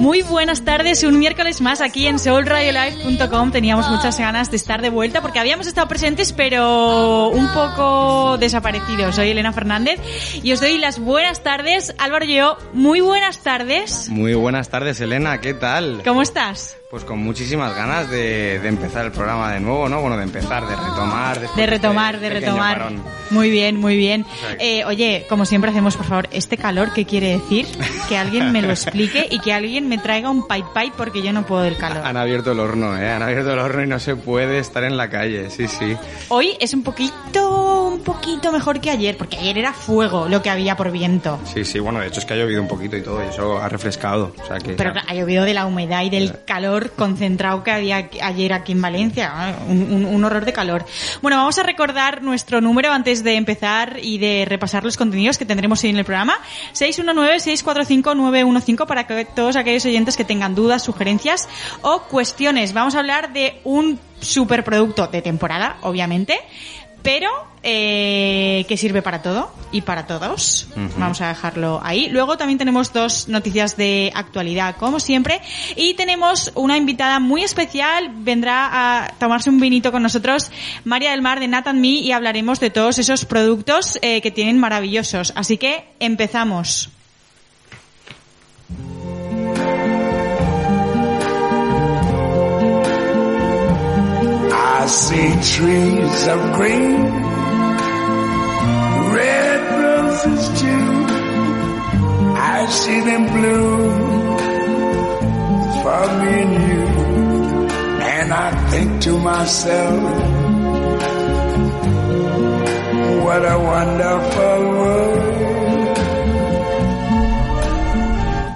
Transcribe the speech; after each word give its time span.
Muy 0.00 0.22
buenas 0.22 0.64
tardes, 0.64 1.04
un 1.04 1.18
miércoles 1.18 1.60
más 1.60 1.82
aquí 1.82 2.06
en 2.06 2.18
soulradiolife.com. 2.18 3.50
Teníamos 3.50 3.90
muchas 3.90 4.18
ganas 4.18 4.50
de 4.50 4.56
estar 4.56 4.80
de 4.80 4.88
vuelta 4.88 5.20
porque 5.20 5.38
habíamos 5.38 5.66
estado 5.66 5.88
presentes 5.88 6.32
pero 6.32 7.28
un 7.28 7.46
poco 7.52 8.38
desaparecidos. 8.38 9.16
Soy 9.16 9.30
Elena 9.30 9.52
Fernández 9.52 10.00
y 10.42 10.52
os 10.52 10.60
doy 10.60 10.78
las 10.78 10.98
buenas 10.98 11.42
tardes. 11.42 11.94
Álvaro 11.98 12.24
y 12.24 12.34
yo, 12.34 12.56
muy 12.72 13.00
buenas 13.00 13.42
tardes. 13.42 14.08
Muy 14.08 14.34
buenas 14.34 14.70
tardes, 14.70 15.00
Elena, 15.00 15.40
¿qué 15.40 15.52
tal? 15.52 16.00
¿Cómo 16.02 16.22
estás? 16.22 16.79
Pues 16.90 17.04
con 17.04 17.20
muchísimas 17.20 17.72
ganas 17.76 18.10
de, 18.10 18.58
de 18.58 18.68
empezar 18.68 19.04
el 19.04 19.12
programa 19.12 19.52
de 19.52 19.60
nuevo, 19.60 19.88
¿no? 19.88 20.00
Bueno, 20.00 20.16
de 20.16 20.24
empezar, 20.24 20.66
de 20.66 20.74
retomar. 20.74 21.38
De 21.54 21.66
retomar, 21.66 22.16
este 22.16 22.28
de 22.28 22.34
pequeño 22.34 22.50
retomar. 22.54 22.78
parón. 22.78 23.04
Muy 23.30 23.48
bien, 23.48 23.76
muy 23.76 23.96
bien. 23.96 24.26
Eh, 24.58 24.84
oye, 24.84 25.24
como 25.28 25.44
siempre 25.46 25.70
hacemos, 25.70 25.96
por 25.96 26.06
favor, 26.06 26.28
este 26.32 26.56
calor, 26.56 26.92
¿qué 26.92 27.04
quiere 27.04 27.38
decir? 27.38 27.68
Que 28.08 28.16
alguien 28.16 28.50
me 28.50 28.60
lo 28.60 28.70
explique 28.70 29.24
y 29.30 29.38
que 29.38 29.52
alguien 29.52 29.88
me 29.88 29.98
traiga 29.98 30.30
un 30.30 30.48
pai 30.48 30.64
pai 30.74 30.92
porque 30.96 31.22
yo 31.22 31.32
no 31.32 31.46
puedo 31.46 31.62
del 31.62 31.76
calor. 31.76 32.04
Han 32.04 32.16
abierto 32.16 32.50
el 32.50 32.58
horno, 32.58 32.98
¿eh? 32.98 33.08
Han 33.08 33.22
abierto 33.22 33.52
el 33.52 33.60
horno 33.60 33.84
y 33.84 33.86
no 33.86 34.00
se 34.00 34.16
puede 34.16 34.58
estar 34.58 34.82
en 34.82 34.96
la 34.96 35.08
calle, 35.08 35.48
sí, 35.48 35.68
sí. 35.68 35.96
Hoy 36.28 36.56
es 36.58 36.74
un 36.74 36.82
poquito, 36.82 37.84
un 37.86 38.00
poquito 38.00 38.50
mejor 38.50 38.80
que 38.80 38.90
ayer, 38.90 39.16
porque 39.16 39.36
ayer 39.36 39.58
era 39.58 39.72
fuego 39.72 40.28
lo 40.28 40.42
que 40.42 40.50
había 40.50 40.76
por 40.76 40.90
viento. 40.90 41.38
Sí, 41.44 41.64
sí, 41.64 41.78
bueno, 41.78 42.00
de 42.00 42.08
hecho 42.08 42.18
es 42.18 42.26
que 42.26 42.34
ha 42.34 42.36
llovido 42.36 42.60
un 42.60 42.68
poquito 42.68 42.96
y 42.96 43.02
todo, 43.02 43.24
y 43.24 43.28
eso 43.28 43.58
ha 43.58 43.68
refrescado, 43.68 44.32
o 44.42 44.44
sea 44.44 44.58
que... 44.58 44.72
Pero 44.72 44.92
ha 45.06 45.14
llovido 45.14 45.44
de 45.44 45.54
la 45.54 45.66
humedad 45.66 46.02
y 46.02 46.10
del 46.10 46.44
calor 46.44 46.79
concentrado 46.88 47.62
que 47.62 47.70
había 47.70 48.08
ayer 48.22 48.52
aquí 48.54 48.72
en 48.72 48.80
Valencia. 48.82 49.32
¿eh? 49.50 49.54
Un, 49.68 49.82
un- 49.92 50.04
un 50.06 50.24
horror 50.24 50.44
de 50.44 50.52
calor. 50.52 50.84
Bueno, 51.20 51.36
vamos 51.36 51.58
a 51.58 51.62
recordar 51.62 52.22
nuestro 52.22 52.60
número 52.60 52.90
antes 52.92 53.22
de 53.22 53.34
empezar 53.34 53.98
y 54.02 54.18
de 54.18 54.46
repasar 54.48 54.82
los 54.84 54.96
contenidos 54.96 55.38
que 55.38 55.44
tendremos 55.44 55.82
hoy 55.84 55.90
en 55.90 55.98
el 55.98 56.04
programa. 56.04 56.34
619-645-915 56.74 58.86
para 58.86 59.06
que 59.06 59.24
todos 59.24 59.56
aquellos 59.56 59.84
oyentes 59.84 60.16
que 60.16 60.24
tengan 60.24 60.54
dudas, 60.54 60.82
sugerencias 60.82 61.48
o 61.82 62.02
cuestiones. 62.02 62.72
Vamos 62.72 62.94
a 62.94 63.00
hablar 63.00 63.32
de 63.32 63.60
un 63.64 63.98
superproducto 64.20 65.06
de 65.06 65.22
temporada, 65.22 65.76
obviamente. 65.82 66.38
Pero 67.02 67.30
eh, 67.62 68.64
que 68.68 68.76
sirve 68.76 69.02
para 69.02 69.20
todo 69.20 69.52
y 69.72 69.82
para 69.82 70.06
todos. 70.06 70.68
Vamos 70.96 71.20
a 71.20 71.28
dejarlo 71.28 71.80
ahí. 71.82 72.08
Luego 72.08 72.36
también 72.38 72.58
tenemos 72.58 72.92
dos 72.92 73.28
noticias 73.28 73.76
de 73.76 74.10
actualidad, 74.14 74.76
como 74.76 74.98
siempre. 75.00 75.40
Y 75.76 75.94
tenemos 75.94 76.52
una 76.54 76.76
invitada 76.76 77.20
muy 77.20 77.42
especial. 77.42 78.12
Vendrá 78.16 78.68
a 78.72 79.08
tomarse 79.18 79.50
un 79.50 79.60
vinito 79.60 79.92
con 79.92 80.02
nosotros, 80.02 80.50
María 80.84 81.10
del 81.10 81.22
Mar 81.22 81.40
de 81.40 81.48
Nathan 81.48 81.80
Me, 81.80 81.88
y 81.88 82.12
hablaremos 82.12 82.60
de 82.60 82.70
todos 82.70 82.98
esos 82.98 83.24
productos 83.24 83.98
eh, 84.02 84.20
que 84.22 84.30
tienen 84.30 84.58
maravillosos. 84.58 85.32
Así 85.36 85.58
que 85.58 85.84
empezamos. 86.00 86.90
I 94.82 94.86
see 94.86 95.28
trees 95.56 96.26
of 96.26 96.40
green, 96.54 97.02
red 99.12 99.60
roses 99.82 100.44
too. 100.58 100.86
I 102.54 102.66
see 102.70 103.00
them 103.00 103.24
bloom 103.34 104.38
for 105.82 106.02
me 106.20 106.32
and 106.44 106.54
you. 106.68 106.84
And 108.16 108.32
I 108.32 108.70
think 108.70 109.02
to 109.02 109.18
myself, 109.18 110.02
what 113.24 113.42
a 113.44 113.58
wonderful 113.72 114.60
world. 114.78 115.29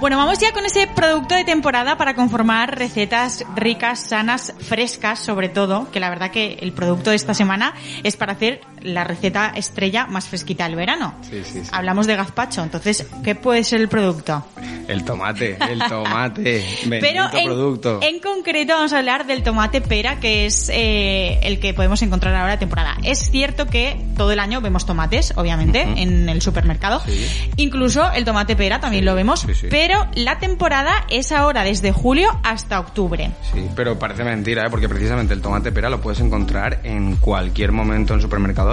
Bueno, 0.05 0.17
vamos 0.17 0.37
ya 0.37 0.53
con 0.53 0.63
ese 0.67 0.85
producto 0.85 1.33
de 1.33 1.43
temporada 1.43 1.97
para 1.97 2.13
conformar 2.13 2.77
recetas 2.77 3.43
ricas, 3.55 3.99
sanas, 4.01 4.53
frescas, 4.59 5.17
sobre 5.17 5.49
todo, 5.49 5.89
que 5.89 5.99
la 5.99 6.11
verdad 6.11 6.29
que 6.29 6.59
el 6.61 6.73
producto 6.73 7.09
de 7.09 7.15
esta 7.15 7.33
semana 7.33 7.73
es 8.03 8.15
para 8.15 8.33
hacer 8.33 8.61
la 8.85 9.03
receta 9.03 9.51
estrella 9.55 10.05
más 10.07 10.27
fresquita 10.27 10.65
del 10.65 10.75
verano. 10.75 11.15
Sí, 11.29 11.41
sí, 11.43 11.61
sí. 11.63 11.69
Hablamos 11.71 12.07
de 12.07 12.15
gazpacho, 12.15 12.63
entonces, 12.63 13.05
¿qué 13.23 13.35
puede 13.35 13.63
ser 13.63 13.81
el 13.81 13.89
producto? 13.89 14.45
El 14.87 15.03
tomate, 15.03 15.57
el 15.69 15.79
tomate, 15.79 16.63
Pero 17.01 17.25
en, 17.33 17.45
producto. 17.45 17.99
en 18.03 18.19
concreto 18.19 18.73
vamos 18.73 18.93
a 18.93 18.99
hablar 18.99 19.25
del 19.25 19.41
tomate 19.43 19.81
pera, 19.81 20.19
que 20.19 20.45
es 20.45 20.69
eh, 20.71 21.39
el 21.43 21.59
que 21.59 21.73
podemos 21.73 22.01
encontrar 22.03 22.35
ahora 22.35 22.51
de 22.53 22.57
temporada. 22.59 22.95
Es 23.03 23.31
cierto 23.31 23.65
que 23.65 23.99
todo 24.15 24.31
el 24.31 24.39
año 24.39 24.61
vemos 24.61 24.85
tomates, 24.85 25.33
obviamente, 25.35 25.81
en 25.81 26.29
el 26.29 26.41
supermercado. 26.41 27.01
Sí. 27.05 27.25
Incluso 27.57 28.11
el 28.11 28.25
tomate 28.25 28.55
pera 28.55 28.79
también 28.79 29.05
lo 29.05 29.15
vemos. 29.15 29.41
sí, 29.41 29.55
sí. 29.55 29.67
Pero 29.69 30.07
la 30.13 30.37
temporada 30.39 31.05
es 31.09 31.31
ahora 31.31 31.63
desde 31.63 31.91
julio 31.91 32.29
hasta 32.43 32.79
octubre. 32.79 33.31
Sí, 33.53 33.67
pero 33.75 33.97
parece 33.97 34.23
mentira, 34.23 34.63
¿eh? 34.65 34.69
porque 34.69 34.87
precisamente 34.87 35.33
el 35.33 35.41
tomate 35.41 35.71
pera 35.71 35.89
lo 35.89 35.99
puedes 35.99 36.19
encontrar 36.19 36.81
en 36.83 37.15
cualquier 37.17 37.71
momento 37.71 38.13
en 38.13 38.19
el 38.19 38.21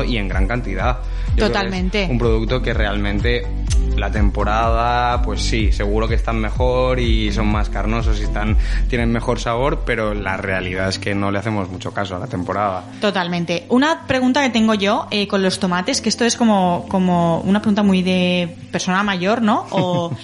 y 0.02 0.16
en 0.18 0.28
gran 0.28 0.46
cantidad. 0.46 0.98
Yo 1.36 1.46
Totalmente. 1.46 2.06
un 2.10 2.18
producto 2.18 2.60
que 2.60 2.74
realmente 2.74 3.44
la 3.96 4.10
temporada, 4.10 5.22
pues 5.22 5.42
sí, 5.42 5.72
seguro 5.72 6.08
que 6.08 6.14
están 6.14 6.38
mejor 6.38 6.98
y 6.98 7.30
son 7.32 7.48
más 7.48 7.68
carnosos 7.68 8.20
y 8.20 8.24
están 8.24 8.56
tienen 8.88 9.12
mejor 9.12 9.38
sabor, 9.38 9.82
pero 9.84 10.14
la 10.14 10.36
realidad 10.36 10.88
es 10.88 10.98
que 10.98 11.14
no 11.14 11.30
le 11.30 11.38
hacemos 11.38 11.68
mucho 11.68 11.92
caso 11.92 12.16
a 12.16 12.18
la 12.18 12.26
temporada. 12.26 12.84
Totalmente. 13.00 13.66
Una 13.68 14.06
pregunta 14.06 14.42
que 14.42 14.50
tengo 14.50 14.74
yo 14.74 15.06
eh, 15.10 15.28
con 15.28 15.42
los 15.42 15.58
tomates, 15.58 16.00
que 16.00 16.08
esto 16.08 16.24
es 16.24 16.36
como, 16.36 16.86
como 16.88 17.40
una 17.40 17.60
pregunta 17.60 17.82
muy 17.82 18.02
de 18.02 18.56
persona 18.70 19.02
mayor, 19.02 19.42
¿no? 19.42 19.66
O 19.70 20.12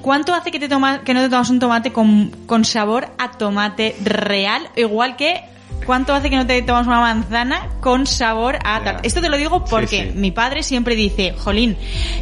¿Cuánto 0.00 0.32
hace 0.32 0.50
que, 0.50 0.58
te 0.58 0.68
tomas, 0.68 1.00
que 1.00 1.12
no 1.12 1.20
te 1.20 1.28
tomas 1.28 1.50
un 1.50 1.58
tomate 1.58 1.92
con, 1.92 2.30
con 2.46 2.64
sabor 2.64 3.08
a 3.18 3.32
tomate 3.32 3.96
real? 4.02 4.68
Igual 4.74 5.16
que 5.16 5.42
¿cuánto 5.84 6.12
hace 6.14 6.30
que 6.30 6.36
no 6.36 6.46
te 6.46 6.60
tomas 6.62 6.86
una 6.86 7.00
manzana 7.00 7.68
con 7.80 8.06
sabor 8.06 8.58
a 8.64 8.82
tal? 8.82 8.96
Esto 9.02 9.20
te 9.20 9.28
lo 9.28 9.36
digo 9.36 9.64
porque 9.64 9.86
Sí, 10.04 10.10
sí. 10.12 10.18
mi 10.18 10.30
padre 10.30 10.62
siempre 10.62 10.94
dice, 10.94 11.34
Jolín, 11.38 11.76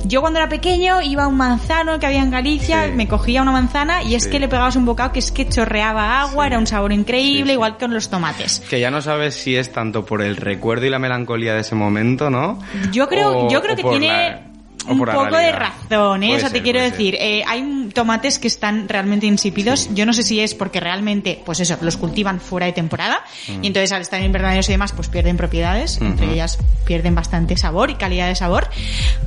yo 0.04 0.20
cuando 0.20 0.38
era 0.38 0.48
pequeño 0.48 1.00
iba 1.02 1.24
a 1.24 1.28
un 1.28 1.36
manzano 1.36 1.98
que 1.98 2.06
había 2.06 2.22
en 2.22 2.30
Galicia, 2.30 2.86
Sí. 2.86 2.92
me 2.92 3.08
cogía 3.08 3.42
una 3.42 3.52
manzana 3.52 4.02
y 4.02 4.14
es 4.14 4.26
que 4.26 4.38
le 4.40 4.48
pegabas 4.48 4.76
un 4.76 4.84
bocado 4.86 5.12
que 5.12 5.18
es 5.18 5.30
que 5.32 5.48
chorreaba 5.48 6.20
agua, 6.22 6.46
era 6.46 6.58
un 6.58 6.66
sabor 6.66 6.92
increíble, 6.92 7.52
igual 7.54 7.76
que 7.76 7.84
con 7.86 7.94
los 7.94 8.08
tomates. 8.10 8.60
Que 8.68 8.80
ya 8.80 8.90
no 8.90 9.00
sabes 9.02 9.34
si 9.34 9.56
es 9.56 9.72
tanto 9.72 10.04
por 10.04 10.22
el 10.22 10.36
recuerdo 10.36 10.86
y 10.86 10.90
la 10.90 10.98
melancolía 10.98 11.54
de 11.54 11.60
ese 11.60 11.74
momento, 11.74 12.30
¿no? 12.30 12.58
Yo 12.92 13.08
creo, 13.08 13.46
O- 13.46 13.50
yo 13.50 13.60
creo 13.62 13.76
que 13.76 13.82
tiene 13.84 14.08
la- 14.08 14.40
un 14.88 14.98
poco 14.98 15.36
de 15.36 15.52
razón, 15.52 16.22
¿eh? 16.22 16.28
Puede 16.28 16.36
o 16.36 16.40
sea, 16.40 16.50
te 16.50 16.62
quiero 16.62 16.80
decir, 16.80 17.16
eh, 17.20 17.42
hay 17.46 17.88
tomates 17.92 18.38
que 18.38 18.48
están 18.48 18.88
realmente 18.88 19.26
insípidos. 19.26 19.88
Yo 19.94 20.06
no 20.06 20.12
sé 20.12 20.22
si 20.22 20.40
es 20.40 20.54
porque 20.54 20.80
realmente, 20.80 21.40
pues 21.44 21.60
eso, 21.60 21.76
los 21.80 21.96
cultivan 21.96 22.40
fuera 22.40 22.66
de 22.66 22.72
temporada 22.72 23.24
y 23.62 23.66
entonces 23.66 23.92
al 23.92 24.02
estar 24.02 24.20
en 24.20 24.26
invernaderos 24.26 24.68
y 24.68 24.72
demás, 24.72 24.92
pues 24.92 25.08
pierden 25.08 25.36
propiedades, 25.36 26.00
entre 26.00 26.26
Mm. 26.26 26.30
Ellas 26.30 26.58
pierden 26.84 27.14
bastante 27.14 27.56
sabor 27.56 27.90
y 27.90 27.94
calidad 27.94 28.28
de 28.28 28.34
sabor. 28.34 28.68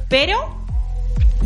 Pero 0.08 0.61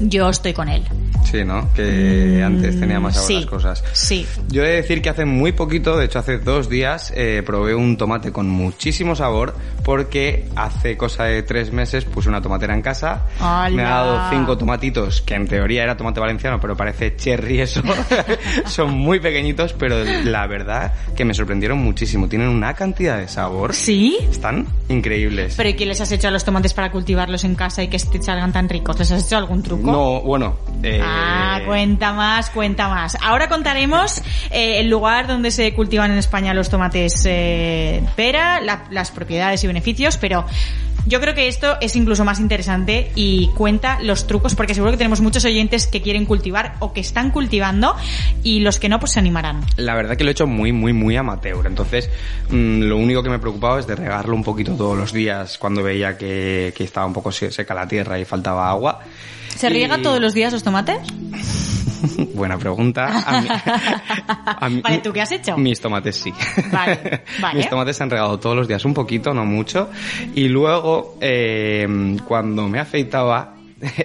yo 0.01 0.29
estoy 0.29 0.53
con 0.53 0.69
él. 0.69 0.83
Sí, 1.23 1.43
¿no? 1.43 1.73
Que 1.73 2.41
antes 2.45 2.79
tenía 2.79 2.99
más 2.99 3.25
sí, 3.25 3.35
las 3.35 3.45
cosas. 3.47 3.83
Sí. 3.93 4.25
Yo 4.49 4.63
he 4.63 4.69
de 4.69 4.75
decir 4.75 5.01
que 5.01 5.09
hace 5.09 5.25
muy 5.25 5.51
poquito, 5.51 5.97
de 5.97 6.05
hecho 6.05 6.19
hace 6.19 6.37
dos 6.37 6.69
días, 6.69 7.11
eh, 7.15 7.41
probé 7.45 7.73
un 7.73 7.97
tomate 7.97 8.31
con 8.31 8.47
muchísimo 8.49 9.15
sabor 9.15 9.55
porque 9.83 10.47
hace 10.55 10.97
cosa 10.97 11.25
de 11.25 11.43
tres 11.43 11.71
meses 11.71 12.05
puse 12.05 12.29
una 12.29 12.41
tomatera 12.41 12.73
en 12.73 12.81
casa. 12.81 13.23
¡Hala! 13.39 13.75
Me 13.75 13.83
ha 13.83 13.89
dado 13.89 14.29
cinco 14.29 14.57
tomatitos, 14.57 15.21
que 15.21 15.35
en 15.35 15.47
teoría 15.47 15.83
era 15.83 15.97
tomate 15.97 16.19
valenciano, 16.19 16.59
pero 16.59 16.77
parece 16.77 17.15
cherry 17.15 17.61
eso. 17.61 17.81
Son 18.67 18.91
muy 18.91 19.19
pequeñitos, 19.19 19.73
pero 19.73 20.03
la 20.03 20.47
verdad 20.47 20.93
que 21.15 21.25
me 21.25 21.33
sorprendieron 21.33 21.79
muchísimo. 21.79 22.27
Tienen 22.29 22.49
una 22.49 22.73
cantidad 22.73 23.17
de 23.17 23.27
sabor. 23.27 23.73
¿Sí? 23.73 24.17
Están 24.29 24.67
increíbles. 24.89 25.55
¿Pero 25.57 25.69
y 25.69 25.73
qué 25.73 25.85
les 25.85 25.99
has 26.01 26.11
hecho 26.11 26.27
a 26.27 26.31
los 26.31 26.45
tomates 26.45 26.73
para 26.73 26.91
cultivarlos 26.91 27.43
en 27.43 27.55
casa 27.55 27.83
y 27.83 27.87
que 27.87 27.97
te 27.97 28.21
salgan 28.21 28.53
tan 28.53 28.69
ricos? 28.69 28.97
¿Les 28.99 29.11
has 29.11 29.25
hecho 29.25 29.37
algún 29.37 29.63
truco? 29.63 29.84
No, 29.91 30.21
bueno. 30.21 30.55
eh, 30.83 31.01
Ah, 31.03 31.59
cuenta 31.65 32.13
más, 32.13 32.49
cuenta 32.49 32.87
más. 32.89 33.17
Ahora 33.21 33.47
contaremos 33.49 34.21
eh, 34.51 34.79
el 34.79 34.89
lugar 34.89 35.27
donde 35.27 35.51
se 35.51 35.73
cultivan 35.73 36.11
en 36.11 36.17
España 36.17 36.53
los 36.53 36.69
tomates 36.69 37.23
eh, 37.25 38.03
pera, 38.15 38.61
la- 38.61 38.83
las 38.91 39.11
propiedades 39.11 39.63
y 39.63 39.67
beneficios, 39.67 40.17
pero 40.17 40.45
yo 41.07 41.21
creo 41.21 41.35
que 41.35 41.47
esto 41.47 41.77
es 41.81 41.95
incluso 41.95 42.25
más 42.25 42.39
interesante 42.39 43.11
y 43.15 43.47
cuenta 43.55 43.99
los 44.01 44.25
trucos, 44.25 44.55
porque 44.55 44.73
seguro 44.73 44.91
que 44.91 44.97
tenemos 44.97 45.21
muchos 45.21 45.45
oyentes 45.45 45.85
que 45.85 46.01
quieren 46.01 46.25
cultivar 46.25 46.75
o 46.79 46.93
que 46.93 46.99
están 47.01 47.29
cultivando 47.29 47.95
y 48.43 48.61
los 48.61 48.79
que 48.79 48.89
no, 48.89 48.99
pues 48.99 49.11
se 49.11 49.19
animarán. 49.19 49.61
La 49.77 49.93
verdad 49.93 50.17
que 50.17 50.23
lo 50.23 50.31
he 50.31 50.33
hecho 50.33 50.47
muy, 50.47 50.71
muy, 50.71 50.93
muy 50.93 51.15
amateur. 51.15 51.67
Entonces, 51.67 52.09
mm, 52.49 52.81
lo 52.81 52.97
único 52.97 53.21
que 53.21 53.29
me 53.29 53.37
preocupaba 53.37 53.79
es 53.79 53.85
de 53.85 53.95
regarlo 53.95 54.35
un 54.35 54.43
poquito 54.43 54.71
todos 54.73 54.97
los 54.97 55.13
días 55.13 55.59
cuando 55.59 55.83
veía 55.83 56.17
que, 56.17 56.73
que 56.75 56.83
estaba 56.83 57.05
un 57.05 57.13
poco 57.13 57.31
se- 57.31 57.51
seca 57.51 57.75
la 57.75 57.87
tierra 57.87 58.17
y 58.17 58.25
faltaba 58.25 58.67
agua. 58.69 58.99
¿Se 59.55 59.67
Y- 59.67 59.69
riega 59.69 60.01
todos 60.01 60.19
los 60.19 60.33
días 60.33 60.51
los 60.53 60.63
tomates? 60.63 60.97
Buena 62.35 62.57
pregunta. 62.57 63.07
A 63.25 63.41
mí- 63.41 63.47
a 64.45 64.69
mí- 64.69 64.81
Vale, 64.81 64.97
¿tú 64.99 65.11
qué 65.11 65.21
has 65.21 65.31
hecho? 65.31 65.57
Mis 65.57 65.79
tomates 65.81 66.15
sí. 66.17 66.33
Vale, 66.71 67.23
vale. 67.41 67.57
Mis 67.59 67.69
tomates 67.69 67.97
se 67.97 68.03
han 68.03 68.09
regado 68.09 68.39
todos 68.39 68.55
los 68.55 68.67
días 68.67 68.83
un 68.85 68.93
poquito, 68.93 69.33
no 69.33 69.45
mucho. 69.45 69.89
Y 70.35 70.47
luego, 70.47 71.17
eh, 71.21 72.17
cuando 72.27 72.67
me 72.67 72.79
afeitaba 72.79 73.55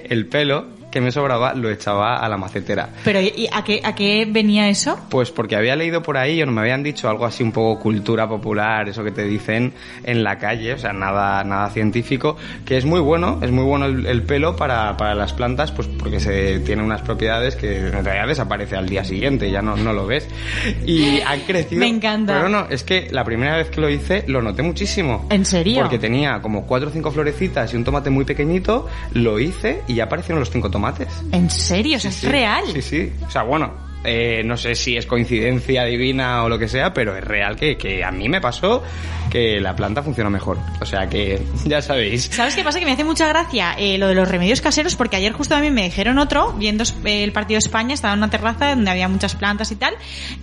el 0.04 0.26
pelo 0.26 0.66
que 0.90 1.00
me 1.00 1.12
sobraba, 1.12 1.54
lo 1.54 1.70
echaba 1.70 2.18
a 2.18 2.28
la 2.28 2.36
macetera. 2.36 2.90
Pero 3.04 3.20
¿y 3.20 3.48
a 3.52 3.62
qué, 3.64 3.80
a 3.82 3.94
qué 3.94 4.26
venía 4.28 4.68
eso? 4.68 4.98
Pues 5.08 5.30
porque 5.30 5.56
había 5.56 5.76
leído 5.76 6.02
por 6.02 6.16
ahí 6.16 6.42
o 6.42 6.46
no 6.46 6.52
me 6.52 6.62
habían 6.62 6.82
dicho 6.82 7.08
algo 7.08 7.24
así 7.24 7.42
un 7.42 7.52
poco 7.52 7.80
cultura 7.80 8.28
popular, 8.28 8.88
eso 8.88 9.04
que 9.04 9.12
te 9.12 9.24
dicen 9.24 9.72
en 10.04 10.24
la 10.24 10.38
calle, 10.38 10.74
o 10.74 10.78
sea, 10.78 10.92
nada, 10.92 11.44
nada 11.44 11.70
científico, 11.70 12.36
que 12.64 12.76
es 12.76 12.84
muy 12.84 13.00
bueno, 13.00 13.38
es 13.42 13.50
muy 13.50 13.64
bueno 13.64 13.86
el, 13.86 14.06
el 14.06 14.22
pelo 14.22 14.56
para, 14.56 14.96
para 14.96 15.14
las 15.14 15.32
plantas, 15.32 15.70
pues 15.72 15.88
porque 15.88 16.20
se 16.20 16.58
tiene 16.60 16.82
unas 16.82 17.02
propiedades 17.02 17.56
que 17.56 17.76
en 17.76 18.04
realidad 18.04 18.26
desaparece 18.26 18.76
al 18.76 18.88
día 18.88 19.04
siguiente, 19.04 19.50
ya 19.50 19.62
no, 19.62 19.76
no 19.76 19.92
lo 19.92 20.06
ves. 20.06 20.28
Y 20.84 21.20
han 21.20 21.40
crecido. 21.40 21.80
Me 21.80 21.88
encanta. 21.88 22.34
Pero 22.34 22.48
no, 22.48 22.66
es 22.68 22.82
que 22.82 23.08
la 23.10 23.24
primera 23.24 23.56
vez 23.56 23.70
que 23.70 23.80
lo 23.80 23.88
hice 23.88 24.24
lo 24.26 24.42
noté 24.42 24.62
muchísimo. 24.62 25.26
¿En 25.30 25.44
serio? 25.44 25.82
Porque 25.82 25.98
tenía 25.98 26.40
como 26.40 26.66
cuatro 26.66 26.88
o 26.88 26.92
cinco 26.92 27.10
florecitas 27.10 27.72
y 27.72 27.76
un 27.76 27.84
tomate 27.84 28.10
muy 28.10 28.24
pequeñito, 28.24 28.88
lo 29.14 29.38
hice 29.38 29.82
y 29.86 29.94
ya 29.94 30.04
aparecieron 30.04 30.40
los 30.40 30.50
cinco 30.50 30.70
tomates. 30.70 30.79
¿En 31.32 31.50
serio? 31.50 31.98
Sí, 32.00 32.08
es 32.08 32.24
real. 32.24 32.64
Sí, 32.72 32.82
sí. 32.82 33.12
O 33.26 33.30
sea, 33.30 33.42
bueno, 33.42 33.72
eh, 34.04 34.42
no 34.44 34.56
sé 34.56 34.74
si 34.74 34.96
es 34.96 35.06
coincidencia 35.06 35.84
divina 35.84 36.42
o 36.44 36.48
lo 36.48 36.58
que 36.58 36.68
sea, 36.68 36.92
pero 36.94 37.16
es 37.16 37.24
real 37.24 37.56
que, 37.56 37.76
que 37.76 38.02
a 38.04 38.10
mí 38.10 38.28
me 38.28 38.40
pasó 38.40 38.82
que 39.30 39.60
la 39.60 39.76
planta 39.76 40.02
funciona 40.02 40.28
mejor. 40.30 40.58
O 40.80 40.86
sea 40.86 41.08
que 41.08 41.40
ya 41.66 41.80
sabéis. 41.82 42.24
¿Sabes 42.32 42.54
qué 42.56 42.64
pasa? 42.64 42.78
Que 42.80 42.84
me 42.86 42.92
hace 42.92 43.04
mucha 43.04 43.28
gracia 43.28 43.74
eh, 43.78 43.96
lo 43.98 44.08
de 44.08 44.14
los 44.14 44.28
remedios 44.28 44.60
caseros 44.60 44.96
porque 44.96 45.16
ayer 45.16 45.32
justo 45.32 45.54
también 45.54 45.74
me 45.74 45.84
dijeron 45.84 46.18
otro, 46.18 46.52
viendo 46.54 46.82
eh, 47.04 47.22
el 47.24 47.32
partido 47.32 47.56
de 47.56 47.66
España, 47.66 47.94
estaba 47.94 48.14
en 48.14 48.18
una 48.20 48.30
terraza 48.30 48.70
donde 48.70 48.90
había 48.90 49.06
muchas 49.08 49.34
plantas 49.36 49.70
y 49.70 49.76
tal, 49.76 49.94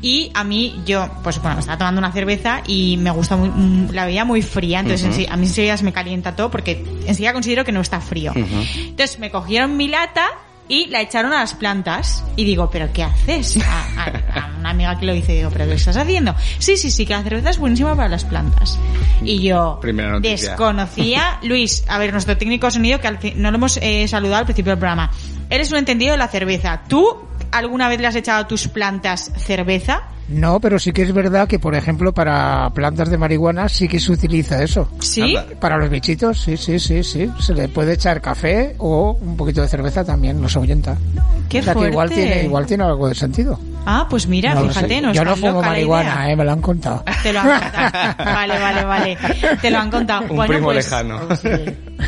y 0.02 0.32
a 0.36 0.44
mí 0.44 0.82
yo, 0.86 1.10
pues 1.24 1.42
bueno, 1.42 1.56
me 1.56 1.60
estaba 1.62 1.78
tomando 1.78 2.00
una 2.00 2.12
cerveza 2.12 2.62
y 2.66 2.98
me 2.98 3.12
gusta 3.12 3.36
muy, 3.36 3.50
mm, 3.50 3.90
la 3.92 4.06
veía 4.06 4.24
muy 4.24 4.42
fría, 4.42 4.80
entonces 4.80 5.08
ense- 5.10 5.28
a 5.30 5.36
mí 5.36 5.48
enseguida 5.48 5.76
se 5.78 5.84
me 5.84 5.92
calienta 5.94 6.36
todo 6.36 6.50
porque 6.50 6.84
enseguida 7.06 7.34
considero 7.34 7.66
que 7.66 7.72
no 7.72 7.82
está 7.82 8.00
frío. 8.00 8.32
Entonces 8.36 9.20
me 9.20 9.32
cogieron 9.32 9.76
mi 9.76 9.88
lata 9.88 10.28
y 10.70 10.88
la 10.88 11.02
echaron 11.02 11.32
a 11.34 11.40
las 11.40 11.54
plantas 11.54 12.24
y 12.36 12.44
digo, 12.44 12.70
¿pero 12.70 12.92
qué 12.94 13.04
haces? 13.04 13.58
A, 13.66 14.02
a- 14.04 14.40
a 14.54 14.58
una 14.60 14.70
amiga 14.72 15.00
que 15.00 15.06
lo 15.06 15.14
dice, 15.14 15.34
digo, 15.34 15.50
¿pero 15.50 15.66
qué 15.66 15.74
estás 15.76 15.96
haciendo? 15.98 16.36
Sí, 16.60 16.78
sí, 16.78 16.92
sí, 16.92 17.06
que 17.06 17.14
la 17.14 17.24
cerveza 17.24 17.50
es 17.52 17.58
buenísima 17.58 17.96
para 17.96 18.10
las 18.10 18.26
plantas. 18.26 18.78
Y 19.24 19.42
yo 19.42 19.80
desconocía, 20.22 21.40
Luis, 21.44 21.84
a 21.88 21.98
ver, 21.98 22.12
nuestro 22.12 22.38
técnico 22.38 22.68
de 22.68 22.72
sonido, 22.72 23.00
que 23.00 23.08
al 23.08 23.18
fin- 23.20 23.34
no 23.42 23.50
lo 23.52 23.58
hemos 23.58 23.78
eh, 23.78 24.08
saludado 24.08 24.40
al 24.40 24.46
principio 24.46 24.72
del 24.72 24.80
programa. 24.80 25.12
Eres 25.50 25.72
un 25.72 25.78
entendido 25.78 26.12
de 26.12 26.18
la 26.18 26.28
cerveza. 26.28 26.82
¿Tú 26.88 27.18
alguna 27.52 27.90
vez 27.90 28.00
le 28.00 28.08
has 28.08 28.16
echado 28.16 28.42
a 28.42 28.48
tus 28.48 28.68
plantas 28.68 29.32
cerveza? 29.38 30.04
No, 30.28 30.60
pero 30.60 30.78
sí 30.78 30.92
que 30.92 31.04
es 31.04 31.14
verdad 31.14 31.48
que, 31.48 31.58
por 31.58 31.74
ejemplo, 31.74 32.14
para 32.14 32.70
plantas 32.74 33.10
de 33.10 33.18
marihuana 33.18 33.70
sí 33.70 33.88
que 33.88 34.00
se 34.00 34.12
utiliza 34.12 34.62
eso. 34.62 34.90
¿Sí? 35.00 35.38
Anda. 35.38 35.60
Para 35.60 35.78
los 35.78 35.90
bichitos, 35.90 36.42
sí, 36.42 36.58
sí, 36.58 36.80
sí, 36.80 37.02
sí. 37.04 37.32
Se 37.40 37.54
le 37.54 37.70
puede 37.70 37.94
echar 37.94 38.20
café 38.22 38.76
o 38.80 39.18
un 39.22 39.38
poquito 39.38 39.62
de 39.62 39.70
cerveza 39.70 40.04
también, 40.04 40.42
nos 40.42 40.56
ahuyenta. 40.58 40.98
Qué 41.48 41.60
o 41.60 41.64
sea 41.64 41.74
que 41.74 41.88
igual 41.88 42.10
fuerte. 42.10 42.16
tiene, 42.16 42.44
igual 42.44 42.66
tiene 42.66 42.84
algo 42.84 43.08
de 43.08 43.16
sentido. 43.16 43.58
Ah, 43.90 44.06
pues 44.10 44.28
mira, 44.28 44.54
No 44.54 44.64
lo 44.64 44.68
fíjate, 44.68 44.96
sé. 44.96 45.02
no 45.02 45.14
Yo 45.14 45.24
no 45.24 45.34
fumo 45.38 45.62
marihuana, 45.62 46.30
eh, 46.30 46.36
me 46.36 46.44
lo 46.44 46.52
han 46.52 46.62
contado. 46.62 47.06
Te 47.24 47.32
lo 47.32 47.40
han 47.40 47.62
contado. 47.62 48.16
Vale, 48.18 48.60
vale, 48.60 48.84
vale. 48.84 49.18
Te 49.62 49.72
lo 49.72 49.78
han 49.78 49.90
contado. 49.90 50.22
Un 50.30 50.36
bueno, 50.36 50.54
primo 50.54 50.66
pues, 50.66 50.76
lejano. 50.76 51.22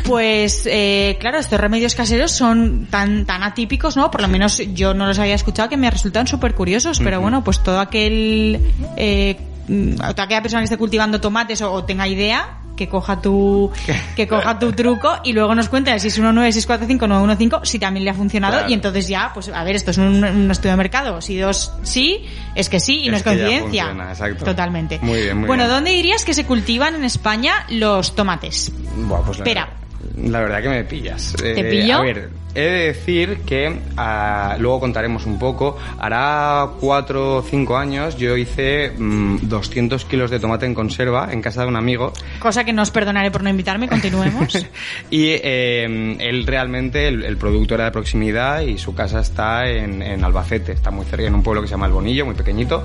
Pues, 0.04 0.68
eh, 0.70 1.16
claro, 1.20 1.38
estos 1.38 1.58
remedios 1.58 1.94
caseros 1.94 2.32
son 2.32 2.86
tan, 2.90 3.24
tan 3.24 3.42
atípicos, 3.42 3.96
¿no? 3.96 4.10
Por 4.10 4.20
lo 4.20 4.28
menos 4.28 4.60
yo 4.74 4.92
no 4.92 5.06
los 5.06 5.18
había 5.18 5.34
escuchado 5.34 5.70
que 5.70 5.78
me 5.78 5.90
resultan 5.90 6.26
súper 6.26 6.54
curiosos, 6.54 7.00
pero 7.00 7.20
bueno, 7.20 7.42
pues 7.42 7.62
todo 7.62 7.80
aquel, 7.80 8.60
eh, 8.96 9.38
mm, 9.66 9.94
toda 9.96 10.24
aquella 10.24 10.42
persona 10.42 10.60
que 10.60 10.64
esté 10.64 10.76
cultivando 10.76 11.18
tomates 11.18 11.62
o, 11.62 11.72
o 11.72 11.84
tenga 11.84 12.06
idea, 12.06 12.58
que 12.80 12.88
coja 12.88 13.20
tu, 13.20 13.70
que 14.16 14.26
coja 14.26 14.58
tu 14.58 14.72
truco 14.72 15.18
y 15.22 15.34
luego 15.34 15.54
nos 15.54 15.68
cuente 15.68 15.90
el 15.92 16.00
619-645-915 16.00 17.60
si 17.64 17.78
también 17.78 18.04
le 18.04 18.10
ha 18.10 18.14
funcionado 18.14 18.54
Claro. 18.54 18.70
y 18.70 18.72
entonces 18.72 19.06
ya, 19.06 19.30
pues 19.34 19.48
a 19.50 19.62
ver, 19.64 19.76
esto 19.76 19.90
es 19.90 19.98
un, 19.98 20.24
un 20.24 20.50
estudio 20.50 20.70
de 20.70 20.76
mercado. 20.78 21.20
Si 21.20 21.36
dos 21.36 21.74
sí, 21.82 22.24
es 22.54 22.70
que 22.70 22.80
sí 22.80 23.02
y 23.04 23.10
no 23.10 23.16
Es 23.18 23.22
coincidencia. 23.22 23.84
funciona, 23.88 24.10
exacto. 24.10 24.44
Totalmente. 24.46 24.98
Muy 25.02 25.20
bien, 25.22 25.36
muy 25.36 25.46
bueno, 25.46 25.64
bien. 25.64 25.74
¿dónde 25.76 25.90
dirías 25.90 26.24
que 26.24 26.32
se 26.32 26.46
cultivan 26.46 26.94
en 26.94 27.04
España 27.04 27.66
los 27.68 28.14
tomates? 28.14 28.72
Buah, 28.96 29.20
pues 29.22 29.38
la, 29.38 29.44
Espera. 29.44 29.68
La 30.16 30.40
verdad 30.40 30.62
que 30.62 30.68
me 30.70 30.84
pillas. 30.84 31.34
¿Te 31.36 31.60
Eh, 31.60 31.64
pillo? 31.82 31.98
A 31.98 32.02
ver, 32.02 32.30
he 32.54 32.60
de 32.60 32.86
decir 32.86 33.38
que 33.46 33.78
ah, 33.96 34.56
luego 34.58 34.80
contaremos 34.80 35.26
un 35.26 35.38
poco. 35.38 35.76
Hará 35.98 36.68
cuatro 36.80 37.36
o 37.36 37.42
cinco 37.42 37.76
años 37.76 38.16
yo 38.16 38.36
hice 38.36 38.90
mm, 38.96 39.38
200 39.48 40.04
kilos 40.04 40.30
de 40.30 40.40
tomate 40.40 40.66
en 40.66 40.74
conserva 40.74 41.28
en 41.32 41.40
casa 41.42 41.62
de 41.62 41.68
un 41.68 41.76
amigo. 41.76 42.12
Cosa 42.38 42.64
que 42.64 42.72
no 42.72 42.82
os 42.82 42.90
perdonaré 42.90 43.30
por 43.30 43.42
no 43.42 43.50
invitarme, 43.50 43.88
continuemos. 43.88 44.54
y 45.10 45.26
eh, 45.42 46.16
él 46.20 46.46
realmente, 46.46 47.08
el, 47.08 47.24
el 47.24 47.36
producto 47.36 47.74
era 47.74 47.84
de 47.84 47.90
proximidad 47.92 48.60
y 48.62 48.78
su 48.78 48.94
casa 48.94 49.20
está 49.20 49.68
en, 49.68 50.02
en 50.02 50.24
Albacete, 50.24 50.72
está 50.72 50.90
muy 50.90 51.04
cerca, 51.06 51.26
en 51.26 51.34
un 51.34 51.42
pueblo 51.42 51.62
que 51.62 51.68
se 51.68 51.72
llama 51.72 51.86
El 51.86 51.92
Bonillo, 51.92 52.24
muy 52.26 52.34
pequeñito. 52.34 52.84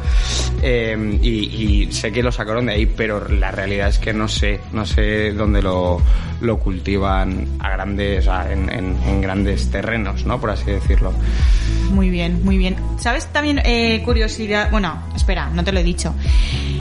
Eh, 0.62 1.20
y, 1.22 1.30
y 1.86 1.92
sé 1.92 2.12
que 2.12 2.22
lo 2.24 2.32
sacaron 2.32 2.66
de 2.68 2.74
ahí, 2.74 2.86
pero 2.86 3.28
la 3.30 3.52
realidad 3.52 3.90
es 3.90 4.00
que 4.00 4.14
no 4.14 4.28
sé, 4.28 4.60
no 4.74 4.86
sé 4.86 5.32
dónde 5.34 5.62
lo, 5.62 6.02
lo 6.42 6.58
cultivan 6.60 7.48
a 7.60 7.70
grandes, 7.72 8.20
o 8.28 8.32
sea, 8.32 8.52
en, 8.52 8.70
en- 8.70 8.96
en 9.08 9.22
grandes 9.22 9.55
terrenos, 9.72 10.26
¿no? 10.26 10.40
Por 10.40 10.50
así 10.50 10.66
decirlo. 10.66 11.14
Muy 11.92 12.10
bien, 12.10 12.44
muy 12.44 12.58
bien. 12.58 12.76
¿Sabes 13.00 13.28
también 13.28 13.62
eh, 13.64 14.02
curiosidad? 14.04 14.70
Bueno, 14.72 15.02
espera, 15.16 15.50
no 15.50 15.64
te 15.64 15.72
lo 15.72 15.80
he 15.80 15.84
dicho. 15.84 16.14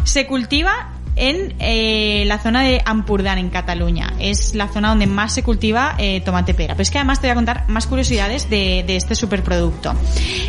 Se 0.05 0.27
cultiva 0.27 0.91
en 1.17 1.55
eh, 1.61 2.25
la 2.27 2.39
zona 2.39 2.63
de 2.63 2.83
Ampurdán, 2.85 3.39
en 3.39 3.51
Cataluña. 3.51 4.15
Es 4.19 4.55
la 4.55 4.69
zona 4.69 4.89
donde 4.89 5.07
más 5.07 5.33
se 5.33 5.43
cultiva 5.43 5.95
eh, 5.99 6.21
tomate 6.21 6.55
pera. 6.55 6.75
Pero 6.75 6.83
es 6.83 6.91
que 6.91 6.99
además 6.99 7.21
te 7.21 7.29
voy 7.29 7.33
a 7.33 7.35
contar 7.37 7.69
más 7.69 7.87
curiosidades 7.87 8.51
de, 8.51 8.85
de 8.87 8.97
este 8.97 9.15
superproducto. 9.15 9.95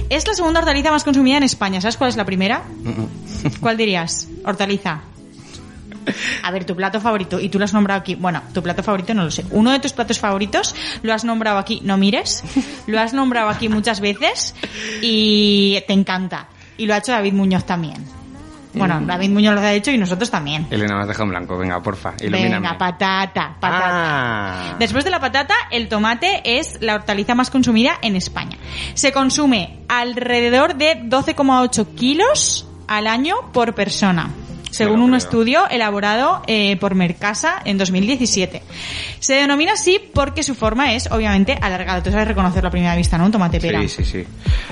Es 0.09 0.27
la 0.27 0.33
segunda 0.33 0.59
hortaliza 0.59 0.91
más 0.91 1.03
consumida 1.03 1.37
en 1.37 1.43
España. 1.43 1.81
¿Sabes 1.81 1.97
cuál 1.97 2.09
es 2.09 2.17
la 2.17 2.25
primera? 2.25 2.63
¿Cuál 3.59 3.77
dirías? 3.77 4.27
Hortaliza. 4.43 5.01
A 6.43 6.51
ver, 6.51 6.65
tu 6.65 6.75
plato 6.75 6.99
favorito, 7.01 7.39
y 7.39 7.49
tú 7.49 7.59
lo 7.59 7.65
has 7.65 7.73
nombrado 7.73 8.01
aquí. 8.01 8.15
Bueno, 8.15 8.41
tu 8.53 8.61
plato 8.61 8.83
favorito 8.83 9.13
no 9.13 9.23
lo 9.23 9.31
sé. 9.31 9.45
Uno 9.51 9.71
de 9.71 9.79
tus 9.79 9.93
platos 9.93 10.19
favoritos 10.19 10.75
lo 11.01 11.13
has 11.13 11.23
nombrado 11.25 11.57
aquí, 11.57 11.81
no 11.83 11.97
mires, 11.97 12.43
lo 12.87 12.99
has 12.99 13.13
nombrado 13.13 13.49
aquí 13.49 13.69
muchas 13.69 13.99
veces 13.99 14.55
y 15.01 15.81
te 15.87 15.93
encanta. 15.93 16.47
Y 16.77 16.85
lo 16.85 16.93
ha 16.93 16.97
hecho 16.97 17.11
David 17.11 17.33
Muñoz 17.33 17.65
también. 17.65 18.05
Bueno, 18.77 19.01
David 19.01 19.29
Muñoz 19.29 19.55
lo 19.55 19.61
ha 19.61 19.73
hecho 19.73 19.91
y 19.91 19.97
nosotros 19.97 20.29
también. 20.29 20.67
Elena, 20.69 20.95
me 20.95 21.01
has 21.01 21.07
dejado 21.07 21.23
en 21.25 21.29
blanco, 21.29 21.57
venga, 21.57 21.81
porfa, 21.81 22.13
ilumíname. 22.19 22.55
Venga, 22.55 22.77
patata, 22.77 23.55
patata. 23.59 23.89
Ah. 23.89 24.75
Después 24.77 25.05
de 25.05 25.11
la 25.11 25.19
patata, 25.19 25.53
el 25.71 25.87
tomate 25.87 26.41
es 26.59 26.77
la 26.81 26.95
hortaliza 26.95 27.35
más 27.35 27.49
consumida 27.49 27.97
en 28.01 28.15
España. 28.15 28.57
Se 28.93 29.11
consume 29.11 29.79
alrededor 29.87 30.75
de 30.75 31.01
12,8 31.03 31.95
kilos 31.95 32.67
al 32.87 33.07
año 33.07 33.35
por 33.53 33.73
persona. 33.73 34.29
Según 34.75 35.01
un 35.01 35.15
estudio 35.15 35.67
elaborado 35.69 36.41
eh, 36.47 36.77
por 36.77 36.95
Mercasa 36.95 37.61
en 37.65 37.77
2017. 37.77 38.61
Se 39.19 39.33
denomina 39.33 39.73
así 39.73 39.99
porque 40.13 40.43
su 40.43 40.55
forma 40.55 40.93
es, 40.93 41.09
obviamente, 41.11 41.57
alargada. 41.61 42.03
Tú 42.03 42.11
sabes 42.11 42.27
reconocerlo 42.27 42.67
a 42.67 42.71
primera 42.71 42.95
vista, 42.95 43.17
¿no? 43.17 43.25
Un 43.25 43.31
tomate 43.31 43.59
pera. 43.59 43.81
Sí, 43.81 43.89
sí, 43.89 44.03
sí. 44.05 44.23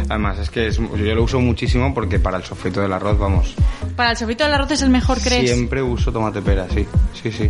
Además, 0.09 0.39
es 0.39 0.49
que 0.49 0.67
es- 0.67 0.77
yo 0.77 1.15
lo 1.15 1.23
uso 1.23 1.39
muchísimo 1.39 1.93
porque 1.93 2.19
para 2.19 2.37
el 2.37 2.43
sofrito 2.43 2.81
del 2.81 2.93
arroz, 2.93 3.17
vamos. 3.17 3.53
Para 3.95 4.11
el 4.11 4.17
sofrito 4.17 4.43
del 4.43 4.53
arroz 4.53 4.71
es 4.71 4.81
el 4.81 4.89
mejor, 4.89 5.19
¿crees? 5.21 5.49
Siempre 5.49 5.81
uso 5.81 6.11
tomate 6.11 6.41
pera, 6.41 6.67
sí. 6.73 6.85
Sí, 7.21 7.31
sí. 7.31 7.49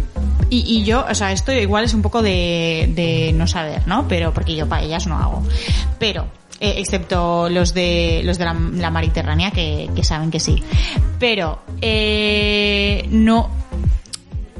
Y, 0.49 0.59
y 0.79 0.83
yo, 0.83 1.05
o 1.09 1.15
sea, 1.15 1.31
esto 1.31 1.51
igual 1.51 1.85
es 1.85 1.93
un 1.93 2.01
poco 2.01 2.21
de, 2.21 2.89
de 2.95 3.31
no 3.33 3.47
saber, 3.47 3.81
¿no? 3.87 4.07
Pero 4.07 4.33
porque 4.33 4.55
yo 4.55 4.67
paellas 4.69 5.07
no 5.07 5.17
hago. 5.17 5.43
Pero, 5.99 6.27
eh, 6.59 6.75
excepto 6.77 7.49
los 7.49 7.73
de 7.73 8.21
los 8.23 8.37
de 8.37 8.45
la, 8.45 8.53
la 8.53 8.89
Mediterránea 8.91 9.51
que, 9.51 9.89
que 9.95 10.03
saben 10.03 10.31
que 10.31 10.39
sí. 10.39 10.61
Pero, 11.19 11.61
eh, 11.81 13.05
no. 13.09 13.49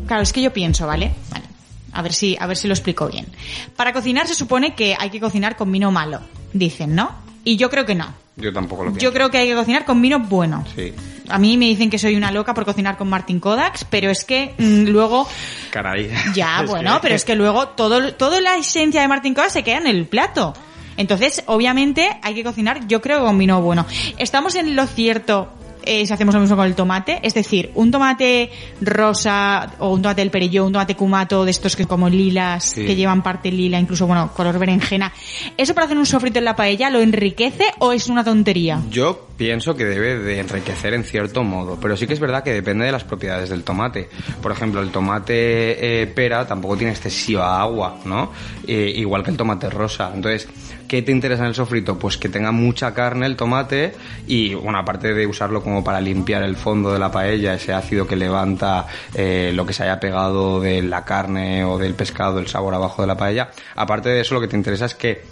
Claro, 0.07 0.23
es 0.23 0.33
que 0.33 0.41
yo 0.41 0.51
pienso, 0.51 0.85
¿vale? 0.87 1.11
Vale. 1.29 1.45
A 1.93 2.01
ver 2.01 2.13
si, 2.13 2.35
a 2.39 2.45
ver 2.47 2.57
si 2.57 2.67
lo 2.67 2.73
explico 2.73 3.07
bien. 3.07 3.27
Para 3.75 3.93
cocinar 3.93 4.27
se 4.27 4.35
supone 4.35 4.73
que 4.75 4.95
hay 4.99 5.09
que 5.09 5.19
cocinar 5.19 5.55
con 5.55 5.71
vino 5.71 5.91
malo, 5.91 6.21
dicen, 6.51 6.95
¿no? 6.95 7.11
Y 7.43 7.55
yo 7.57 7.69
creo 7.69 7.85
que 7.85 7.95
no. 7.95 8.13
Yo 8.35 8.51
tampoco 8.51 8.83
lo 8.83 8.89
pienso. 8.89 9.03
Yo 9.03 9.13
creo 9.13 9.29
que 9.29 9.37
hay 9.37 9.47
que 9.47 9.53
cocinar 9.55 9.85
con 9.85 10.01
vino 10.01 10.19
bueno. 10.19 10.65
Sí. 10.75 10.91
A 11.29 11.37
mí 11.37 11.55
me 11.57 11.65
dicen 11.67 11.89
que 11.89 11.99
soy 11.99 12.15
una 12.15 12.31
loca 12.31 12.53
por 12.53 12.65
cocinar 12.65 12.97
con 12.97 13.07
Martin 13.09 13.39
Kodaks, 13.39 13.85
pero 13.89 14.09
es 14.09 14.25
que 14.25 14.55
mm, 14.57 14.85
luego 14.89 15.27
Caray. 15.69 16.09
ya, 16.33 16.63
bueno, 16.67 16.95
que- 16.95 16.99
pero 17.03 17.15
es 17.15 17.23
que 17.25 17.35
luego 17.35 17.67
todo, 17.69 18.13
toda 18.15 18.41
la 18.41 18.55
esencia 18.57 19.01
de 19.01 19.07
Martin 19.07 19.33
Kodak 19.35 19.51
se 19.51 19.63
queda 19.63 19.77
en 19.77 19.87
el 19.87 20.05
plato. 20.07 20.53
Entonces, 20.97 21.43
obviamente, 21.47 22.19
hay 22.21 22.35
que 22.35 22.43
cocinar, 22.43 22.87
yo 22.87 23.01
creo, 23.01 23.25
con 23.25 23.37
vino 23.37 23.61
bueno. 23.61 23.85
Estamos 24.17 24.55
en 24.55 24.75
lo 24.75 24.85
cierto 24.87 25.49
eh, 25.85 26.05
si 26.05 26.13
hacemos 26.13 26.33
lo 26.35 26.41
mismo 26.41 26.55
con 26.55 26.65
el 26.65 26.75
tomate, 26.75 27.19
es 27.23 27.33
decir, 27.33 27.71
un 27.75 27.91
tomate 27.91 28.49
rosa 28.81 29.73
o 29.79 29.89
un 29.93 30.01
tomate 30.01 30.21
del 30.21 30.31
perelló, 30.31 30.65
un 30.65 30.73
tomate 30.73 30.95
kumato 30.95 31.45
de 31.45 31.51
estos 31.51 31.75
que 31.75 31.85
como 31.85 32.09
lilas, 32.09 32.63
Sí. 32.63 32.85
que 32.85 32.95
llevan 32.95 33.21
parte 33.23 33.51
lila, 33.51 33.79
incluso, 33.79 34.07
bueno, 34.07 34.31
color 34.33 34.57
berenjena. 34.59 35.11
¿Eso 35.57 35.73
para 35.73 35.85
hacer 35.85 35.97
un 35.97 36.05
sofrito 36.05 36.39
en 36.39 36.45
la 36.45 36.55
paella 36.55 36.89
lo 36.89 36.99
enriquece 37.01 37.65
o 37.79 37.91
es 37.91 38.07
una 38.07 38.23
tontería? 38.23 38.81
Yo 38.89 39.27
pienso 39.37 39.75
que 39.75 39.85
debe 39.85 40.17
de 40.19 40.39
enriquecer 40.39 40.93
en 40.93 41.03
cierto 41.03 41.43
modo, 41.43 41.77
pero 41.81 41.97
sí 41.97 42.05
que 42.07 42.13
es 42.13 42.19
verdad 42.19 42.43
que 42.43 42.53
depende 42.53 42.85
de 42.85 42.91
las 42.91 43.03
propiedades 43.03 43.49
del 43.49 43.63
tomate. 43.63 44.09
Por 44.41 44.51
ejemplo, 44.51 44.81
el 44.81 44.89
tomate 44.91 46.01
eh, 46.03 46.07
pera 46.07 46.45
tampoco 46.47 46.77
tiene 46.77 46.93
excesiva 46.93 47.59
agua, 47.59 47.97
¿no? 48.05 48.31
Eh, 48.67 48.93
igual 48.95 49.23
que 49.23 49.31
el 49.31 49.37
tomate 49.37 49.69
rosa. 49.69 50.11
Entonces, 50.13 50.47
¿qué 50.87 51.01
te 51.01 51.11
interesa 51.11 51.41
en 51.43 51.49
el 51.49 51.55
sofrito? 51.55 51.97
Pues 51.97 52.17
que 52.17 52.29
tenga 52.29 52.51
mucha 52.51 52.93
carne 52.93 53.25
el 53.25 53.35
tomate 53.35 53.93
y, 54.27 54.53
bueno, 54.53 54.77
aparte 54.77 55.13
de 55.13 55.25
usarlo 55.25 55.63
como 55.63 55.72
para 55.81 56.01
limpiar 56.01 56.43
el 56.43 56.57
fondo 56.57 56.91
de 56.91 56.99
la 56.99 57.09
paella, 57.09 57.53
ese 57.53 57.71
ácido 57.71 58.05
que 58.05 58.17
levanta 58.17 58.85
eh, 59.13 59.51
lo 59.55 59.65
que 59.65 59.71
se 59.71 59.83
haya 59.83 59.97
pegado 60.01 60.59
de 60.59 60.81
la 60.81 61.05
carne 61.05 61.63
o 61.63 61.77
del 61.77 61.93
pescado, 61.93 62.39
el 62.39 62.47
sabor 62.47 62.73
abajo 62.73 63.01
de 63.01 63.07
la 63.07 63.15
paella. 63.15 63.51
Aparte 63.75 64.09
de 64.09 64.19
eso, 64.19 64.35
lo 64.35 64.41
que 64.41 64.49
te 64.49 64.57
interesa 64.57 64.85
es 64.85 64.95
que 64.95 65.23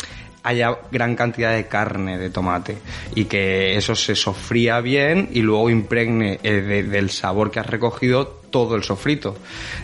haya 0.43 0.75
gran 0.91 1.15
cantidad 1.15 1.53
de 1.53 1.67
carne 1.67 2.17
de 2.17 2.29
tomate 2.29 2.77
y 3.15 3.25
que 3.25 3.75
eso 3.77 3.95
se 3.95 4.15
sofría 4.15 4.79
bien 4.81 5.29
y 5.31 5.41
luego 5.41 5.69
impregne 5.69 6.39
eh, 6.43 6.61
de- 6.61 6.83
del 6.83 7.09
sabor 7.11 7.51
que 7.51 7.59
has 7.59 7.67
recogido 7.67 8.39
todo 8.51 8.75
el 8.75 8.83
sofrito. 8.83 9.37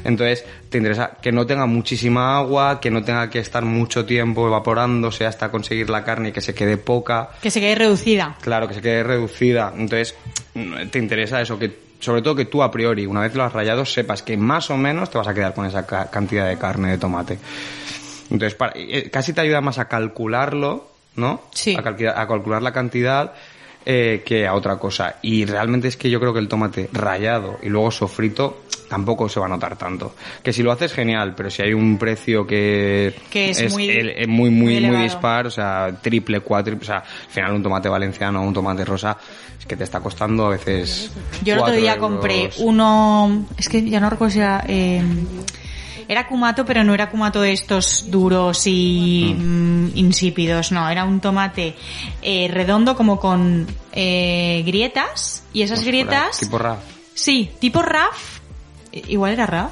Entonces, 0.03 0.43
te 0.69 0.77
interesa 0.79 1.11
que 1.21 1.31
no 1.31 1.45
tenga 1.45 1.65
muchísima 1.67 2.37
agua, 2.37 2.79
que 2.81 2.91
no 2.91 3.01
tenga 3.03 3.29
que 3.29 3.39
estar 3.39 3.63
mucho 3.63 4.05
tiempo 4.05 4.45
evaporándose 4.47 5.25
hasta 5.25 5.49
conseguir 5.49 5.89
la 5.89 6.03
carne 6.03 6.29
y 6.29 6.31
que 6.33 6.41
se 6.41 6.53
quede 6.53 6.75
poca. 6.77 7.29
Que 7.41 7.49
se 7.49 7.61
quede 7.61 7.75
reducida. 7.75 8.35
Claro, 8.41 8.67
que 8.67 8.73
se 8.73 8.81
quede 8.81 9.03
reducida. 9.03 9.71
Entonces, 9.77 10.15
te 10.91 10.99
interesa 10.99 11.39
eso, 11.41 11.57
que 11.57 11.71
sobre 11.99 12.21
todo 12.21 12.35
que 12.35 12.45
tú 12.45 12.61
a 12.61 12.69
priori, 12.69 13.05
una 13.05 13.21
vez 13.21 13.33
lo 13.35 13.43
has 13.43 13.53
rayado, 13.53 13.85
sepas 13.85 14.21
que 14.21 14.35
más 14.35 14.69
o 14.69 14.75
menos 14.77 15.09
te 15.09 15.17
vas 15.17 15.27
a 15.27 15.33
quedar 15.33 15.53
con 15.53 15.65
esa 15.65 15.85
ca- 15.85 16.09
cantidad 16.11 16.45
de 16.47 16.57
carne 16.57 16.89
de 16.91 16.97
tomate. 16.97 17.37
Entonces, 18.29 18.55
para- 18.55 18.74
eh, 18.75 19.10
casi 19.12 19.34
te 19.34 19.41
ayuda 19.41 19.62
más 19.62 19.77
a 19.79 19.88
calcularlo, 19.88 20.88
¿no? 21.15 21.41
Sí. 21.53 21.75
A, 21.75 21.84
calcula- 21.84 22.13
a 22.17 22.27
calcular 22.27 22.62
la 22.62 22.74
cantidad 22.74 23.34
eh, 23.89 24.22
que 24.25 24.46
a 24.46 24.53
otra 24.53 24.77
cosa. 24.77 25.15
Y 25.22 25.46
realmente 25.46 25.88
es 25.88 25.96
que 25.96 26.10
yo 26.10 26.19
creo 26.19 26.34
que 26.34 26.39
el 26.39 26.50
tomate 26.50 26.89
rayado 26.91 27.57
y 27.63 27.69
luego 27.69 27.89
sofrito 27.89 28.63
tampoco 28.89 29.29
se 29.29 29.39
va 29.39 29.46
a 29.46 29.50
notar 29.50 29.77
tanto. 29.77 30.13
Que 30.43 30.51
si 30.51 30.62
lo 30.62 30.74
haces, 30.74 30.91
genial, 30.91 31.34
pero 31.38 31.50
si 31.50 31.62
hay 31.62 31.72
un 31.74 31.98
precio 31.98 32.46
que, 32.46 33.15
Que 33.29 33.51
es 33.51 33.72
muy- 33.72 33.89
el- 33.89 34.10
eh, 34.10 34.27
muy, 34.27 34.50
muy 34.50 34.81
muy, 34.81 35.03
dispar, 35.03 35.48
o 35.48 35.51
sea, 35.51 35.98
triple, 36.01 36.41
cuádruple, 36.41 36.84
o 36.84 36.86
sea, 36.86 36.98
al 36.98 37.29
final 37.31 37.53
un 37.53 37.63
tomate 37.63 37.88
valenciano 37.88 38.41
o 38.41 38.46
un 38.46 38.53
tomate 38.53 38.84
rosa 38.84 39.17
es 39.57 39.65
que 39.65 39.77
te 39.77 39.86
está 39.86 40.01
costando 40.01 40.48
a 40.48 40.50
veces. 40.50 41.10
Yo 41.46 41.53
el 41.53 41.60
otro 41.60 41.72
cuatro 41.72 41.81
día 41.81 41.93
euros. 41.96 42.10
compré 42.10 42.50
uno, 42.57 43.46
es 43.57 43.69
que 43.69 43.89
ya 43.89 44.01
no 44.01 44.10
recuerdo 44.10 44.34
si 44.34 44.39
era, 44.39 44.63
eh, 44.67 45.01
era 46.07 46.27
kumato, 46.27 46.65
pero 46.65 46.83
no 46.83 46.93
era 46.93 47.09
kumato 47.09 47.41
de 47.41 47.51
estos 47.51 48.09
duros 48.09 48.61
y 48.65 49.35
mm, 49.37 49.91
insípidos, 49.95 50.71
no, 50.71 50.89
era 50.89 51.03
un 51.05 51.19
tomate 51.19 51.75
eh, 52.21 52.47
redondo 52.51 52.95
como 52.95 53.19
con 53.19 53.67
eh, 53.91 54.63
grietas 54.65 55.43
y 55.53 55.61
esas 55.63 55.79
Ostras, 55.79 55.87
grietas, 55.87 56.39
Tipo 56.39 56.57
RAF, 56.57 56.79
sí, 57.13 57.49
tipo 57.59 57.81
RAF, 57.81 58.39
eh, 58.91 59.03
igual 59.07 59.33
era 59.33 59.45
RAF, 59.45 59.71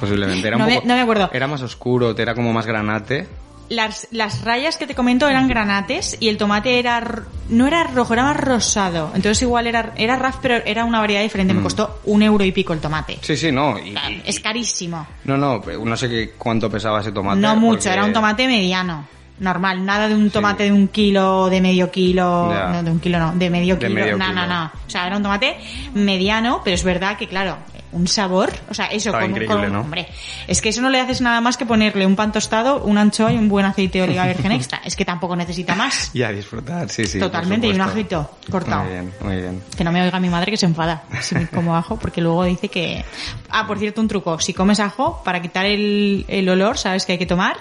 posiblemente. 0.00 0.48
Era 0.48 0.56
No 0.58 0.64
un 0.64 0.70
me- 0.70 0.74
poco- 0.76 0.88
no 0.88 0.94
me 0.94 1.00
acuerdo. 1.00 1.30
Era 1.32 1.46
más 1.46 1.62
oscuro, 1.62 2.16
era 2.16 2.34
como 2.34 2.52
más 2.52 2.66
granate. 2.66 3.28
Las, 3.72 4.06
las 4.10 4.42
rayas 4.44 4.76
que 4.76 4.86
te 4.86 4.94
comento 4.94 5.28
eran 5.28 5.48
granates 5.48 6.16
y 6.20 6.28
el 6.28 6.36
tomate 6.36 6.78
era 6.78 7.02
no 7.48 7.66
era 7.66 7.84
rojo, 7.84 8.12
era 8.14 8.22
más 8.24 8.36
rosado. 8.36 9.06
Entonces 9.14 9.42
igual 9.42 9.66
era, 9.66 9.92
era 9.96 10.16
RAF, 10.16 10.36
pero 10.40 10.56
era 10.64 10.84
una 10.84 11.00
variedad 11.00 11.22
diferente. 11.22 11.52
Me 11.54 11.62
costó 11.62 12.00
un 12.04 12.22
euro 12.22 12.44
y 12.44 12.52
pico 12.52 12.72
el 12.72 12.80
tomate. 12.80 13.18
Sí, 13.20 13.36
sí, 13.36 13.50
no. 13.52 13.78
y- 13.78 13.94
Es 14.24 14.40
carísimo. 14.40 15.06
no, 15.24 15.36
no, 15.36 15.60
no 15.84 15.96
sé 15.96 16.08
qué, 16.08 16.32
cuánto 16.38 16.70
pesaba 16.70 17.00
ese 17.00 17.12
tomate. 17.12 17.40
No 17.40 17.56
mucho, 17.56 17.76
porque- 17.78 17.90
era 17.92 18.04
un 18.04 18.12
tomate 18.12 18.46
mediano. 18.46 19.06
Normal, 19.38 19.84
nada 19.84 20.06
de 20.08 20.14
un 20.14 20.30
tomate 20.30 20.64
de 20.64 20.72
un 20.72 20.86
kilo, 20.88 21.48
de 21.48 21.60
medio 21.60 21.90
kilo, 21.90 22.52
no, 22.70 22.82
de 22.82 22.90
un 22.90 23.00
kilo 23.00 23.18
no, 23.18 23.32
de 23.34 23.50
medio 23.50 23.74
De 23.76 23.88
kilo, 23.88 24.16
no, 24.16 24.32
no, 24.32 24.46
no. 24.46 24.66
O 24.86 24.90
sea, 24.90 25.06
era 25.06 25.16
un 25.16 25.22
tomate 25.22 25.56
mediano, 25.94 26.60
pero 26.62 26.74
es 26.74 26.84
verdad 26.84 27.16
que, 27.16 27.26
claro, 27.26 27.56
un 27.92 28.08
sabor, 28.08 28.50
o 28.70 28.74
sea, 28.74 28.86
eso 28.86 29.12
con, 29.12 29.22
increíble, 29.30 29.54
con- 29.54 29.72
¿no? 29.72 29.80
hombre, 29.82 30.08
es 30.46 30.60
que 30.62 30.70
eso 30.70 30.80
no 30.80 30.88
le 30.90 30.98
haces 30.98 31.20
nada 31.20 31.40
más 31.40 31.56
que 31.56 31.66
ponerle 31.66 32.06
un 32.06 32.16
pan 32.16 32.32
tostado, 32.32 32.82
un 32.84 32.96
anchoa 32.98 33.32
y 33.32 33.36
un 33.36 33.48
buen 33.48 33.66
aceite 33.66 33.98
de 33.98 34.04
oliva 34.04 34.26
virgen 34.26 34.52
extra. 34.52 34.80
Es 34.84 34.96
que 34.96 35.04
tampoco 35.04 35.36
necesita 35.36 35.74
más. 35.74 36.10
Y 36.14 36.22
a 36.22 36.32
disfrutar, 36.32 36.88
sí, 36.88 37.06
sí. 37.06 37.18
Totalmente, 37.18 37.66
y 37.66 37.72
un 37.72 37.80
ajito 37.82 38.30
cortado. 38.50 38.84
Muy 38.84 38.92
bien, 38.92 39.12
muy 39.20 39.36
bien. 39.36 39.62
Que 39.76 39.84
no 39.84 39.92
me 39.92 40.02
oiga 40.02 40.18
mi 40.20 40.28
madre 40.28 40.50
que 40.50 40.56
se 40.56 40.66
enfada 40.66 41.04
si 41.20 41.34
me 41.34 41.46
como 41.48 41.76
ajo, 41.76 41.96
porque 41.96 42.20
luego 42.20 42.44
dice 42.44 42.68
que... 42.68 43.04
Ah, 43.50 43.66
por 43.66 43.78
cierto, 43.78 44.00
un 44.00 44.08
truco. 44.08 44.38
Si 44.40 44.54
comes 44.54 44.80
ajo, 44.80 45.22
para 45.24 45.40
quitar 45.42 45.66
el, 45.66 46.24
el 46.28 46.48
olor, 46.48 46.78
¿sabes 46.78 47.04
que 47.06 47.12
hay 47.12 47.18
que 47.18 47.26
tomar? 47.26 47.56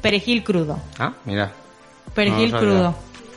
Perejil 0.00 0.42
crudo. 0.44 0.78
Ah, 0.98 1.12
mira. 1.24 1.52
Perejil 2.14 2.52
No 2.52 2.58
crudo. 2.58 2.94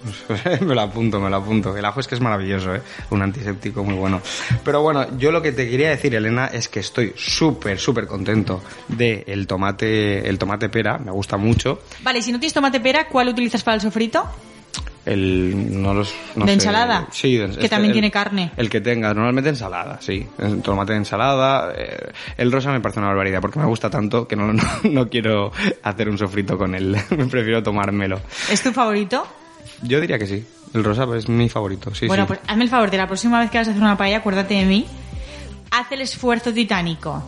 me 0.62 0.76
lo 0.76 0.82
apunto, 0.82 1.20
me 1.20 1.30
lo 1.30 1.38
apunto. 1.38 1.76
El 1.76 1.86
ajo 1.86 2.00
es 2.00 2.08
que 2.08 2.16
es 2.16 2.22
maravilloso, 2.22 2.76
¿eh? 2.76 2.82
Un 3.10 3.22
antiséptico 3.22 3.84
muy 3.84 3.96
bueno. 3.96 4.22
Pero 4.64 4.82
bueno, 4.82 5.18
yo 5.18 5.32
lo 5.32 5.42
que 5.42 5.52
te 5.52 5.70
quería 5.70 5.90
decir, 5.90 6.14
Elena, 6.16 6.48
es 6.48 6.70
que 6.70 6.80
estoy 6.80 7.14
súper, 7.16 7.80
súper 7.80 8.08
contento 8.08 8.62
de 8.88 9.24
el 9.28 9.48
tomate, 9.48 10.28
el 10.28 10.38
tomate 10.38 10.70
pera. 10.70 10.98
Me 10.98 11.12
gusta 11.12 11.38
mucho. 11.38 11.82
Vale, 12.04 12.22
si 12.22 12.32
no 12.32 12.40
tienes 12.40 12.54
tomate 12.54 12.80
pera, 12.80 13.08
¿cuál 13.08 13.30
utilizas 13.30 13.64
para 13.64 13.76
el 13.76 13.82
sofrito? 13.82 14.24
El, 15.06 15.82
no 15.82 15.94
los, 15.94 16.14
no 16.36 16.44
¿De 16.44 16.52
sé, 16.52 16.54
ensalada? 16.56 17.08
Sí, 17.12 17.38
de- 17.38 17.46
Que 17.46 17.52
este, 17.52 17.70
también 17.70 17.92
el- 17.92 17.94
tiene 17.94 18.12
carne. 18.12 18.52
El 18.58 18.70
que 18.70 18.82
tenga, 18.82 19.14
normalmente 19.14 19.50
ensalada, 19.52 20.00
sí. 20.02 20.28
El 20.38 20.62
tomate 20.62 20.92
de 20.92 20.98
ensalada. 20.98 21.72
eh, 21.78 22.12
el 22.38 22.52
rosa 22.52 22.72
me 22.74 22.82
parece 22.82 23.00
una 23.00 23.08
barbaridad 23.08 23.40
porque 23.40 23.58
me 23.58 23.66
gusta 23.68 23.90
tanto 23.90 24.28
que 24.28 24.36
no, 24.36 24.52
no, 24.54 24.64
no 24.84 25.08
quiero 25.10 25.54
hacer 25.84 26.10
un 26.10 26.18
sofrito 26.18 26.58
con 26.58 26.76
él. 26.76 26.98
me 27.12 27.26
prefiero 27.28 27.64
tomármelo. 27.64 28.20
¿Es 28.52 28.62
tu 28.62 28.74
favorito? 28.74 29.26
Yo 29.84 30.00
diría 30.01 30.17
que 30.19 30.27
sí. 30.27 30.46
El 30.74 30.84
rosa 30.84 31.05
es 31.15 31.29
mi 31.29 31.48
favorito, 31.50 31.96
sí, 31.96 32.07
bueno, 32.07 32.24
sí. 32.24 32.27
pues 32.27 32.39
hazme 32.48 32.63
el 32.65 32.69
favor, 32.69 32.91
de 32.91 32.98
la 32.98 33.07
próxima 33.07 33.39
vez 33.39 33.50
que 33.50 33.57
vas 33.57 33.67
a 33.67 33.72
hacer 33.72 33.81
una 33.81 33.98
paella, 33.98 34.17
acuérdate 34.17 34.53
de 34.55 34.65
mí. 34.65 34.86
Haz 35.72 35.91
el 35.91 36.01
esfuerzo 36.01 36.51
titánico 36.53 37.24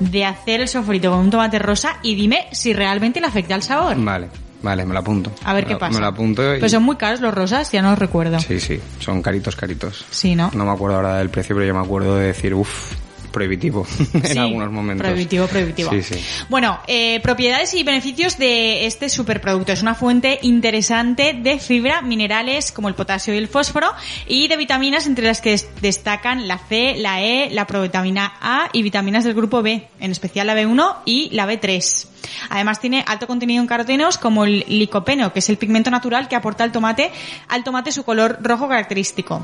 de 0.00 0.24
hacer 0.24 0.60
el 0.60 0.68
sofrito 0.68 1.10
con 1.10 1.20
un 1.20 1.30
tomate 1.30 1.58
rosa 1.58 1.98
y 2.02 2.14
dime 2.14 2.46
si 2.52 2.72
realmente 2.72 3.20
le 3.20 3.26
afecta 3.26 3.54
al 3.54 3.62
sabor. 3.62 3.96
Vale, 3.98 4.28
vale, 4.62 4.84
me 4.84 4.92
lo 4.92 5.00
apunto. 5.00 5.32
A 5.44 5.54
ver 5.54 5.64
Me 5.64 5.68
qué 5.68 5.72
lo- 5.74 5.78
pasa. 5.78 5.94
Me 5.94 6.00
lo 6.00 6.06
apunto 6.06 6.56
y... 6.56 6.58
Pues 6.60 6.72
son 6.72 6.82
muy 6.82 6.96
caros 6.96 7.20
los 7.20 7.32
rosas, 7.32 7.70
ya 7.72 7.80
no 7.82 7.90
los 7.90 7.98
recuerdo. 7.98 8.38
Sí, 8.40 8.60
sí, 8.60 8.78
son 9.00 9.22
caritos, 9.22 9.56
caritos. 9.56 10.04
Sí, 10.10 10.34
¿no? 10.34 10.50
No 10.54 10.64
me 10.64 10.72
acuerdo 10.72 10.96
ahora 10.96 11.16
del 11.18 11.30
precio, 11.30 11.54
pero 11.56 11.66
yo 11.66 11.74
me 11.74 11.80
acuerdo 11.80 12.16
de 12.16 12.26
decir, 12.28 12.52
uff, 12.54 12.92
prohibitivo 13.32 13.86
en 14.14 14.26
Sí, 14.26 14.38
algunos 14.38 14.70
momentos. 14.70 15.04
Prohibitivo, 15.06 15.46
prohibitivo. 15.48 15.90
Sí, 15.90 16.02
sí. 16.02 16.24
Bueno, 16.48 16.78
eh, 16.86 17.18
propiedades 17.22 17.74
y 17.74 17.82
beneficios 17.82 18.38
de 18.38 18.86
este 18.86 19.08
superproducto. 19.08 19.72
Es 19.72 19.82
una 19.82 19.94
fuente 19.94 20.38
interesante 20.42 21.32
de 21.32 21.58
fibra, 21.58 22.02
minerales 22.02 22.70
como 22.72 22.88
el 22.88 22.94
potasio 22.94 23.34
y 23.34 23.38
el 23.38 23.48
fósforo 23.48 23.88
y 24.28 24.48
de 24.48 24.56
vitaminas 24.56 25.06
entre 25.06 25.26
las 25.26 25.40
que 25.40 25.50
des- 25.50 25.68
destacan 25.80 26.46
la 26.46 26.58
C, 26.58 26.94
la 26.98 27.22
E, 27.22 27.50
la 27.50 27.66
provitamina 27.66 28.34
A 28.40 28.68
y 28.72 28.82
vitaminas 28.82 29.24
del 29.24 29.34
grupo 29.34 29.62
B, 29.62 29.88
en 29.98 30.10
especial 30.12 30.46
la 30.46 30.54
B1 30.54 30.96
y 31.06 31.30
la 31.32 31.46
B3. 31.46 32.06
Además 32.50 32.80
tiene 32.80 33.04
alto 33.06 33.26
contenido 33.26 33.60
en 33.60 33.66
carotenos 33.66 34.18
como 34.18 34.44
el 34.44 34.64
licopeno, 34.68 35.32
que 35.32 35.40
es 35.40 35.48
el 35.48 35.56
pigmento 35.56 35.90
natural 35.90 36.28
que 36.28 36.36
aporta 36.36 36.62
al 36.64 36.70
tomate, 36.72 37.10
al 37.48 37.64
tomate 37.64 37.90
su 37.92 38.04
color 38.04 38.38
rojo 38.42 38.68
característico. 38.68 39.40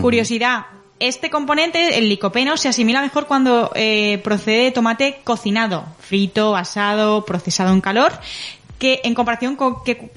Curiosidad, 0.00 0.66
Este 1.00 1.30
componente, 1.30 1.98
el 1.98 2.08
licopeno, 2.08 2.56
se 2.56 2.68
asimila 2.68 3.00
mejor 3.00 3.26
cuando 3.26 3.72
eh, 3.74 4.18
procede 4.22 4.64
de 4.64 4.70
tomate 4.70 5.20
cocinado, 5.24 5.84
frito, 5.98 6.54
asado, 6.56 7.24
procesado 7.24 7.72
en 7.72 7.80
calor, 7.80 8.12
que 8.78 9.00
en 9.04 9.14
comparación 9.14 9.56
con 9.56 9.82
que, 9.82 10.10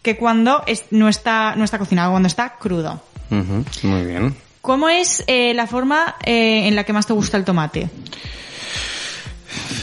que 0.00 0.16
cuando 0.16 0.62
es- 0.66 0.84
no, 0.90 1.08
está, 1.08 1.54
no 1.56 1.64
está 1.64 1.78
cocinado, 1.78 2.12
cuando 2.12 2.28
está 2.28 2.54
crudo. 2.54 3.00
Ujú, 3.30 3.64
Muy 3.82 4.04
bien. 4.04 4.36
¿Cómo 4.62 4.88
es 4.88 5.22
eh, 5.26 5.54
la 5.54 5.66
forma 5.66 6.16
eh, 6.24 6.66
en 6.68 6.76
la 6.76 6.84
que 6.84 6.92
más 6.92 7.06
te 7.06 7.12
gusta 7.14 7.36
el 7.36 7.44
tomate? 7.44 7.88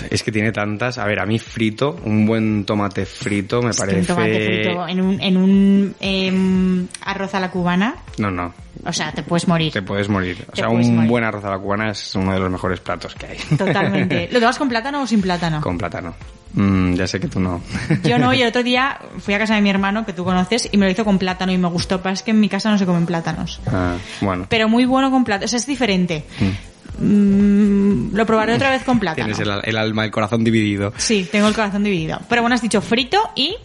Es 0.10 0.24
que 0.24 0.32
tiene 0.32 0.52
tantas. 0.52 0.98
A 0.98 1.06
ver, 1.06 1.20
a 1.20 1.26
mí 1.26 1.40
frito, 1.40 2.00
un 2.04 2.26
buen 2.26 2.66
tomate 2.66 3.06
frito 3.06 3.62
me 3.62 3.72
Es 3.72 3.78
que 3.78 3.82
parece. 3.82 4.00
un 4.02 4.06
tomate 4.08 4.46
frito 4.64 4.88
en 4.88 5.02
un, 5.02 5.22
en 5.22 5.38
un 5.38 5.96
em, 6.00 6.88
arroz 7.02 7.34
a 7.36 7.40
la 7.40 7.52
cubana, 7.52 7.96
No, 8.18 8.32
no. 8.32 8.54
o 8.86 8.94
sea, 8.94 9.12
te 9.12 9.24
puedes 9.24 9.48
morir. 9.48 9.72
Te 9.74 9.82
puedes 9.82 10.10
morir. 10.10 10.38
O 10.48 10.52
Te 10.52 10.58
sea, 10.62 10.70
un 10.70 10.96
morir. 10.96 11.10
buen 11.10 11.24
arroz 11.24 11.44
a 11.46 11.50
la 11.52 11.60
cubana 11.60 11.92
es 11.92 12.16
uno 12.16 12.34
de 12.34 12.40
los 12.40 12.50
mejores 12.52 12.80
platos 12.80 13.16
que 13.16 13.26
hay. 13.28 13.38
Totalmente. 13.58 14.30
¿Lo 14.32 14.40
tomas 14.40 14.58
con 14.58 14.70
plátano 14.70 15.02
o 15.02 15.08
sin 15.08 15.22
plátano? 15.22 15.62
Con 15.62 15.78
plátano. 15.78 16.14
Mm, 16.54 16.94
ya 16.96 17.06
sé 17.06 17.20
que 17.20 17.28
tú 17.28 17.42
no. 17.42 17.62
Yo 18.04 18.18
no, 18.18 18.34
y 18.34 18.42
el 18.42 18.48
otro 18.48 18.64
día 18.64 18.98
fui 19.20 19.34
a 19.34 19.40
casa 19.40 19.56
de 19.56 19.62
mi 19.62 19.70
hermano, 19.70 20.06
que 20.06 20.14
tú 20.14 20.24
conoces, 20.24 20.70
y 20.72 20.78
me 20.78 20.86
lo 20.86 20.92
hizo 20.92 21.04
con 21.04 21.18
plátano 21.18 21.52
y 21.52 21.58
me 21.58 21.68
gustó, 21.68 22.02
pero 22.02 22.14
es 22.14 22.24
que 22.24 22.32
en 22.32 22.40
mi 22.40 22.48
casa 22.48 22.70
no 22.72 22.78
se 22.78 22.86
comen 22.86 23.06
plátanos. 23.06 23.60
Ah, 23.68 23.96
bueno. 24.22 24.46
Pero 24.50 24.70
muy 24.70 24.86
bueno 24.86 25.12
con 25.12 25.26
plátano, 25.26 25.46
o 25.46 25.48
sea, 25.50 25.58
es 25.58 25.68
diferente. 25.68 26.24
Mm, 26.40 26.46
lo 27.00 28.26
probaré 28.26 28.54
otra 28.56 28.70
vez 28.72 28.84
con 28.84 29.00
plátano. 29.00 29.34
Tienes 29.34 29.40
el, 29.40 29.62
el 29.64 29.78
alma, 29.78 30.06
el 30.06 30.12
corazón 30.12 30.44
dividido. 30.44 30.94
Sí, 30.98 31.28
tengo 31.32 31.48
el 31.48 31.54
corazón 31.54 31.84
dividido. 31.84 32.20
Pero 32.30 32.42
bueno, 32.42 32.56
has 32.56 32.62
dicho 32.62 32.82
frito 32.82 33.20
y 33.36 33.56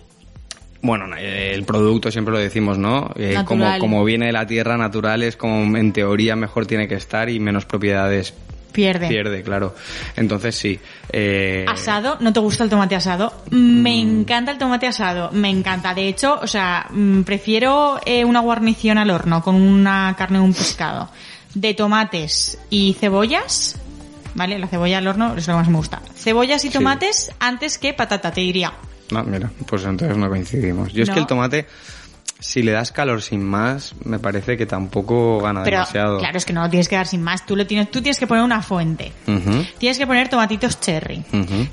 Bueno, 0.82 1.06
el 1.16 1.64
producto 1.64 2.10
siempre 2.10 2.32
lo 2.32 2.38
decimos, 2.38 2.78
¿no? 2.78 3.10
Eh, 3.16 3.36
como, 3.44 3.66
como 3.78 4.04
viene 4.04 4.26
de 4.26 4.32
la 4.32 4.46
tierra 4.46 4.76
natural 4.76 5.22
es 5.22 5.36
como 5.36 5.76
en 5.76 5.92
teoría 5.92 6.36
mejor 6.36 6.66
tiene 6.66 6.88
que 6.88 6.94
estar 6.94 7.28
y 7.28 7.38
menos 7.38 7.64
propiedades 7.66 8.34
pierde. 8.72 9.08
pierde, 9.08 9.42
claro. 9.42 9.74
Entonces 10.16 10.54
sí. 10.56 10.78
eh, 11.12 11.66
Asado, 11.68 12.16
¿no 12.20 12.32
te 12.32 12.40
gusta 12.40 12.64
el 12.64 12.70
tomate 12.70 12.94
asado? 12.96 13.32
Me 13.50 14.00
encanta 14.00 14.52
el 14.52 14.58
tomate 14.58 14.86
asado, 14.86 15.30
me 15.32 15.50
encanta. 15.50 15.92
De 15.92 16.08
hecho, 16.08 16.38
o 16.40 16.46
sea, 16.46 16.86
mm, 16.90 17.22
prefiero 17.22 18.00
eh, 18.06 18.24
una 18.24 18.40
guarnición 18.40 18.96
al 18.98 19.10
horno 19.10 19.42
con 19.42 19.56
una 19.56 20.14
carne 20.16 20.38
o 20.38 20.44
un 20.44 20.54
pescado 20.54 21.10
de 21.54 21.74
tomates 21.74 22.58
y 22.70 22.94
cebollas, 22.98 23.76
¿vale? 24.34 24.58
La 24.58 24.66
cebolla 24.68 24.98
al 24.98 25.06
horno 25.08 25.34
es 25.36 25.46
lo 25.46 25.54
que 25.54 25.58
más 25.58 25.68
me 25.68 25.76
gusta. 25.76 26.00
Cebollas 26.16 26.64
y 26.64 26.68
Sí. 26.68 26.74
tomates 26.74 27.32
antes 27.40 27.78
que 27.78 27.92
patata, 27.92 28.30
te 28.32 28.40
diría. 28.40 28.72
No, 29.10 29.24
mira, 29.24 29.50
pues 29.66 29.84
entonces 29.84 30.16
no 30.16 30.28
coincidimos. 30.28 30.92
Yo 30.92 31.02
es 31.02 31.10
que 31.10 31.18
el 31.18 31.26
tomate, 31.26 31.66
si 32.40 32.62
le 32.62 32.72
das 32.72 32.90
calor 32.90 33.22
sin 33.22 33.44
más, 33.44 33.94
me 34.04 34.18
parece 34.18 34.56
que 34.56 34.66
tampoco 34.66 35.40
gana 35.40 35.62
Pero 35.62 35.76
demasiado. 35.78 36.18
claro, 36.18 36.38
es 36.38 36.44
que 36.44 36.52
no 36.52 36.62
lo 36.62 36.70
tienes 36.70 36.88
que 36.88 36.96
dar 36.96 37.06
sin 37.06 37.22
más. 37.22 37.44
Tú, 37.46 37.54
lo 37.56 37.66
tienes, 37.66 37.90
tú 37.90 38.00
tienes 38.00 38.18
que 38.18 38.26
poner 38.26 38.42
una 38.42 38.62
fuente. 38.62 39.12
Tienes 39.78 39.98
que 39.98 40.06
poner 40.06 40.28
tomatitos 40.28 40.80
cherry. 40.80 41.22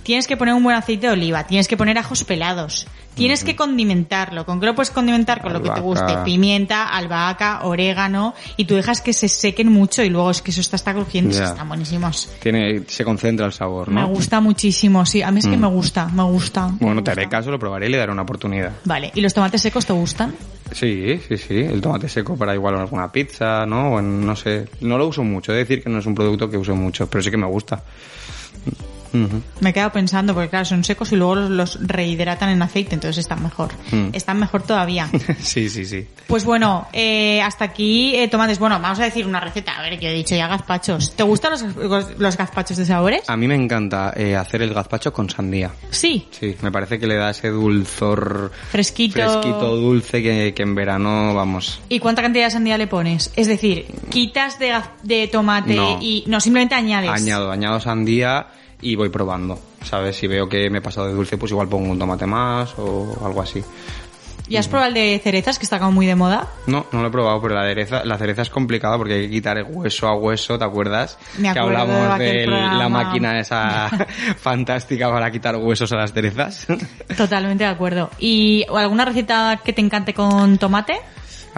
Tienes 0.04 0.28
que 0.28 0.38
poner 0.38 0.54
un 0.54 0.64
buen 0.64 0.76
aceite 0.76 1.08
de 1.08 1.14
oliva. 1.14 1.46
Tienes 1.46 1.68
que 1.68 1.78
poner 1.78 1.98
ajos 1.98 2.24
pelados. 2.24 2.88
Tienes 3.16 3.44
que 3.44 3.56
condimentarlo. 3.56 4.46
¿Con 4.46 4.60
qué 4.60 4.68
lo 4.68 4.76
puedes 4.76 4.92
condimentar? 4.92 5.42
Con 5.42 5.52
lo 5.52 5.62
que 5.62 5.70
te 5.72 5.80
guste. 5.82 6.18
Pimienta, 6.24 6.84
albahaca, 6.90 7.62
orégano. 7.64 8.36
Y 8.58 8.66
tú 8.66 8.76
dejas 8.76 9.02
que 9.02 9.12
se 9.14 9.28
sequen 9.28 9.72
mucho 9.72 10.04
y 10.04 10.10
luego 10.10 10.30
es 10.30 10.42
que 10.44 10.52
eso 10.52 10.62
está, 10.62 10.76
está 10.76 10.94
crujiente. 10.94 11.34
Ya. 11.36 11.46
Están 11.46 11.68
buenísimos. 11.68 12.30
Tiene, 12.42 12.84
se 12.88 13.04
concentra 13.04 13.46
el 13.48 13.54
sabor, 13.54 13.90
¿no? 13.90 14.02
Me 14.02 14.08
gusta 14.08 14.40
muchísimo, 14.40 15.04
sí. 15.06 15.22
A 15.24 15.32
mí 15.32 15.40
es 15.40 15.48
que 15.48 15.58
Mm. 15.58 15.62
me 15.62 15.68
gusta, 15.68 16.08
me 16.10 16.24
gusta. 16.24 16.68
me 16.68 16.78
Bueno, 16.80 17.04
te 17.04 17.10
haré 17.12 17.28
caso, 17.28 17.50
lo 17.50 17.58
probaré 17.58 17.88
y 17.88 17.90
le 17.90 17.98
daré 17.98 18.12
una 18.12 18.22
oportunidad. 18.22 18.74
Vale. 18.86 19.12
¿Y 19.16 19.22
los 19.22 19.34
tomates 19.34 19.62
secos 19.64 19.86
te 19.88 19.94
gustan? 19.94 20.36
Sí, 20.78 21.20
sí, 21.28 21.38
sí. 21.38 21.60
El 21.62 21.82
tomate 21.82 22.08
seco 22.08 22.38
para 22.38 22.54
igual 22.54 22.76
en 22.76 22.82
alguna 22.82 23.12
pizza, 23.12 23.66
¿no? 23.66 23.94
O 23.94 24.00
en, 24.00 24.24
no 24.24 24.36
sé. 24.36 24.68
No 24.82 24.96
lo 25.00 25.08
uso 25.08 25.24
mucho. 25.24 25.52
De 25.52 25.58
decir 25.58 25.82
que 25.82 25.90
no 25.90 25.98
es 25.98 26.06
un 26.06 26.14
producto 26.14 26.48
que 26.48 26.56
uso 26.56 26.76
mucho, 26.76 27.10
pero 27.10 27.24
sí 27.24 27.32
que 27.32 27.38
me 27.38 27.48
gusta. 27.48 27.82
Me 29.14 29.70
he 29.70 29.74
quedado 29.74 29.92
pensando, 29.92 30.34
porque 30.34 30.50
claro, 30.50 30.66
son 30.66 30.84
secos 30.84 31.12
y 31.12 31.16
luego 31.16 31.36
los, 31.36 31.50
los 31.50 31.88
rehidratan 31.88 32.50
en 32.50 32.62
aceite, 32.62 32.96
entonces 32.96 33.18
están 33.20 33.42
mejor. 33.44 33.70
Mm. 33.92 34.10
Están 34.14 34.40
mejor 34.40 34.64
todavía. 34.64 35.10
sí, 35.42 35.70
sí, 35.70 35.86
sí. 35.86 36.08
Pues 36.28 36.44
bueno, 36.46 36.88
eh, 36.94 37.42
hasta 37.42 37.66
aquí 37.66 38.16
eh, 38.16 38.28
tomates. 38.28 38.60
Bueno, 38.60 38.80
vamos 38.80 39.00
a 39.00 39.04
decir 39.06 39.26
una 39.26 39.40
receta. 39.40 39.78
A 39.78 39.82
ver, 39.82 40.00
que 40.00 40.10
he 40.10 40.14
dicho 40.14 40.36
ya 40.36 40.48
gazpachos. 40.48 41.14
¿Te 41.16 41.24
gustan 41.24 41.52
los, 41.52 41.64
los 42.20 42.38
gazpachos 42.38 42.78
de 42.78 42.86
sabores? 42.86 43.30
A 43.30 43.38
mí 43.38 43.48
me 43.48 43.56
encanta 43.56 44.14
eh, 44.16 44.36
hacer 44.36 44.62
el 44.62 44.74
gazpacho 44.74 45.14
con 45.14 45.30
sandía. 45.30 45.72
Sí, 45.90 46.28
Sí, 46.32 46.56
me 46.62 46.72
parece 46.72 47.00
que 47.00 47.08
le 47.08 47.16
da 47.16 47.30
ese 47.32 47.50
dulzor 47.50 48.52
fresquito. 48.72 49.14
fresquito, 49.16 49.76
dulce 49.76 50.22
que, 50.22 50.54
que 50.54 50.64
en 50.64 50.76
verano, 50.76 51.34
vamos. 51.34 51.80
¿Y 51.90 52.00
cuánta 52.00 52.22
cantidad 52.22 52.46
de 52.46 52.52
sandía 52.52 52.78
le 52.78 52.88
pones? 52.88 53.32
Es 53.36 53.48
decir, 53.48 53.86
quitas 54.10 54.60
de, 54.60 54.74
de 55.04 55.28
tomate 55.28 55.76
No. 55.76 56.00
y... 56.02 56.24
No, 56.28 56.40
simplemente 56.40 56.76
añades. 56.76 57.10
Añado, 57.10 57.52
añado 57.52 57.80
sandía 57.80 58.48
y 58.82 58.96
voy 58.96 59.10
probando. 59.10 59.60
¿Sabes? 59.84 60.18
Si 60.18 60.28
veo 60.28 60.50
que 60.50 60.70
me 60.70 60.80
he 60.80 60.82
pasado 60.82 61.08
de 61.08 61.14
dulce, 61.14 61.38
pues 61.38 61.52
igual 61.52 61.68
pongo 61.70 61.92
un 61.92 62.00
tomate 62.00 62.26
más 62.26 62.74
o 62.78 63.18
algo 63.24 63.42
así. 63.42 63.64
¿Y 64.50 64.56
has 64.56 64.68
probado 64.68 64.88
el 64.90 64.94
de 64.94 65.20
cerezas, 65.22 65.60
que 65.60 65.66
está 65.66 65.78
como 65.78 65.92
muy 65.92 66.06
de 66.06 66.16
moda? 66.16 66.48
No, 66.68 66.86
no 66.92 67.02
lo 67.02 67.10
he 67.10 67.12
probado, 67.12 67.42
pero 67.42 67.56
la 67.56 67.64
cereza, 67.64 68.06
la 68.06 68.18
cereza 68.18 68.44
es 68.44 68.50
complicada 68.50 68.98
porque 68.98 69.16
hay 69.16 69.22
que 69.24 69.30
quitar 69.30 69.58
el 69.58 69.66
hueso 69.70 70.08
a 70.08 70.16
hueso, 70.16 70.58
¿te 70.58 70.64
acuerdas? 70.64 71.18
Me 71.38 71.52
que 71.52 71.60
acuerdo 71.60 71.86
de 71.86 71.92
hablamos 71.92 72.20
de 72.20 72.48
la 72.48 72.88
máquina 72.88 73.40
esa 73.40 73.90
fantástica 74.40 75.10
para 75.10 75.30
quitar 75.32 75.58
huesos 75.58 75.92
a 75.92 75.98
las 75.98 76.14
cerezas. 76.14 76.66
Totalmente 77.18 77.66
de 77.66 77.70
acuerdo. 77.70 78.10
¿Y 78.20 78.66
alguna 78.74 79.04
receta 79.04 79.60
que 79.64 79.74
te 79.74 79.82
encante 79.82 80.14
con 80.14 80.58
tomate? 80.58 81.02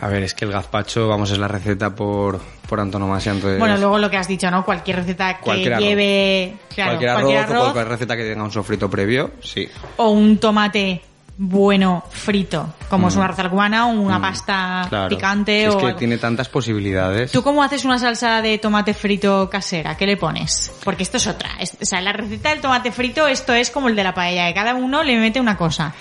A 0.01 0.07
ver, 0.07 0.23
es 0.23 0.33
que 0.33 0.45
el 0.45 0.51
gazpacho, 0.51 1.07
vamos, 1.07 1.29
es 1.31 1.37
la 1.37 1.47
receta 1.47 1.89
por, 1.93 2.39
por 2.67 2.79
antonomasia, 2.79 3.31
entonces... 3.33 3.59
Bueno, 3.59 3.77
luego 3.77 3.97
lo 3.99 4.09
que 4.09 4.17
has 4.17 4.27
dicho, 4.27 4.49
¿no? 4.49 4.63
Cualquier 4.63 4.97
receta 4.97 5.35
que 5.37 5.41
Cualquier 5.43 5.77
lleve... 5.79 6.53
Claro, 6.73 6.91
cualquier, 6.91 7.13
cualquier 7.13 7.37
arroz, 7.39 7.49
o 7.49 7.53
arroz 7.55 7.63
cualquier 7.73 7.87
receta 7.89 8.15
que 8.17 8.23
tenga 8.29 8.43
un 8.43 8.51
sofrito 8.51 8.89
previo, 8.89 9.31
sí. 9.43 9.67
o 9.97 10.09
un 10.11 10.37
tomate 10.37 11.01
bueno 11.41 12.03
frito, 12.11 12.73
como 12.89 13.07
es 13.07 13.15
una 13.15 13.23
arroz 13.25 13.47
cubana 13.49 13.87
o 13.87 13.91
una 13.91 14.19
pasta 14.21 14.83
Mm. 14.85 14.89
Claro. 14.89 15.09
picante 15.09 15.65
es 15.65 15.73
o 15.73 15.77
que 15.77 15.85
algo. 15.85 15.97
tiene 15.97 16.17
tantas 16.17 16.49
posibilidades. 16.49 17.31
¿Tú 17.31 17.41
cómo 17.41 17.63
haces 17.63 17.85
una 17.85 17.97
salsa 17.97 18.41
de 18.41 18.57
tomate 18.57 18.93
frito 18.93 19.49
casera? 19.49 19.95
¿Qué 19.95 20.05
le 20.05 20.17
pones? 20.17 20.69
Porque 20.83 21.03
esto 21.03 21.15
es 21.15 21.27
otra. 21.27 21.51
Es- 21.59 21.77
o 21.81 21.85
sea, 21.85 22.01
la 22.01 22.11
receta 22.11 22.49
del 22.49 22.59
tomate 22.59 22.91
frito, 22.91 23.25
esto 23.27 23.53
es 23.53 23.69
como 23.71 23.87
el 23.87 23.95
de 23.95 24.03
la 24.03 24.13
paella, 24.13 24.47
que 24.49 24.53
cada 24.53 24.75
uno 24.75 25.01
le 25.03 25.17
mete 25.17 25.39
una 25.39 25.55
cosa. 25.57 25.93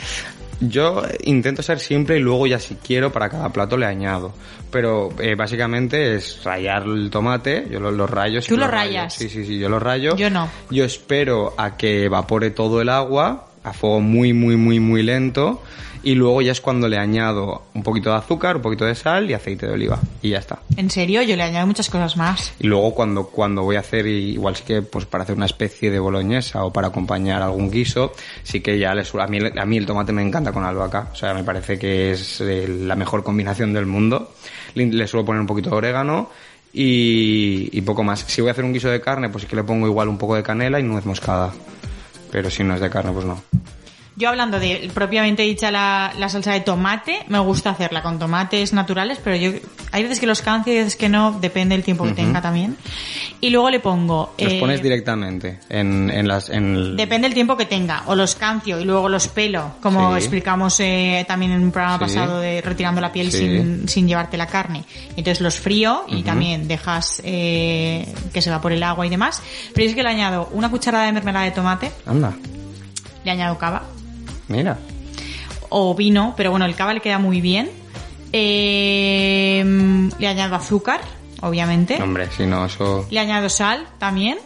Yo 0.61 1.03
intento 1.23 1.63
ser 1.63 1.79
simple 1.79 2.17
y 2.19 2.21
luego 2.21 2.47
ya 2.47 2.59
si 2.59 2.75
quiero 2.77 3.13
para 3.13 3.29
cada 3.29 3.51
plato 3.51 3.77
le 3.77 3.87
añado. 3.87 4.33
Pero 4.71 5.11
eh, 5.19 5.35
básicamente 5.35 6.15
es 6.17 6.43
rayar 6.45 6.83
el 6.85 7.11
tomate, 7.11 7.67
yo 7.71 7.81
lo, 7.81 7.91
lo 7.91 8.07
rayo. 8.07 8.41
¿Tú 8.43 8.57
lo 8.57 8.67
rayo. 8.67 8.99
rayas? 8.99 9.15
Sí, 9.15 9.29
sí, 9.29 9.45
sí, 9.45 9.59
yo 9.59 9.69
lo 9.69 9.79
rayo. 9.79 10.17
Yo 10.17 10.31
no. 10.31 10.49
Yo 10.71 10.85
espero 10.85 11.55
a 11.57 11.77
que 11.77 12.05
evapore 12.05 12.51
todo 12.51 12.81
el 12.81 12.89
agua 12.89 13.49
a 13.65 13.73
fuego 13.73 14.01
muy, 14.01 14.33
muy, 14.33 14.57
muy, 14.57 14.81
muy 14.81 15.03
lento. 15.03 15.63
Y 16.03 16.15
luego 16.15 16.41
ya 16.43 16.53
es 16.53 16.61
cuando 16.61 16.89
le 16.89 16.97
añado 16.97 17.63
un 17.75 17.83
poquito 17.83 18.11
de 18.11 18.17
azúcar, 18.17 18.57
un 18.57 18.63
poquito 18.63 18.85
de 18.85 18.95
sal 18.95 19.29
y 19.29 19.35
aceite 19.35 19.67
de 19.67 19.73
oliva. 19.73 19.99
Y 20.23 20.31
ya 20.31 20.39
está. 20.39 20.61
En 20.77 20.91
serio, 20.91 21.23
yo 21.23 21.35
le 21.37 21.43
añado 21.43 21.67
muchas 21.67 21.91
cosas 21.91 22.17
más. 22.17 22.53
Y 22.61 22.67
luego 22.69 22.95
cuando, 22.95 23.27
cuando 23.27 23.63
voy 23.63 23.77
a 23.77 23.81
hacer, 23.81 24.07
igual 24.07 24.55
sí 24.57 24.63
que 24.67 24.83
pues 24.83 25.07
para 25.07 25.25
hacer 25.25 25.37
una 25.37 25.47
especie 25.47 25.91
de 25.91 25.99
boloñesa 25.99 26.65
o 26.65 26.73
para 26.73 26.89
acompañar 26.89 27.43
algún 27.43 27.71
guiso, 27.71 28.13
sí 28.45 28.61
que 28.61 28.79
ya 28.79 28.95
le 28.95 29.05
su- 29.05 29.21
a 29.21 29.27
mí, 29.27 29.39
a 29.59 29.65
mí 29.67 29.77
el 29.77 29.87
tomate 29.87 30.13
me 30.13 30.23
encanta 30.23 30.53
con 30.53 30.65
albahaca. 30.65 31.09
O 31.13 31.17
sea, 31.17 31.35
me 31.35 31.43
parece 31.45 31.79
que 31.79 32.13
es 32.13 32.41
eh, 32.41 32.69
la 32.69 32.95
mejor 32.95 33.23
combinación 33.25 33.73
del 33.73 33.87
mundo. 33.87 34.33
Le, 34.75 34.87
le 34.87 35.07
suelo 35.09 35.27
poner 35.27 35.41
un 35.41 35.47
poquito 35.49 35.71
de 35.71 35.77
orégano 35.77 36.31
y, 36.73 37.69
y 37.77 37.81
poco 37.83 38.05
más. 38.05 38.21
Si 38.29 38.41
voy 38.41 38.49
a 38.49 38.53
hacer 38.53 38.65
un 38.65 38.73
guiso 38.73 38.89
de 38.89 39.01
carne, 39.01 39.29
pues 39.31 39.43
sí 39.43 39.49
que 39.49 39.57
le 39.57 39.65
pongo 39.65 39.87
igual 39.87 40.09
un 40.09 40.19
poco 40.19 40.37
de 40.37 40.43
canela 40.43 40.79
y 40.79 40.83
nuez 40.85 41.05
moscada. 41.07 41.53
Pero 42.31 42.51
si 42.51 42.63
no 42.63 42.75
es 42.75 42.81
de 42.81 42.89
carne, 42.91 43.11
pues 43.13 43.25
no. 43.25 43.43
Yo 44.19 44.31
hablando 44.31 44.59
de 44.59 44.91
propiamente 44.93 45.45
dicha 45.45 45.71
la, 45.71 46.13
la 46.19 46.29
salsa 46.29 46.53
de 46.53 46.59
tomate, 46.61 47.21
me 47.29 47.39
gusta 47.39 47.71
hacerla 47.71 48.03
con 48.03 48.19
tomates 48.19 48.73
naturales, 48.73 49.21
pero 49.23 49.37
yo 49.37 49.53
hay 49.93 50.03
veces 50.03 50.19
que 50.19 50.27
los 50.27 50.43
cancio 50.43 50.73
y 50.73 50.79
veces 50.79 50.97
que 50.97 51.09
no, 51.09 51.39
depende 51.41 51.77
del 51.77 51.85
tiempo 51.85 52.03
que 52.03 52.15
tenga 52.15 52.43
también. 52.43 52.77
Y 53.41 53.51
luego 53.51 53.71
le 53.71 53.79
pongo... 53.79 54.35
Los 54.37 54.53
eh, 54.55 54.59
pones 54.59 54.83
directamente 54.83 55.61
en, 55.69 56.11
en 56.11 56.27
las... 56.27 56.51
En 56.51 56.75
el- 56.75 56.97
Depende 56.97 57.29
del 57.29 57.35
tiempo 57.35 57.57
que 57.57 57.67
tenga, 57.67 58.03
o 58.07 58.17
los 58.17 58.35
cancio 58.35 58.81
y 58.81 58.85
luego 58.85 59.09
los 59.09 59.29
pelo, 59.29 59.77
como 59.81 60.11
Sí. 60.15 60.19
explicamos 60.19 60.81
eh, 60.81 61.25
también 61.29 61.53
en 61.53 61.63
un 61.63 61.71
programa 61.71 61.99
Sí. 61.99 62.17
pasado 62.17 62.41
de 62.41 62.61
retirando 62.61 63.01
la 63.01 63.13
piel 63.13 63.31
Sí. 63.31 63.39
sin, 63.39 63.89
sin 63.89 64.09
llevarte 64.09 64.37
la 64.37 64.49
carne. 64.49 64.83
Entonces 65.11 65.41
los 65.41 65.61
frío 65.61 66.03
y 66.09 66.25
también 66.25 66.67
dejas 66.67 67.23
eh, 67.25 68.13
que 68.33 68.43
se 68.43 68.51
va 68.51 68.61
por 68.61 68.73
el 68.73 68.83
agua 68.83 69.07
y 69.07 69.11
demás. 69.11 69.41
Pero 69.73 69.89
es 69.89 69.95
que 69.95 70.03
le 70.03 70.09
añado 70.09 70.49
una 70.51 70.69
cucharada 70.73 71.07
de 71.07 71.13
mermelada 71.13 71.45
de 71.45 71.53
tomate, 71.53 71.93
Anda, 72.05 72.35
le 73.25 73.31
añado 73.31 73.57
cava 73.57 73.85
mira. 74.49 74.79
o 75.69 75.95
vino, 75.95 76.35
pero 76.37 76.51
bueno, 76.51 76.67
el 76.67 76.75
cava 76.75 76.95
le 76.95 77.01
queda 77.01 77.19
muy 77.19 77.41
bien. 77.41 77.71
Eh, 78.33 79.65
le 80.19 80.27
añado 80.27 80.57
azúcar, 80.57 81.01
obviamente. 81.41 82.03
Hombre, 82.03 82.29
si 82.31 82.47
no, 82.47 82.67
eso... 82.67 83.07
Le 83.11 83.21
añado 83.21 83.49
sal 83.49 83.87
también. 83.99 84.39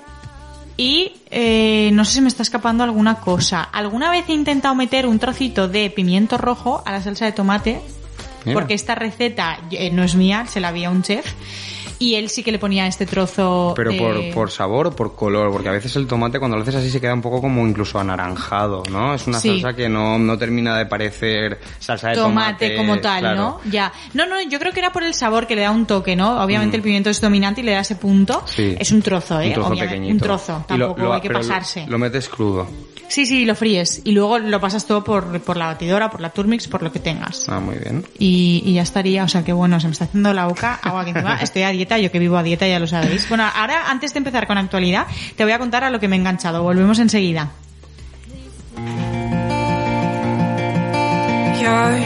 Y 0.77 1.13
eh, 1.31 1.91
no 1.93 2.05
sé 2.05 2.15
si 2.15 2.21
me 2.21 2.29
está 2.29 2.43
escapando 2.43 2.85
alguna 2.85 3.17
cosa. 3.21 3.63
Alguna 3.63 4.11
vez 4.11 4.29
he 4.29 4.33
intentado 4.33 4.75
meter 4.75 5.07
un 5.07 5.19
trocito 5.19 5.69
de 5.69 5.91
pimiento 5.91 6.39
rojo 6.39 6.83
a 6.85 6.93
la 6.93 7.03
salsa 7.03 7.25
de 7.25 7.33
tomate. 7.33 7.81
Mira. 8.45 8.59
Porque 8.59 8.75
esta 8.75 8.95
receta 8.95 9.59
eh, 9.71 9.91
no 9.91 10.03
es 10.03 10.15
mía, 10.15 10.47
se 10.47 10.61
la 10.61 10.73
vi 10.73 10.85
a 10.85 10.91
un 10.91 11.03
chef. 11.03 11.25
Y 12.03 12.15
él 12.17 12.29
sí 12.29 12.43
que 12.43 12.51
le 12.53 12.59
ponía 12.59 12.87
este 12.87 13.07
trozo 13.07 13.73
Pero 13.77 13.93
de- 13.93 13.99
por, 13.99 14.31
por 14.35 14.51
sabor 14.51 14.89
o 14.89 14.91
por 14.97 15.15
color, 15.15 15.51
porque 15.53 15.69
a 15.69 15.73
veces 15.73 15.95
el 15.97 16.07
tomate 16.07 16.39
cuando 16.39 16.57
lo 16.57 16.63
haces 16.63 16.75
así 16.75 16.91
se 16.91 17.01
queda 17.01 17.15
un 17.15 17.23
poco 17.23 17.41
como 17.41 17.67
incluso 17.67 17.99
anaranjado, 17.99 18.83
¿no? 18.91 19.15
Es 19.15 19.27
una 19.27 19.39
Sí. 19.39 19.61
salsa 19.61 19.75
que 19.77 19.89
no, 19.89 20.19
no 20.19 20.37
termina 20.39 20.77
de 20.79 20.87
parecer 20.87 21.61
salsa 21.79 22.09
de 22.11 22.15
tomate. 22.17 22.67
tomate 22.71 22.77
como 22.77 22.99
tal, 23.01 23.21
claro. 23.21 23.37
¿no? 23.39 23.61
Ya. 23.71 23.93
No, 24.15 24.27
no, 24.27 24.41
yo 24.43 24.59
creo 24.59 24.73
que 24.73 24.81
era 24.81 24.93
por 24.93 25.03
el 25.05 25.15
sabor 25.15 25.47
que 25.47 25.55
le 25.57 25.63
da 25.63 25.71
un 25.71 25.87
toque, 25.87 26.17
¿no? 26.17 26.43
Obviamente 26.43 26.77
el 26.77 26.83
pimiento 26.83 27.11
es 27.11 27.21
dominante 27.21 27.61
y 27.61 27.65
le 27.65 27.73
da 27.73 27.81
ese 27.81 27.97
punto. 27.97 28.41
Mm. 28.41 28.49
Sí. 28.49 28.77
Es 28.79 28.91
un 28.93 29.03
trozo, 29.03 29.41
¿eh? 29.41 29.49
Un 29.49 29.55
trozo 29.55 29.69
Obviamente, 29.71 29.95
pequeñito. 29.95 30.13
Un 30.15 30.21
trozo, 30.21 30.53
lo- 30.53 30.65
tampoco 30.67 31.01
lo- 31.03 31.13
hay 31.15 31.21
que 31.21 31.29
lo- 31.29 31.39
pasarse. 31.39 31.87
Lo, 31.87 31.99
metes 31.99 32.29
crudo. 32.29 32.67
Sí, 33.13 33.27
sí, 33.27 33.45
lo 33.45 33.55
fríes 33.55 34.01
y 34.05 34.13
luego 34.13 34.39
lo 34.39 34.59
pasas 34.59 34.87
todo 34.87 35.05
por, 35.05 35.39
por 35.43 35.59
la 35.59 35.67
batidora, 35.67 36.11
por 36.11 36.23
la 36.23 36.31
turmix, 36.31 36.67
por 36.67 36.83
lo 36.83 36.91
que 36.91 36.99
tengas. 36.99 37.47
Ah, 37.47 37.61
muy 37.61 37.77
bien. 37.77 38.07
Y, 38.19 38.63
y 38.65 38.73
ya 38.73 38.81
estaría, 38.81 39.23
o 39.23 39.29
sea 39.29 39.45
que 39.45 39.53
bueno, 39.53 39.79
se 39.81 39.87
me 39.87 39.93
está 39.93 40.07
haciendo 40.07 40.33
la 40.33 40.47
boca 40.47 40.81
agua 40.83 41.05
que 41.05 41.11
encima 41.11 41.37
estoy 41.43 41.65
a 41.65 41.69
dieta, 41.69 41.99
yo 41.99 42.11
que 42.11 42.19
vivo 42.19 42.39
a 42.39 42.43
dieta 42.43 42.67
ya 42.67 42.79
lo 42.79 42.87
sabéis. 42.87 43.29
Bueno, 43.29 43.45
ahora 43.55 43.91
antes 43.91 44.15
de 44.15 44.19
empezar 44.19 44.47
con 44.47 44.57
actualidad, 44.57 45.07
te 45.37 45.45
voy 45.45 45.53
a 45.53 45.59
contar 45.59 45.85
a 45.85 45.91
lo 45.91 46.01
que 46.01 46.09
me 46.09 46.17
he 46.17 46.21
enganchado, 46.21 46.63
volvemos 46.63 46.99
enseguida. 47.01 47.51
You're 51.61 51.99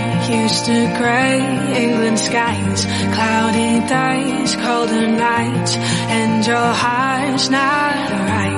used 0.44 0.64
to 0.66 0.88
grey 0.98 1.38
England 1.84 2.18
skies, 2.18 2.84
cloudy 3.14 3.78
days, 3.86 4.56
colder 4.56 5.06
nights, 5.06 5.76
and 6.10 6.44
your 6.44 6.72
heart's 6.74 7.48
not 7.48 8.10
right. 8.10 8.55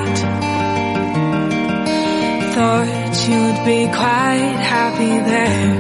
Thought 2.59 3.15
you'd 3.29 3.61
be 3.65 3.87
quite 3.87 4.59
happy 4.75 5.15
there 5.33 5.75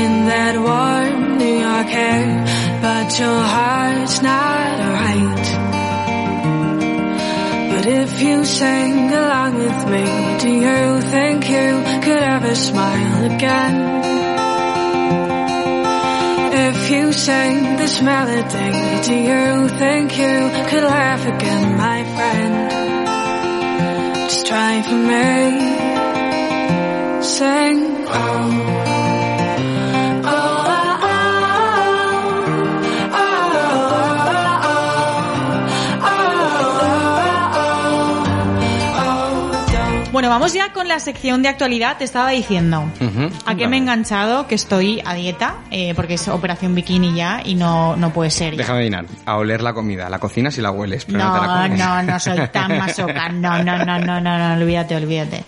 in 0.00 0.12
that 0.32 0.54
warm 0.56 1.36
New 1.36 1.56
York 1.60 1.90
air, 1.92 2.28
but 2.80 3.18
your 3.20 3.42
heart's 3.54 4.22
not 4.22 4.78
right. 4.96 5.46
But 7.70 7.84
if 7.86 8.22
you 8.22 8.46
sang 8.46 9.12
along 9.12 9.54
with 9.56 9.80
me, 9.92 10.06
do 10.40 10.48
you 10.48 11.02
think 11.02 11.50
you 11.50 11.82
could 12.00 12.22
ever 12.34 12.54
smile 12.54 13.24
again? 13.34 13.76
If 16.68 16.90
you 16.92 17.12
sang 17.12 17.76
this 17.76 18.00
melody, 18.00 18.72
do 19.06 19.14
you 19.14 19.68
think 19.68 20.16
you 20.16 20.50
could 20.70 20.84
laugh 20.84 21.26
again, 21.26 21.76
my 21.76 22.04
friend? 22.14 22.70
Just 24.30 24.46
try 24.46 24.80
for 24.80 24.96
me. 24.96 25.71
Sing. 27.22 28.04
Oh. 28.08 28.12
Oh, 30.24 30.28
oh, 30.28 30.98
oh, 38.98 40.08
Bueno, 40.12 40.28
vamos 40.28 40.52
ya 40.52 40.72
con 40.74 40.88
la 40.88 41.00
sección 41.00 41.42
de 41.42 41.48
actualidad, 41.48 41.96
te 41.96 42.04
estaba 42.04 42.28
diciendo. 42.30 42.84
Ujú. 43.00 43.30
¿A 43.46 43.54
qué 43.54 43.66
me 43.66 43.76
he 43.76 43.78
enganchado? 43.78 44.46
Que 44.46 44.54
estoy 44.54 45.00
a 45.06 45.14
dieta, 45.14 45.54
eh, 45.70 45.94
porque 45.94 46.14
es 46.14 46.28
operación 46.28 46.74
bikini 46.74 47.14
ya 47.14 47.40
y 47.42 47.54
no, 47.54 47.96
no 47.96 48.12
puede 48.12 48.30
ser. 48.30 48.52
ya. 48.52 48.58
Déjame 48.58 48.80
adivinar. 48.80 49.06
A 49.24 49.36
oler 49.36 49.62
la 49.62 49.72
comida. 49.72 50.10
La 50.10 50.18
cocina 50.18 50.50
si 50.50 50.60
la 50.60 50.70
hueles, 50.70 51.06
pero 51.06 51.18
no, 51.18 51.32
te 51.32 51.40
la 51.40 51.46
No, 51.46 51.62
comes. 51.62 51.78
no, 51.78 52.02
no 52.02 52.20
soy 52.20 52.46
tan 52.48 52.76
masoca. 52.84 53.30
No, 53.30 53.62
no, 53.62 53.84
no, 53.84 53.98
no, 53.98 54.20
no, 54.20 54.38
no, 54.38 54.54
olvídate, 54.62 54.96
olvídate. 54.96 55.44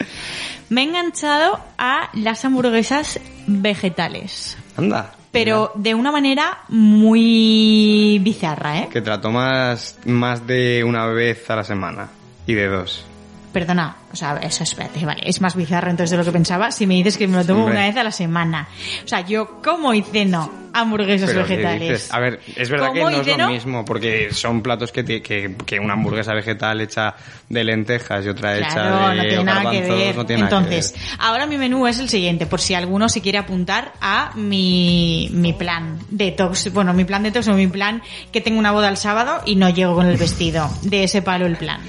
Me 0.68 0.82
he 0.82 0.84
enganchado 0.84 1.58
a 1.78 2.10
las 2.14 2.44
hamburguesas 2.44 3.20
vegetales. 3.46 4.56
Anda. 4.76 5.12
Pero 5.30 5.72
de 5.74 5.94
una 5.94 6.12
manera 6.12 6.58
muy 6.68 8.20
bizarra, 8.22 8.78
¿eh? 8.78 8.88
Que 8.90 9.00
te 9.00 9.10
la 9.10 9.20
tomas 9.20 9.98
más 10.04 10.46
de 10.46 10.84
una 10.84 11.06
vez 11.06 11.50
a 11.50 11.56
la 11.56 11.64
semana. 11.64 12.08
Y 12.46 12.54
de 12.54 12.68
dos. 12.68 13.04
Perdona, 13.52 13.96
o 14.14 14.16
sea, 14.16 14.36
eso 14.36 14.62
espérate, 14.62 15.04
vale, 15.04 15.22
es 15.24 15.40
más 15.40 15.56
bizarro 15.56 15.90
entonces 15.90 16.12
de 16.12 16.16
lo 16.16 16.24
que 16.24 16.30
pensaba 16.30 16.70
si 16.70 16.86
me 16.86 16.94
dices 16.94 17.18
que 17.18 17.26
me 17.26 17.36
lo 17.36 17.44
tomo 17.44 17.66
una 17.66 17.80
vez 17.80 17.96
a 17.96 18.04
la 18.04 18.12
semana. 18.12 18.68
O 19.04 19.08
sea, 19.08 19.20
yo 19.22 19.60
como 19.60 19.92
y 19.92 20.02
ceno 20.02 20.64
hamburguesas 20.74 21.30
Pero 21.30 21.46
¿qué 21.46 21.56
vegetales. 21.56 21.88
dices? 21.88 22.12
A 22.12 22.18
ver, 22.18 22.40
es 22.56 22.68
verdad 22.68 22.92
que 22.92 23.00
no 23.00 23.10
es 23.10 23.38
lo 23.38 23.48
mismo, 23.48 23.84
porque 23.84 24.32
son 24.32 24.60
platos 24.60 24.90
que, 24.90 25.04
que, 25.04 25.54
que 25.64 25.78
una 25.78 25.92
hamburguesa 25.94 26.34
vegetal 26.34 26.80
hecha 26.80 27.14
de 27.48 27.62
lentejas 27.62 28.24
y 28.24 28.28
otra 28.28 28.58
hecha 28.58 28.82
de 28.82 29.16
no 29.16 29.22
tiene 29.22 29.44
nada 29.44 29.70
que 29.70 29.80
garbanzos, 29.80 29.98
ver. 29.98 30.16
no 30.16 30.26
tiene 30.26 30.42
que 30.42 30.44
Entonces, 30.56 30.92
ver. 30.92 31.02
ahora 31.20 31.46
mi 31.46 31.58
menú 31.58 31.86
es 31.86 32.00
el 32.00 32.08
siguiente, 32.08 32.46
por 32.46 32.60
si 32.60 32.74
alguno 32.74 33.08
se 33.08 33.20
quiere 33.20 33.38
apuntar 33.38 33.92
a 34.00 34.32
mi, 34.34 35.28
mi 35.32 35.52
plan 35.52 35.98
detox. 36.10 36.72
Bueno, 36.72 36.92
mi 36.92 37.04
plan 37.04 37.22
detox 37.22 37.46
o 37.48 37.54
mi 37.54 37.68
plan 37.68 38.02
que 38.32 38.40
tengo 38.40 38.58
una 38.58 38.72
boda 38.72 38.88
el 38.88 38.96
sábado 38.96 39.42
y 39.46 39.54
no 39.54 39.70
llego 39.70 39.94
con 39.94 40.06
el 40.06 40.16
vestido. 40.16 40.68
De 40.82 41.04
ese 41.04 41.22
palo 41.22 41.46
el 41.46 41.56
plan. 41.56 41.80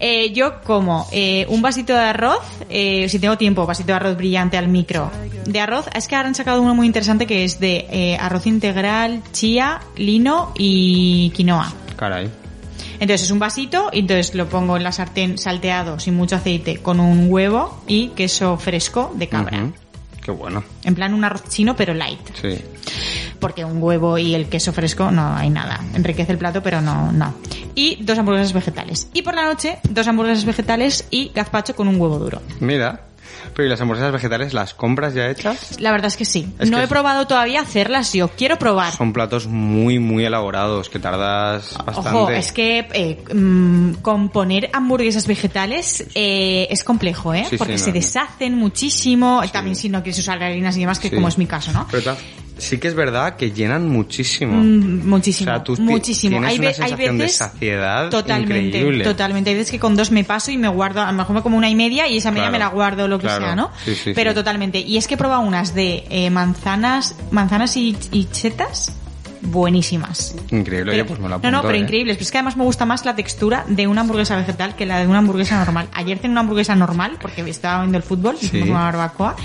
Eh, 0.00 0.32
yo 0.32 0.62
como 0.62 1.08
eh, 1.12 1.44
un 1.54 1.62
vasito 1.62 1.94
de 1.94 2.00
arroz, 2.00 2.42
eh, 2.68 3.08
si 3.08 3.18
tengo 3.18 3.38
tiempo, 3.38 3.64
vasito 3.64 3.88
de 3.88 3.92
arroz 3.94 4.16
brillante 4.16 4.58
al 4.58 4.68
micro. 4.68 5.10
De 5.46 5.60
arroz, 5.60 5.86
es 5.94 6.08
que 6.08 6.16
ahora 6.16 6.28
han 6.28 6.34
sacado 6.34 6.60
uno 6.60 6.74
muy 6.74 6.86
interesante 6.86 7.26
que 7.26 7.44
es 7.44 7.60
de 7.60 7.86
eh, 7.90 8.16
arroz 8.18 8.46
integral, 8.46 9.22
chía, 9.32 9.80
lino 9.96 10.52
y 10.56 11.30
quinoa. 11.30 11.72
Caray. 11.96 12.28
Entonces 12.94 13.22
es 13.22 13.30
un 13.30 13.38
vasito 13.38 13.90
y 13.92 14.00
entonces 14.00 14.34
lo 14.34 14.48
pongo 14.48 14.76
en 14.76 14.84
la 14.84 14.92
sartén 14.92 15.38
salteado 15.38 15.98
sin 15.98 16.14
mucho 16.14 16.36
aceite 16.36 16.78
con 16.78 17.00
un 17.00 17.30
huevo 17.30 17.82
y 17.86 18.08
queso 18.08 18.56
fresco 18.56 19.12
de 19.14 19.28
cabra. 19.28 19.70
Qué 20.22 20.30
bueno. 20.30 20.64
En 20.84 20.94
plan 20.94 21.12
un 21.12 21.24
arroz 21.24 21.44
chino 21.48 21.76
pero 21.76 21.92
light. 21.92 22.20
Sí. 22.40 22.58
Porque 23.40 23.64
un 23.64 23.82
huevo 23.82 24.18
y 24.18 24.34
el 24.34 24.48
queso 24.48 24.72
fresco 24.72 25.10
no 25.10 25.34
hay 25.36 25.50
nada. 25.50 25.80
Enriquece 25.94 26.32
el 26.32 26.38
plato 26.38 26.62
pero 26.62 26.80
no, 26.80 27.12
no. 27.12 27.34
Y 27.74 28.02
dos 28.04 28.18
hamburguesas 28.18 28.52
vegetales. 28.52 29.08
Y 29.12 29.22
por 29.22 29.34
la 29.34 29.44
noche 29.44 29.78
dos 29.90 30.06
hamburguesas 30.08 30.44
vegetales 30.44 31.06
y 31.10 31.30
gazpacho 31.34 31.74
con 31.76 31.88
un 31.88 32.00
huevo 32.00 32.18
duro. 32.18 32.40
Mira. 32.60 33.00
Pero 33.54 33.66
¿y 33.66 33.70
las 33.70 33.80
hamburguesas 33.80 34.12
vegetales 34.12 34.52
las 34.52 34.74
compras 34.74 35.14
ya 35.14 35.28
hechas? 35.30 35.78
La 35.80 35.92
verdad 35.92 36.06
es 36.08 36.16
que 36.16 36.24
sí. 36.24 36.48
Es 36.58 36.70
no 36.70 36.76
que 36.78 36.80
he 36.82 36.84
es- 36.84 36.90
probado 36.90 37.26
todavía 37.26 37.60
hacerlas 37.60 38.12
yo. 38.12 38.28
Quiero 38.28 38.58
probar. 38.58 38.92
Son 38.92 39.12
platos 39.12 39.46
muy, 39.46 39.98
muy 40.00 40.24
elaborados 40.24 40.88
que 40.88 40.98
tardas 40.98 41.76
bastante. 41.84 42.10
Ojo, 42.18 42.30
es 42.30 42.50
que 42.52 42.88
eh, 42.92 43.22
mm, 43.32 43.94
componer 44.02 44.70
hamburguesas 44.72 45.26
vegetales 45.26 46.04
eh, 46.14 46.66
es 46.70 46.82
complejo, 46.84 47.32
¿eh? 47.34 47.44
Sí, 47.44 47.50
sí, 47.50 47.56
Porque 47.58 47.74
no, 47.74 47.78
se 47.78 47.90
no. 47.90 47.94
deshacen 47.94 48.54
muchísimo, 48.56 49.42
también 49.52 49.76
si 49.76 49.88
no 49.88 50.02
quieres 50.02 50.18
usar 50.18 50.42
harinas 50.42 50.76
y 50.76 50.80
demás, 50.80 50.98
que 50.98 51.10
como 51.12 51.28
es 51.28 51.38
mi 51.38 51.46
caso, 51.46 51.70
¿no? 51.72 51.86
Pero 51.90 52.16
sí 52.58 52.78
que 52.78 52.88
es 52.88 52.94
verdad 52.94 53.36
que 53.36 53.50
llenan 53.52 53.88
muchísimo. 53.88 54.54
Mm, 54.56 55.06
muchísimo, 55.08 55.50
O 55.50 55.54
sea, 55.54 55.64
tú 55.64 55.76
muchísimo. 55.80 56.30
tienes 56.38 56.50
Hay, 56.50 56.58
una 56.58 56.68
hay 56.68 56.74
sensación 56.74 57.18
de 57.18 57.24
veces 57.24 57.36
saciedad 57.38 58.10
totalmente, 58.10 58.66
increíble. 58.78 59.04
totalmente. 59.04 59.50
Hay 59.50 59.56
veces 59.56 59.70
que 59.72 59.78
con 59.78 59.96
dos 59.96 60.10
me 60.10 60.24
paso 60.24 60.50
y 60.50 60.56
me 60.56 60.68
guardo, 60.68 61.02
a 61.02 61.06
lo 61.10 61.18
mejor 61.18 61.34
me 61.36 61.42
como 61.42 61.56
una 61.56 61.68
y 61.68 61.74
media 61.74 62.08
y 62.08 62.16
esa 62.18 62.30
media 62.30 62.44
Claro, 62.44 62.52
me 62.52 62.58
la 62.58 62.68
guardo 62.68 63.08
lo 63.08 63.18
que 63.18 63.26
claro. 63.26 63.44
sea, 63.46 63.56
¿no? 63.56 63.70
Sí, 63.84 63.94
sí, 63.94 64.12
pero 64.14 64.30
sí. 64.30 64.34
totalmente. 64.36 64.78
Y 64.80 64.96
es 64.96 65.06
que 65.08 65.14
he 65.14 65.16
probado 65.16 65.40
unas 65.42 65.74
de 65.74 66.04
eh, 66.10 66.30
manzanas, 66.30 67.16
manzanas 67.30 67.76
y, 67.76 67.96
y 68.12 68.24
chetas 68.26 68.92
buenísimas. 69.42 70.34
Increíble, 70.50 70.92
Pero- 70.92 71.06
pues 71.06 71.18
me 71.18 71.24
lo 71.24 71.28
no, 71.30 71.34
apunto, 71.36 71.50
no, 71.50 71.62
pero 71.62 71.74
¿eh? 71.74 71.78
increíbles. 71.80 72.16
Pero 72.16 72.24
es 72.24 72.30
que 72.32 72.38
además 72.38 72.56
me 72.56 72.64
gusta 72.64 72.86
más 72.86 73.04
la 73.04 73.14
textura 73.14 73.64
de 73.68 73.86
una 73.86 74.00
hamburguesa 74.00 74.36
vegetal 74.36 74.74
que 74.74 74.86
la 74.86 75.00
de 75.00 75.06
una 75.06 75.18
hamburguesa 75.18 75.58
normal. 75.62 75.88
Ayer 75.92 76.18
cené 76.18 76.32
una 76.32 76.40
hamburguesa 76.40 76.74
normal 76.74 77.18
porque 77.20 77.42
estaba 77.42 77.80
viendo 77.82 77.98
el 77.98 78.04
fútbol, 78.04 78.36
Sí. 78.38 78.46
hicimos 78.46 78.70
una 78.70 78.80
barbacoa. 78.84 79.36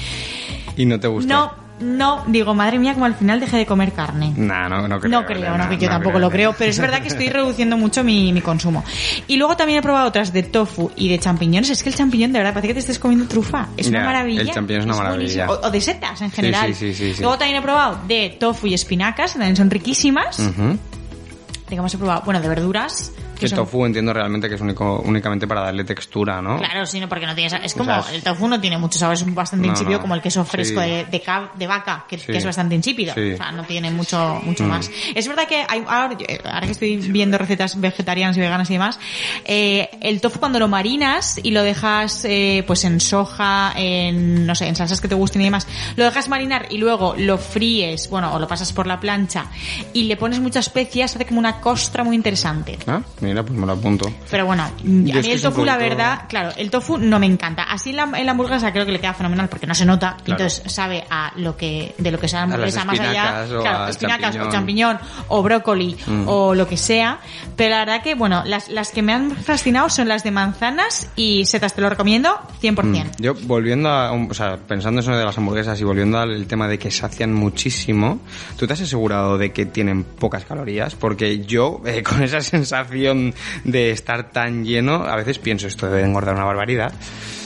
Y 0.77 0.85
no 0.85 0.99
te 0.99 1.07
gusta. 1.07 1.33
No, 1.33 1.51
no, 1.79 2.23
digo, 2.27 2.53
madre 2.53 2.77
mía, 2.77 2.93
como 2.93 3.05
al 3.05 3.15
final 3.15 3.39
dejé 3.39 3.57
de 3.57 3.65
comer 3.65 3.93
carne. 3.93 4.33
Nah, 4.35 4.67
no, 4.67 4.87
no 4.87 4.99
creo. 4.99 5.11
No 5.11 5.25
creo, 5.25 5.57
no, 5.57 5.57
no, 5.57 5.69
que 5.69 5.77
yo 5.77 5.87
no 5.87 5.95
tampoco 5.95 6.15
creo, 6.15 6.27
lo 6.27 6.29
creo, 6.31 6.55
pero 6.57 6.69
es 6.71 6.79
verdad 6.79 7.01
que 7.01 7.07
estoy 7.07 7.29
reduciendo 7.29 7.77
mucho 7.77 8.03
mi, 8.03 8.33
mi 8.33 8.41
consumo. 8.41 8.83
Y 9.27 9.37
luego 9.37 9.55
también 9.55 9.79
he 9.79 9.81
probado 9.81 10.07
otras 10.07 10.33
de 10.33 10.43
tofu 10.43 10.91
y 10.95 11.09
de 11.09 11.19
champiñones. 11.19 11.69
Es 11.69 11.81
que 11.83 11.89
el 11.89 11.95
champiñón, 11.95 12.33
de 12.33 12.39
verdad, 12.39 12.53
parece 12.53 12.69
que 12.69 12.73
te 12.75 12.79
estés 12.81 12.99
comiendo 12.99 13.27
trufa. 13.27 13.69
Es 13.77 13.87
una 13.87 14.03
maravilla. 14.03 14.41
el 14.41 14.51
champiñón 14.51 14.81
es 14.81 14.85
una 14.87 14.95
maravilla. 14.95 15.49
O, 15.49 15.67
o 15.67 15.71
de 15.71 15.81
setas 15.81 16.21
en 16.21 16.31
general. 16.31 16.73
sí, 16.75 16.93
sí, 16.93 17.13
sí. 17.13 17.21
Luego 17.21 17.37
también 17.37 17.57
he 17.57 17.61
probado 17.61 17.99
de 18.07 18.35
tofu 18.39 18.67
y 18.67 18.73
espinacas, 18.73 19.33
que 19.33 19.39
también 19.39 19.55
son 19.55 19.69
riquísimas. 19.69 20.37
¿De 20.37 21.75
qué 21.75 21.81
más 21.81 21.93
he 21.93 21.97
probado? 21.97 22.23
Bueno, 22.25 22.41
de 22.41 22.49
verduras. 22.49 23.13
Que 23.39 23.45
El 23.45 23.49
son- 23.51 23.59
tofu 23.59 23.85
entiendo 23.85 24.13
realmente 24.13 24.47
que 24.49 24.55
es 24.55 24.61
único, 24.61 25.01
únicamente 25.05 25.47
para 25.47 25.61
darle 25.61 25.83
textura, 25.83 26.41
¿no? 26.41 26.57
Claro, 26.57 26.85
sí, 26.85 26.99
no, 26.99 27.07
porque 27.09 27.25
no 27.25 27.33
tiene 27.35 27.55
Es 27.65 27.73
O 27.73 27.77
como, 27.79 28.03
sea, 28.03 28.13
el 28.13 28.21
tofu 28.21 28.47
no 28.47 28.59
tiene 28.61 28.77
mucho 28.77 28.99
sabor, 28.99 29.15
es 29.15 29.33
bastante 29.33 29.65
No, 29.67 29.73
insípido, 29.73 29.97
no. 29.97 30.01
como 30.01 30.15
el 30.15 30.21
queso 30.21 30.43
fresco 30.45 30.81
Sí. 30.81 30.87
de, 30.89 31.05
de, 31.05 31.23
cab- 31.23 31.53
de 31.55 31.67
vaca, 31.67 32.05
que, 32.07 32.17
Sí. 32.19 32.27
que 32.27 32.37
es 32.37 32.45
bastante 32.45 32.75
insípido. 32.75 33.13
Sí. 33.15 33.31
O 33.33 33.37
sea, 33.37 33.51
no 33.51 33.63
tiene 33.63 33.89
mucho, 33.91 34.39
mucho 34.43 34.63
Mm. 34.65 34.67
más. 34.67 34.91
Es 35.15 35.27
verdad 35.27 35.47
que 35.47 35.65
hay, 35.67 35.83
ahora, 35.87 36.17
ahora 36.45 36.61
que 36.65 36.71
estoy 36.71 36.97
viendo 36.97 37.37
recetas 37.37 37.79
vegetarianas 37.79 38.35
y 38.37 38.39
veganas 38.41 38.69
y 38.69 38.73
demás, 38.73 38.99
eh, 39.45 39.89
el 40.01 40.21
tofu 40.21 40.39
cuando 40.39 40.59
lo 40.59 40.67
marinas 40.67 41.39
y 41.41 41.51
lo 41.51 41.63
dejas, 41.63 42.25
eh, 42.25 42.63
pues 42.67 42.83
en 42.83 42.99
soja, 42.99 43.73
en, 43.75 44.45
no 44.45 44.55
sé, 44.55 44.67
en 44.67 44.75
salsas 44.75 45.01
que 45.01 45.07
te 45.07 45.15
gusten 45.15 45.41
y 45.41 45.45
demás, 45.45 45.67
lo 45.95 46.03
dejas 46.03 46.27
marinar 46.29 46.67
y 46.69 46.77
luego 46.77 47.15
lo 47.17 47.37
fríes, 47.37 48.09
bueno, 48.09 48.33
o 48.33 48.39
lo 48.39 48.47
pasas 48.47 48.73
por 48.73 48.87
la 48.87 48.99
plancha 48.99 49.45
y 49.93 50.03
le 50.03 50.17
pones 50.17 50.39
muchas 50.39 50.67
especias, 50.67 51.15
hace 51.15 51.25
como 51.25 51.39
una 51.39 51.61
costra 51.61 52.03
muy 52.03 52.15
interesante. 52.15 52.77
Ah, 52.87 53.01
mira. 53.29 53.43
pues 53.43 53.57
me 53.57 53.65
lo 53.65 53.73
apunto. 53.73 54.11
Pero 54.29 54.45
bueno, 54.45 54.63
a 54.63 54.71
mí 54.83 55.11
el 55.11 55.41
tofu, 55.41 55.63
la 55.65 55.77
verdad, 55.77 56.21
claro, 56.27 56.51
el 56.57 56.69
tofu 56.69 56.97
no 56.97 57.19
me 57.19 57.25
encanta. 57.25 57.63
Así 57.63 57.93
la, 57.93 58.03
en 58.15 58.25
la 58.25 58.31
hamburguesa 58.31 58.71
creo 58.71 58.85
que 58.85 58.91
le 58.91 58.99
queda 58.99 59.13
fenomenal 59.13 59.47
porque 59.49 59.67
no 59.67 59.75
se 59.75 59.85
nota. 59.85 60.17
Claro. 60.23 60.43
Entonces 60.43 60.63
sabe 60.71 61.03
a 61.09 61.31
lo 61.35 61.55
que 61.57 61.95
de 61.97 62.11
lo 62.11 62.19
que 62.19 62.27
sea 62.27 62.39
la 62.39 62.43
hamburguesa 62.45 62.85
más 62.85 62.99
allá. 62.99 63.43
espinacas 63.43 63.51
o 63.51 63.61
Claro, 63.61 63.87
espinacas 63.87 64.29
o 64.29 64.31
champiñón. 64.49 64.51
champiñón 64.51 64.99
o 65.29 65.43
brócoli 65.43 65.97
Mm. 66.07 66.23
o 66.27 66.55
lo 66.55 66.67
que 66.67 66.77
sea. 66.77 67.19
Pero 67.55 67.71
la 67.71 67.79
verdad 67.79 68.01
que, 68.03 68.15
bueno, 68.15 68.43
las, 68.45 68.69
las 68.69 68.91
que 68.91 69.01
me 69.01 69.13
han 69.13 69.31
fascinado 69.31 69.89
son 69.89 70.07
las 70.07 70.23
de 70.23 70.31
manzanas 70.31 71.09
y 71.15 71.45
setas. 71.45 71.73
Te 71.73 71.81
lo 71.81 71.89
recomiendo 71.89 72.37
100%. 72.61 73.05
Mm. 73.19 73.21
Yo 73.21 73.33
volviendo 73.43 73.89
a, 73.89 74.11
o 74.11 74.33
sea, 74.33 74.57
pensando 74.57 74.99
en 75.01 75.07
eso 75.07 75.17
de 75.17 75.25
las 75.25 75.37
hamburguesas 75.37 75.79
y 75.79 75.83
volviendo 75.83 76.17
al 76.19 76.45
tema 76.47 76.67
de 76.67 76.77
que 76.79 76.91
sacian 76.91 77.33
muchísimo, 77.33 78.19
¿tú 78.57 78.65
te 78.67 78.73
has 78.73 78.81
asegurado 78.81 79.37
de 79.37 79.51
que 79.51 79.65
tienen 79.65 80.03
pocas 80.03 80.45
calorías? 80.45 80.95
Porque 80.95 81.39
yo, 81.45 81.81
eh, 81.85 82.03
con 82.07 82.23
esa 82.23 82.41
sensación 82.41 83.18
de 83.63 83.91
estar 83.91 84.31
tan 84.31 84.65
lleno, 84.65 85.03
a 85.05 85.15
veces 85.15 85.39
pienso 85.39 85.67
esto 85.67 85.87
debe 85.89 86.03
engordar 86.05 86.35
una 86.35 86.45
barbaridad. 86.45 86.93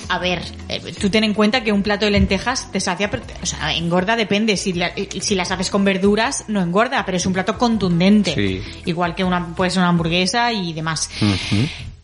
A 0.10 0.20
ver, 0.20 0.42
eh, 0.68 0.82
tú 1.00 1.10
ten 1.10 1.24
en 1.24 1.34
cuenta 1.34 1.64
que 1.64 1.72
un 1.72 1.82
plato 1.82 2.06
de 2.06 2.12
lentejas 2.12 2.70
te 2.72 2.80
sacia, 2.82 3.10
pero- 3.10 3.24
o 3.42 3.46
sea, 3.46 3.74
engorda 3.74 4.16
depende. 4.18 4.58
Si, 4.58 4.74
la- 4.74 4.92
si 5.22 5.34
las 5.34 5.50
haces 5.50 5.70
con 5.70 5.86
verduras, 5.86 6.44
no 6.50 6.62
engorda, 6.62 7.04
pero 7.06 7.18
es 7.18 7.26
un 7.26 7.32
plato 7.34 7.58
contundente. 7.58 8.36
Sí. 8.36 8.62
Igual 8.86 9.16
que 9.16 9.24
una, 9.24 9.56
puede 9.56 9.72
ser 9.72 9.80
una 9.80 9.90
hamburguesa 9.90 10.52
y 10.52 10.74
demás. 10.74 11.10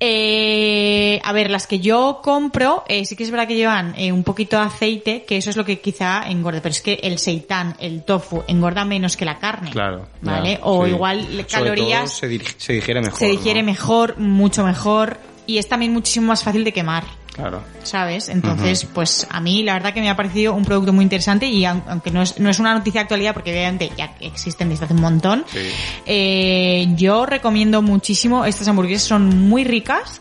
Eh, 0.02 1.20
a 1.24 1.34
ver, 1.34 1.52
las 1.52 1.68
que 1.68 1.80
yo 1.80 2.22
compro, 2.24 2.86
eh, 2.88 3.04
sí 3.04 3.18
que 3.18 3.24
es 3.24 3.32
verdad 3.32 3.48
que 3.48 3.56
llevan 3.56 3.94
eh, 3.98 4.14
un 4.14 4.24
poquito 4.24 4.56
de 4.58 4.64
aceite, 4.64 5.26
que 5.26 5.36
eso 5.36 5.50
es 5.50 5.58
lo 5.58 5.66
que 5.66 5.82
quizá 5.82 6.24
engorde, 6.30 6.62
pero 6.62 6.72
es 6.72 6.82
que 6.82 7.00
el 7.04 7.20
seitán, 7.20 7.76
el 7.80 8.04
tofu, 8.04 8.44
engorda 8.48 8.86
menos 8.86 9.18
que 9.18 9.26
la 9.26 9.40
carne. 9.40 9.72
Claro. 9.72 10.08
¿Vale? 10.22 10.54
ya, 10.54 10.60
o 10.64 10.86
sí. 10.86 10.92
igual 10.92 11.24
Sobre 11.24 11.46
calorías 11.46 12.20
todo 12.20 12.30
se, 12.58 12.74
digiere 12.74 13.02
mejor. 13.02 13.20
se 13.20 13.28
digiere 13.28 13.62
¿no? 13.62 13.66
mejor, 13.66 14.18
mucho 14.18 14.64
mejor, 14.64 15.18
y 15.46 15.58
es 15.58 15.68
también 15.68 15.92
muchísimo 15.92 16.28
más 16.28 16.44
fácil 16.44 16.64
de 16.64 16.72
quemar. 16.72 17.04
Claro. 17.34 17.62
¿sabes? 17.84 18.28
Entonces, 18.30 18.86
pues 18.86 19.26
a 19.30 19.40
mí 19.40 19.64
la 19.64 19.74
verdad 19.74 19.94
que 19.94 20.02
me 20.02 20.10
ha 20.10 20.16
parecido 20.16 20.54
un 20.54 20.66
producto 20.66 20.92
muy 20.92 21.04
interesante 21.04 21.48
y 21.48 21.64
aun- 21.64 21.84
aunque 21.88 22.12
no 22.12 22.22
es, 22.22 22.38
no 22.40 22.50
es 22.50 22.60
una 22.60 22.74
noticia 22.74 23.00
de 23.00 23.04
actualidad 23.04 23.34
porque 23.34 23.52
obviamente 23.52 23.92
ya 23.98 24.14
existen 24.20 24.68
desde 24.70 24.86
hace 24.86 24.94
un 24.94 25.02
montón, 25.02 25.46
Sí. 25.48 25.60
eh, 26.06 26.88
yo 26.96 27.26
recomiendo 27.26 27.82
muchísimo, 27.82 28.46
estas 28.46 28.68
hamburguesas 28.68 29.08
son 29.08 29.48
muy 29.48 29.64
ricas 29.64 30.20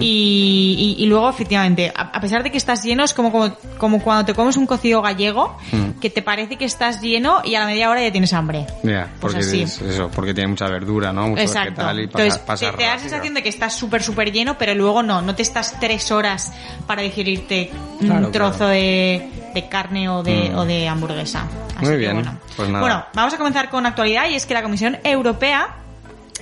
y, 0.00 0.94
y- 0.98 1.02
y 1.02 1.06
luego 1.06 1.28
efectivamente, 1.28 1.92
a, 1.94 2.02
a 2.02 2.20
pesar 2.20 2.42
de 2.42 2.50
que 2.50 2.58
estás 2.58 2.82
lleno, 2.84 3.02
es 3.04 3.12
como, 3.14 3.32
como, 3.32 3.54
como 3.78 4.00
cuando 4.00 4.24
te 4.24 4.34
comes 4.34 4.56
un 4.56 4.66
cocido 4.66 5.02
gallego, 5.02 5.56
Mm. 5.72 5.98
que 6.00 6.10
te 6.10 6.22
parece 6.22 6.56
que 6.56 6.64
estás 6.64 7.00
lleno 7.00 7.40
y 7.44 7.54
a 7.54 7.60
la 7.60 7.66
media 7.66 7.90
hora 7.90 8.02
ya 8.02 8.12
tienes 8.12 8.32
hambre. 8.32 8.66
Ya, 8.82 9.08
Pues 9.20 9.32
porque 9.34 9.38
así. 9.38 9.62
es 9.62 9.80
eso, 9.80 10.10
porque 10.14 10.34
tiene 10.34 10.48
mucha 10.50 10.66
verdura, 10.68 11.12
¿no? 11.12 11.28
Mucho 11.28 11.42
Exacto. 11.42 11.70
vegetal 11.82 12.00
y 12.00 12.06
pasa, 12.06 12.22
Entonces, 12.24 12.42
pasa 12.46 12.70
te, 12.72 12.76
te 12.78 12.82
da 12.84 12.94
la 12.94 12.98
sensación 13.00 13.34
de 13.34 13.42
que 13.42 13.48
estás 13.48 13.74
súper, 13.74 14.02
súper 14.02 14.30
lleno, 14.32 14.56
pero 14.58 14.74
luego 14.74 15.02
no, 15.02 15.22
no 15.22 15.34
te 15.34 15.42
estás 15.42 15.78
tres 15.80 16.10
horas 16.12 16.43
para 16.86 17.02
digerirte 17.02 17.70
un 18.00 18.06
Claro, 18.06 18.30
trozo 18.30 18.56
claro. 18.58 18.72
de, 18.72 19.28
de 19.54 19.68
carne 19.68 20.08
o 20.08 20.22
de, 20.22 20.50
Mm. 20.50 20.58
o 20.58 20.64
de 20.64 20.88
hamburguesa. 20.88 21.46
Así 21.76 21.86
Muy 21.86 21.96
bien, 21.96 22.14
bueno. 22.14 22.38
pues 22.56 22.68
nada. 22.68 22.80
Bueno, 22.80 23.04
vamos 23.14 23.34
a 23.34 23.36
comenzar 23.38 23.68
con 23.70 23.86
actualidad 23.86 24.28
y 24.30 24.34
es 24.34 24.46
que 24.46 24.54
la 24.54 24.62
Comisión 24.62 24.98
Europea 25.04 25.76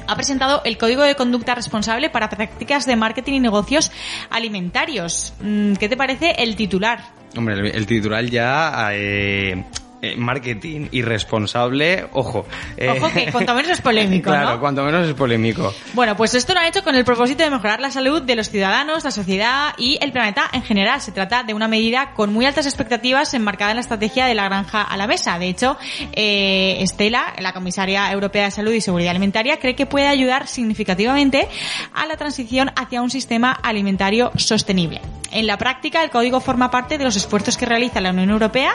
ha 0.07 0.17
presentado 0.17 0.63
el 0.65 0.79
Código 0.79 1.03
de 1.03 1.15
Conducta 1.15 1.55
Responsable 1.55 2.11
para 2.11 2.29
Prácticas 2.29 2.87
de 2.87 2.97
Marketing 2.97 3.35
y 3.35 3.41
Negocios 3.41 3.93
Alimentarios. 4.31 5.33
Mm, 5.41 5.75
¿Qué 5.75 5.89
te 5.89 5.97
parece 5.97 6.33
el 6.39 6.57
titular? 6.57 7.01
Hombre, 7.37 7.55
el, 7.55 7.67
el 7.67 7.87
titular 7.87 8.25
ya... 8.25 8.89
eh, 8.93 9.65
eh, 10.03 10.17
marketing 10.17 10.89
irresponsable, 10.91 12.07
ojo. 12.13 12.45
eh, 12.77 12.91
Ojo 12.91 13.09
que 13.13 13.31
cuanto 13.31 13.55
menos 13.55 13.71
es 13.71 13.81
polémico, 13.81 14.31
claro, 14.31 14.51
¿no? 14.51 14.61
cuanto 14.61 14.83
menos 14.83 15.07
es 15.09 15.15
polémico. 15.15 15.73
Bueno, 15.95 16.17
pues 16.17 16.35
esto 16.35 16.53
lo 16.55 16.61
han 16.61 16.67
hecho 16.67 16.83
con 16.83 16.97
el 16.97 17.05
propósito 17.05 17.45
de 17.45 17.51
mejorar 17.51 17.81
la 17.81 17.91
salud 17.93 18.21
de 18.21 18.35
los 18.35 18.51
ciudadanos, 18.51 19.05
la 19.05 19.13
sociedad 19.13 19.75
y 19.79 19.99
el 20.03 20.11
planeta 20.11 20.51
en 20.53 20.63
general. 20.65 21.01
Se 21.01 21.13
trata 21.13 21.45
de 21.45 21.55
una 21.55 21.69
medida 21.69 22.15
con 22.15 22.33
muy 22.33 22.47
altas 22.47 22.67
expectativas 22.67 23.33
enmarcada 23.35 23.71
en 23.71 23.77
la 23.77 23.83
estrategia 23.83 24.27
de 24.27 24.35
la 24.35 24.45
granja 24.47 24.83
a 24.83 24.97
la 24.97 25.07
mesa. 25.07 25.39
De 25.39 25.47
hecho, 25.49 25.79
eh, 26.15 26.79
Estela, 26.81 27.35
la 27.39 27.53
comisaria 27.53 28.11
europea 28.11 28.47
de 28.47 28.51
salud 28.51 28.73
y 28.73 28.81
seguridad 28.81 29.11
alimentaria, 29.13 29.59
cree 29.61 29.77
que 29.77 29.87
puede 29.87 30.09
ayudar 30.09 30.49
significativamente 30.49 31.47
a 31.95 32.07
la 32.07 32.17
transición 32.17 32.73
hacia 32.75 33.03
un 33.03 33.11
sistema 33.11 33.53
alimentario 33.53 34.33
sostenible. 34.35 35.01
En 35.31 35.47
la 35.47 35.57
práctica, 35.57 36.03
el 36.03 36.11
código 36.11 36.41
forma 36.41 36.71
parte 36.71 36.99
de 36.99 37.05
los 37.05 37.17
esfuerzos 37.17 37.57
que 37.57 37.65
realiza 37.65 38.03
la 38.03 38.11
Unión 38.11 38.29
Europea 38.29 38.73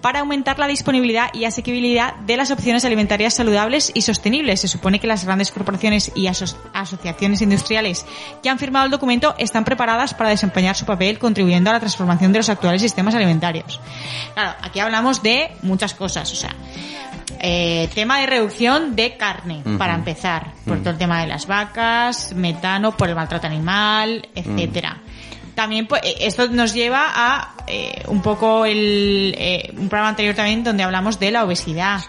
para 0.00 0.20
aumentar 0.20 0.58
la 0.58 0.67
disponibilidad 0.68 1.30
y 1.34 1.44
asequibilidad 1.44 2.14
de 2.16 2.36
las 2.36 2.50
opciones 2.50 2.84
alimentarias 2.84 3.34
saludables 3.34 3.90
y 3.94 4.02
sostenibles. 4.02 4.60
Se 4.60 4.68
supone 4.68 5.00
que 5.00 5.06
las 5.06 5.24
grandes 5.24 5.50
corporaciones 5.50 6.12
y 6.14 6.26
aso- 6.26 6.56
asociaciones 6.72 7.42
industriales 7.42 8.06
que 8.42 8.48
han 8.50 8.58
firmado 8.58 8.84
el 8.86 8.90
documento 8.90 9.34
están 9.38 9.64
preparadas 9.64 10.14
para 10.14 10.30
desempeñar 10.30 10.76
su 10.76 10.84
papel 10.86 11.18
contribuyendo 11.18 11.70
a 11.70 11.72
la 11.74 11.80
transformación 11.80 12.32
de 12.32 12.38
los 12.38 12.48
actuales 12.48 12.82
sistemas 12.82 13.14
alimentarios. 13.14 13.80
Claro, 14.34 14.54
aquí 14.62 14.80
hablamos 14.80 15.22
de 15.22 15.50
muchas 15.62 15.94
cosas, 15.94 16.30
o 16.32 16.36
sea, 16.36 16.54
eh, 17.40 17.88
tema 17.94 18.18
de 18.20 18.26
reducción 18.26 18.96
de 18.96 19.16
carne, 19.16 19.62
para 19.78 19.94
empezar, 19.94 20.52
por 20.66 20.78
todo 20.78 20.90
el 20.90 20.98
tema 20.98 21.20
de 21.20 21.28
las 21.28 21.46
vacas, 21.46 22.32
metano 22.34 22.96
por 22.96 23.08
el 23.08 23.14
maltrato 23.14 23.46
animal, 23.46 24.28
etcétera. 24.34 24.98
También 25.58 25.88
pues, 25.88 26.02
eh, 26.04 26.14
esto 26.20 26.46
nos 26.46 26.72
lleva 26.72 27.06
a 27.08 27.54
eh, 27.66 28.04
un 28.06 28.22
poco 28.22 28.64
el 28.64 29.34
eh, 29.36 29.72
un 29.76 29.88
programa 29.88 30.10
anterior 30.10 30.36
también 30.36 30.62
donde 30.62 30.84
hablamos 30.84 31.18
de 31.18 31.32
la 31.32 31.42
obesidad. 31.42 32.00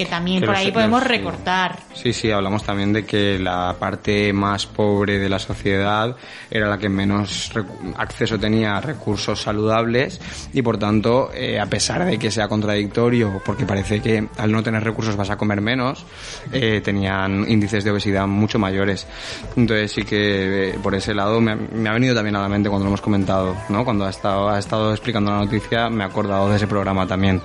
Que 0.00 0.06
también 0.06 0.40
Que 0.40 0.46
por 0.46 0.54
los- 0.54 0.64
ahí 0.64 0.72
podemos 0.72 1.00
los- 1.00 1.08
recortar. 1.10 1.78
Sí, 1.92 2.14
sí, 2.14 2.30
hablamos 2.30 2.62
también 2.64 2.90
de 2.90 3.04
que 3.04 3.38
la 3.38 3.76
parte 3.78 4.32
más 4.32 4.64
pobre 4.64 5.18
de 5.18 5.28
la 5.28 5.38
sociedad 5.38 6.16
era 6.50 6.68
la 6.70 6.78
que 6.78 6.88
menos 6.88 7.52
acceso 7.98 8.38
tenía 8.38 8.78
a 8.78 8.80
recursos 8.80 9.42
saludables 9.42 10.18
y 10.54 10.62
por 10.62 10.78
tanto, 10.78 11.30
eh, 11.34 11.60
a 11.60 11.66
pesar 11.66 12.06
de 12.06 12.18
que 12.18 12.30
sea 12.30 12.48
contradictorio, 12.48 13.42
porque 13.44 13.66
parece 13.66 14.00
que 14.00 14.26
al 14.38 14.50
no 14.50 14.62
tener 14.62 14.82
recursos 14.82 15.16
vas 15.16 15.28
a 15.28 15.36
comer 15.36 15.60
menos, 15.60 16.06
eh, 16.50 16.80
tenían 16.82 17.44
índices 17.46 17.84
de 17.84 17.90
obesidad 17.90 18.26
mucho 18.26 18.58
mayores. 18.58 19.06
Entonces 19.54 19.92
sí 19.92 20.04
que 20.04 20.70
eh, 20.70 20.78
por 20.82 20.94
ese 20.94 21.12
lado 21.12 21.42
me 21.42 21.52
ha, 21.52 21.56
me 21.56 21.90
ha 21.90 21.92
venido 21.92 22.14
también 22.14 22.36
a 22.36 22.40
la 22.40 22.48
mente 22.48 22.70
cuando 22.70 22.84
lo 22.84 22.88
hemos 22.92 23.02
comentado, 23.02 23.54
¿no? 23.68 23.84
Cuando 23.84 24.06
ha 24.06 24.10
estado, 24.10 24.48
ha 24.48 24.58
estado 24.58 24.92
explicando 24.92 25.30
la 25.30 25.40
noticia 25.40 25.90
me 25.90 26.04
he 26.04 26.06
acordado 26.06 26.48
de 26.48 26.56
ese 26.56 26.66
programa 26.66 27.06
también. 27.06 27.42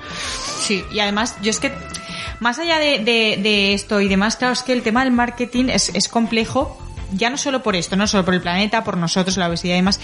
Sí, 0.58 0.86
y 0.90 1.00
además 1.00 1.36
yo 1.42 1.50
es 1.52 1.60
que 1.60 1.72
más 2.40 2.60
allá 2.60 2.80
de, 2.80 3.00
de- 3.00 3.74
esto 3.74 4.02
y 4.02 4.08
demás, 4.08 4.36
claro, 4.36 4.54
es 4.54 4.64
que 4.64 4.74
el 4.74 4.82
tema 4.84 5.04
del 5.04 5.14
marketing 5.14 5.66
es, 5.70 5.90
es 5.94 6.08
complejo. 6.08 6.78
Ya 7.14 7.30
no 7.30 7.38
solo 7.38 7.62
por 7.62 7.76
esto, 7.76 7.96
no 7.96 8.08
solo 8.08 8.26
por 8.26 8.34
el 8.34 8.42
planeta, 8.42 8.84
por 8.84 8.98
nosotros, 8.98 9.38
la 9.38 9.48
obesidad 9.48 9.76
y 9.76 9.78
demás. 9.78 10.00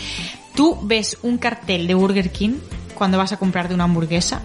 Tú 0.56 0.78
ves 0.84 1.17
un 1.24 1.38
cartel 1.39 1.88
de 1.88 1.96
Burger 1.96 2.32
King 2.32 2.60
cuando 2.94 3.17
vas 3.17 3.32
a 3.32 3.38
comprarte 3.38 3.74
una 3.74 3.86
hamburguesa 3.86 4.41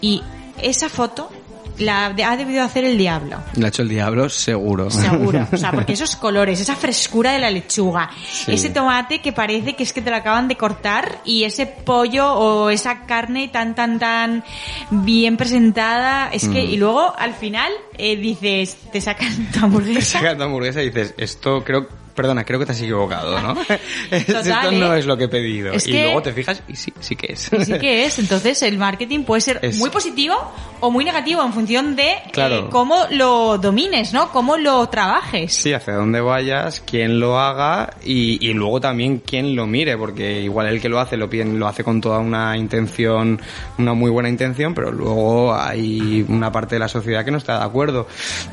y 0.00 0.22
esa 0.62 0.88
foto 0.88 1.30
la 1.78 2.06
ha 2.06 2.36
debido 2.36 2.62
hacer 2.62 2.84
el 2.84 2.98
diablo. 2.98 3.38
Le 3.54 3.66
ha 3.66 3.68
hecho 3.68 3.82
el 3.82 3.88
diablo, 3.88 4.28
seguro. 4.28 4.90
Seguro. 4.90 5.46
O 5.52 5.56
sea, 5.56 5.70
porque 5.72 5.92
esos 5.94 6.16
colores, 6.16 6.60
esa 6.60 6.74
frescura 6.76 7.32
de 7.32 7.38
la 7.38 7.50
lechuga, 7.50 8.10
Sí. 8.30 8.52
ese 8.52 8.70
tomate 8.70 9.20
que 9.20 9.32
parece 9.32 9.74
que 9.74 9.82
es 9.82 9.92
que 9.92 10.02
te 10.02 10.10
lo 10.10 10.16
acaban 10.16 10.48
de 10.48 10.56
cortar 10.56 11.20
y 11.24 11.44
ese 11.44 11.66
pollo 11.66 12.32
o 12.32 12.70
esa 12.70 13.06
carne 13.06 13.48
tan, 13.48 13.74
tan, 13.74 13.98
tan 13.98 14.44
bien 14.90 15.36
presentada. 15.36 16.28
Es 16.32 16.48
que, 16.48 16.62
Mm. 16.64 16.70
y 16.70 16.76
luego 16.76 17.14
al 17.18 17.34
final 17.34 17.72
eh, 17.96 18.16
dices, 18.16 18.76
te 18.92 19.00
sacan 19.00 19.50
tu 19.52 19.64
hamburguesa. 19.64 20.18
sacas 20.20 20.36
tu 20.36 20.42
hamburguesa 20.44 20.82
y 20.82 20.86
dices, 20.90 21.14
esto 21.16 21.64
creo, 21.64 21.88
perdona, 22.18 22.44
creo 22.44 22.58
que 22.58 22.66
te 22.66 22.72
has 22.72 22.80
equivocado, 22.80 23.40
¿no? 23.40 23.54
esto 24.10 24.32
Total, 24.42 24.78
no 24.80 24.92
¿eh? 24.94 24.98
es 24.98 25.06
lo 25.06 25.16
que 25.16 25.24
he 25.24 25.28
pedido. 25.28 25.72
Es 25.72 25.86
y 25.86 25.92
que- 25.92 26.02
luego 26.02 26.20
te 26.22 26.32
fijas 26.32 26.62
y 26.68 26.74
sí, 26.76 26.92
sí 26.98 27.14
que 27.16 27.32
es. 27.32 27.48
Y 27.52 27.64
sí 27.64 27.78
que 27.78 28.04
es. 28.04 28.18
Entonces 28.18 28.60
el 28.62 28.76
marketing 28.76 29.20
puede 29.22 29.40
ser 29.40 29.60
Es- 29.62 29.78
muy 29.78 29.90
positivo 29.90 30.34
o 30.80 30.90
muy 30.90 31.04
negativo 31.04 31.42
en 31.44 31.52
función 31.52 31.94
de 31.96 32.10
eh, 32.10 32.22
Claro. 32.32 32.68
cómo 32.70 33.04
lo 33.10 33.58
domines, 33.58 34.12
¿no? 34.12 34.30
Cómo 34.32 34.56
lo 34.56 34.88
trabajes. 34.88 35.52
Sí, 35.54 35.72
hacia 35.72 35.94
dónde 35.94 36.20
vayas, 36.20 36.80
quién 36.84 37.20
lo 37.20 37.38
haga 37.38 37.90
y, 38.04 38.44
y 38.46 38.52
luego 38.54 38.80
también 38.80 39.22
quién 39.24 39.54
lo 39.54 39.66
mire, 39.66 39.96
porque 39.96 40.40
igual 40.42 40.66
el 40.66 40.80
que 40.80 40.88
lo 40.88 40.98
hace 40.98 41.16
lo, 41.16 41.28
lo 41.28 41.68
hace 41.68 41.84
con 41.84 42.00
toda 42.00 42.18
una 42.18 42.56
intención, 42.56 43.40
una 43.78 43.94
muy 43.94 44.10
buena 44.10 44.28
intención, 44.28 44.74
pero 44.74 44.90
luego 44.90 45.54
hay 45.54 46.24
una 46.28 46.50
parte 46.50 46.74
de 46.74 46.80
la 46.80 46.88
sociedad 46.88 47.24
que 47.24 47.30
no 47.30 47.38
está 47.38 47.58
de 47.58 47.64
acuerdo, 47.64 48.06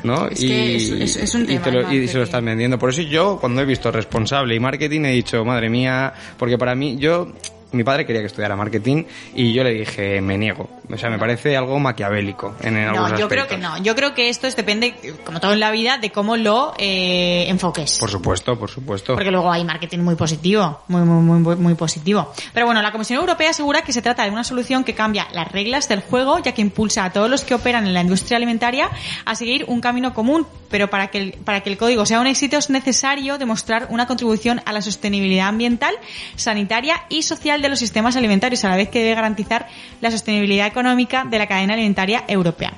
¿no? 0.04 0.28
Es 0.28 0.40
que 0.40 0.76
es- 0.76 1.34
un 1.34 1.42
y 1.42 1.46
tema 1.46 1.62
te 1.64 1.70
lo- 1.72 1.88
el 1.88 2.04
y 2.04 2.08
se 2.08 2.18
lo 2.18 2.24
están 2.24 2.44
vendiendo. 2.44 2.78
Por 2.78 2.90
eso 2.90 3.02
yo, 3.02 3.38
cuando 3.40 3.55
he 3.60 3.64
visto 3.64 3.90
responsable 3.90 4.54
y 4.54 4.60
marketing, 4.60 5.02
he 5.04 5.12
dicho, 5.12 5.44
madre 5.44 5.68
mía, 5.68 6.12
porque 6.38 6.58
para 6.58 6.74
mí, 6.74 6.96
yo 6.98 7.32
Mi 7.72 7.82
padre 7.84 8.06
quería 8.06 8.22
que 8.22 8.28
estudiara 8.28 8.56
marketing 8.56 9.04
y 9.34 9.52
yo 9.52 9.64
le 9.64 9.70
dije, 9.70 10.20
me 10.20 10.38
niego. 10.38 10.68
O 10.92 10.96
sea, 10.96 11.10
me 11.10 11.18
parece 11.18 11.56
algo 11.56 11.78
maquiavélico 11.80 12.54
en, 12.60 12.76
en 12.76 12.88
algunos 12.88 13.12
No, 13.12 13.18
yo 13.18 13.28
creo 13.28 13.48
que 13.48 13.58
no. 13.58 13.76
Yo 13.78 13.94
creo 13.96 14.14
que 14.14 14.28
esto 14.28 14.46
es, 14.46 14.54
depende, 14.54 14.94
como 15.24 15.40
todo 15.40 15.52
en 15.52 15.60
la 15.60 15.70
vida, 15.70 15.98
de 15.98 16.10
cómo 16.10 16.36
lo 16.36 16.74
eh, 16.78 17.46
enfoques. 17.48 17.98
Por 17.98 18.10
supuesto, 18.10 18.58
por 18.58 18.70
supuesto. 18.70 19.14
Porque 19.14 19.30
luego 19.30 19.50
hay 19.50 19.64
marketing 19.64 20.00
muy 20.00 20.14
positivo, 20.14 20.82
muy, 20.88 21.02
muy, 21.02 21.22
muy, 21.22 21.38
muy, 21.40 21.56
muy 21.56 21.74
positivo. 21.74 22.32
Pero 22.52 22.66
bueno, 22.66 22.82
la 22.82 22.92
Comisión 22.92 23.18
Europea 23.18 23.50
asegura 23.50 23.82
que 23.82 23.92
se 23.92 24.00
trata 24.00 24.22
de 24.24 24.30
una 24.30 24.44
solución 24.44 24.84
que 24.84 24.94
cambia 24.94 25.26
las 25.32 25.50
reglas 25.50 25.88
del 25.88 26.00
juego, 26.02 26.38
ya 26.38 26.52
que 26.52 26.62
impulsa 26.62 27.04
a 27.04 27.12
todos 27.12 27.28
los 27.28 27.44
que 27.44 27.54
operan 27.54 27.86
en 27.86 27.94
la 27.94 28.02
industria 28.02 28.36
alimentaria 28.36 28.88
a 29.24 29.34
seguir 29.34 29.64
un 29.66 29.80
camino 29.80 30.14
común. 30.14 30.46
Pero 30.70 30.88
para 30.88 31.08
que 31.08 31.18
el, 31.18 31.32
para 31.32 31.60
que 31.60 31.70
el 31.70 31.78
código 31.78 32.06
sea 32.06 32.20
un 32.20 32.26
éxito 32.26 32.58
es 32.58 32.70
necesario 32.70 33.38
demostrar 33.38 33.88
una 33.90 34.06
contribución 34.06 34.60
a 34.64 34.72
la 34.72 34.82
sostenibilidad 34.82 35.48
ambiental, 35.48 35.94
sanitaria 36.36 37.02
y 37.08 37.22
social 37.22 37.62
de 37.62 37.68
los 37.68 37.78
sistemas 37.78 38.16
alimentarios, 38.16 38.64
a 38.64 38.68
la 38.68 38.76
vez 38.76 38.88
que 38.88 39.00
debe 39.00 39.14
garantizar 39.14 39.68
la 40.00 40.10
sostenibilidad 40.10 40.66
económica 40.80 41.24
de 41.24 41.38
la 41.38 41.46
cadena 41.46 41.72
alimentaria 41.72 42.24
europea. 42.28 42.74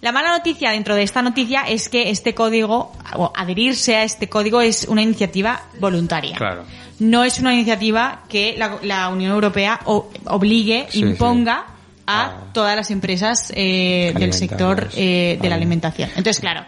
La 0.00 0.10
mala 0.12 0.30
noticia 0.30 0.70
dentro 0.70 0.94
de 0.94 1.02
esta 1.02 1.20
noticia 1.20 1.62
es 1.68 1.88
que 1.90 2.08
este 2.10 2.34
código, 2.34 2.92
o 3.14 3.32
adherirse 3.36 3.96
a 3.96 4.04
este 4.04 4.28
código 4.28 4.60
es 4.62 4.86
una 4.88 5.02
iniciativa 5.02 5.60
voluntaria. 5.78 6.36
Claro. 6.36 6.64
No 6.98 7.24
es 7.24 7.38
una 7.38 7.52
iniciativa 7.52 8.22
que 8.28 8.54
la, 8.56 8.78
la 8.82 9.08
Unión 9.10 9.32
Europea 9.32 9.80
o- 9.84 10.08
obligue, 10.26 10.86
Sí, 10.88 11.00
imponga 11.00 11.66
a 12.06 12.24
Ah. 12.24 12.32
todas 12.54 12.74
las 12.76 12.90
empresas 12.90 13.52
eh, 13.54 14.14
del 14.16 14.32
sector 14.32 14.88
eh, 14.96 15.38
de 15.42 15.48
la 15.48 15.56
alimentación. 15.56 16.08
Entonces, 16.10 16.38
claro, 16.40 16.64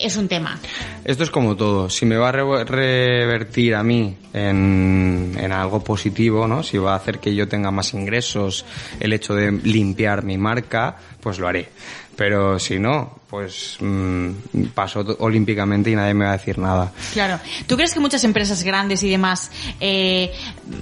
es 0.00 0.16
un 0.16 0.28
tema. 0.28 0.58
Esto 1.04 1.24
es 1.24 1.30
como 1.30 1.56
todo. 1.56 1.88
Si 1.90 2.06
me 2.06 2.16
va 2.16 2.28
a 2.28 2.32
re- 2.32 2.64
revertir 2.64 3.74
a 3.74 3.82
mí 3.82 4.16
en, 4.32 5.34
en 5.38 5.52
algo 5.52 5.82
positivo, 5.82 6.46
¿no? 6.46 6.62
Si 6.62 6.78
va 6.78 6.92
a 6.94 6.96
hacer 6.96 7.18
que 7.18 7.34
yo 7.34 7.48
tenga 7.48 7.70
más 7.70 7.94
ingresos, 7.94 8.64
el 9.00 9.12
hecho 9.12 9.34
de 9.34 9.52
limpiar 9.52 10.24
mi 10.24 10.38
marca, 10.38 10.96
pues 11.20 11.38
lo 11.38 11.48
haré. 11.48 11.68
Pero 12.16 12.58
si 12.58 12.78
no, 12.78 13.17
pues 13.28 13.76
mm, 13.80 14.30
paso 14.74 15.00
olímpicamente 15.18 15.90
y 15.90 15.94
nadie 15.94 16.14
me 16.14 16.24
va 16.24 16.32
a 16.32 16.36
decir 16.38 16.56
nada. 16.58 16.90
Claro. 17.12 17.38
¿Tú 17.66 17.76
crees 17.76 17.92
que 17.92 18.00
muchas 18.00 18.24
empresas 18.24 18.62
grandes 18.62 19.02
y 19.02 19.10
demás 19.10 19.50
eh, 19.80 20.32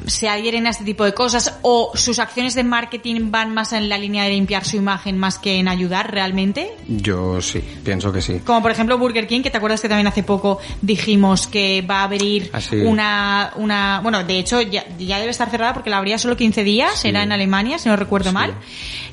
se 0.06 0.28
adhieren 0.28 0.66
a 0.66 0.70
este 0.70 0.84
tipo 0.84 1.04
de 1.04 1.12
cosas 1.12 1.58
o 1.62 1.90
sus 1.94 2.18
acciones 2.20 2.54
de 2.54 2.62
marketing 2.62 3.30
van 3.32 3.52
más 3.52 3.72
en 3.72 3.88
la 3.88 3.98
línea 3.98 4.22
de 4.24 4.30
limpiar 4.30 4.64
su 4.64 4.76
imagen 4.76 5.18
más 5.18 5.38
que 5.38 5.56
en 5.58 5.66
ayudar 5.66 6.12
realmente? 6.12 6.70
Yo 6.86 7.42
sí, 7.42 7.60
pienso 7.84 8.12
que 8.12 8.20
sí. 8.22 8.40
Como 8.44 8.62
por 8.62 8.70
ejemplo 8.70 8.96
Burger 8.96 9.26
King, 9.26 9.42
que 9.42 9.50
te 9.50 9.56
acuerdas 9.56 9.80
que 9.80 9.88
también 9.88 10.06
hace 10.06 10.22
poco 10.22 10.58
dijimos 10.82 11.48
que 11.48 11.82
va 11.82 12.00
a 12.00 12.04
abrir 12.04 12.50
Ah, 12.52 12.60
una, 12.84 13.52
una, 13.56 14.00
bueno, 14.02 14.22
de 14.22 14.38
hecho 14.38 14.60
ya, 14.60 14.86
ya 14.98 15.18
debe 15.18 15.30
estar 15.32 15.50
cerrada 15.50 15.74
porque 15.74 15.90
la 15.90 15.98
abría 15.98 16.16
solo 16.18 16.36
15 16.36 16.62
días, 16.62 16.92
Sí. 17.00 17.08
era 17.08 17.22
en 17.24 17.32
Alemania, 17.32 17.78
si 17.78 17.88
no 17.88 17.96
recuerdo 17.96 18.30
Sí. 18.30 18.34
mal, 18.34 18.54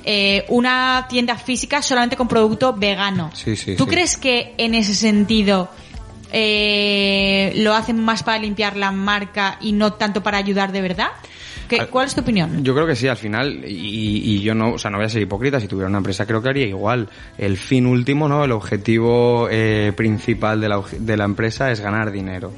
eh, 0.05 0.45
una 0.49 1.05
tienda 1.09 1.37
física 1.37 1.81
solamente 1.81 2.15
con 2.15 2.27
producto 2.27 2.73
vegano. 2.73 3.22
Sí, 3.33 3.55
sí, 3.55 3.75
¿Tú 3.75 3.83
sí. 3.85 3.89
crees 3.89 4.17
que 4.17 4.53
en 4.57 4.75
ese 4.75 4.93
sentido 4.95 5.69
eh, 6.31 7.53
lo 7.57 7.73
hacen 7.73 7.99
más 8.03 8.23
para 8.23 8.39
limpiar 8.39 8.75
la 8.75 8.91
marca 8.91 9.57
y 9.61 9.71
no 9.71 9.93
tanto 9.93 10.21
para 10.23 10.37
ayudar 10.37 10.71
de 10.71 10.81
verdad? 10.81 11.07
¿Qué- 11.69 11.79
Al- 11.79 11.89
¿Cuál 11.89 12.07
es 12.07 12.15
tu 12.15 12.21
opinión? 12.21 12.63
Yo 12.63 12.73
creo 12.73 12.85
que 12.85 12.95
sí, 12.95 13.07
al 13.07 13.17
final, 13.17 13.63
y, 13.65 14.35
y 14.35 14.41
yo 14.41 14.53
no, 14.53 14.73
o 14.73 14.77
sea, 14.77 14.91
no 14.91 14.97
voy 14.97 15.05
a 15.05 15.09
ser 15.09 15.21
hipócrita, 15.21 15.59
si 15.59 15.67
tuviera 15.67 15.87
una 15.89 15.99
empresa 15.99 16.25
creo 16.25 16.41
que 16.41 16.49
haría 16.49 16.67
igual. 16.67 17.07
El 17.37 17.57
fin 17.57 17.85
último, 17.85 18.27
¿no? 18.27 18.43
El 18.43 18.51
objetivo 18.51 19.47
eh, 19.49 19.93
principal 19.95 20.59
de 20.59 20.69
la, 20.69 20.81
de 20.99 21.17
la 21.17 21.23
empresa 21.25 21.71
es 21.71 21.79
ganar 21.79 22.11
dinero. 22.11 22.51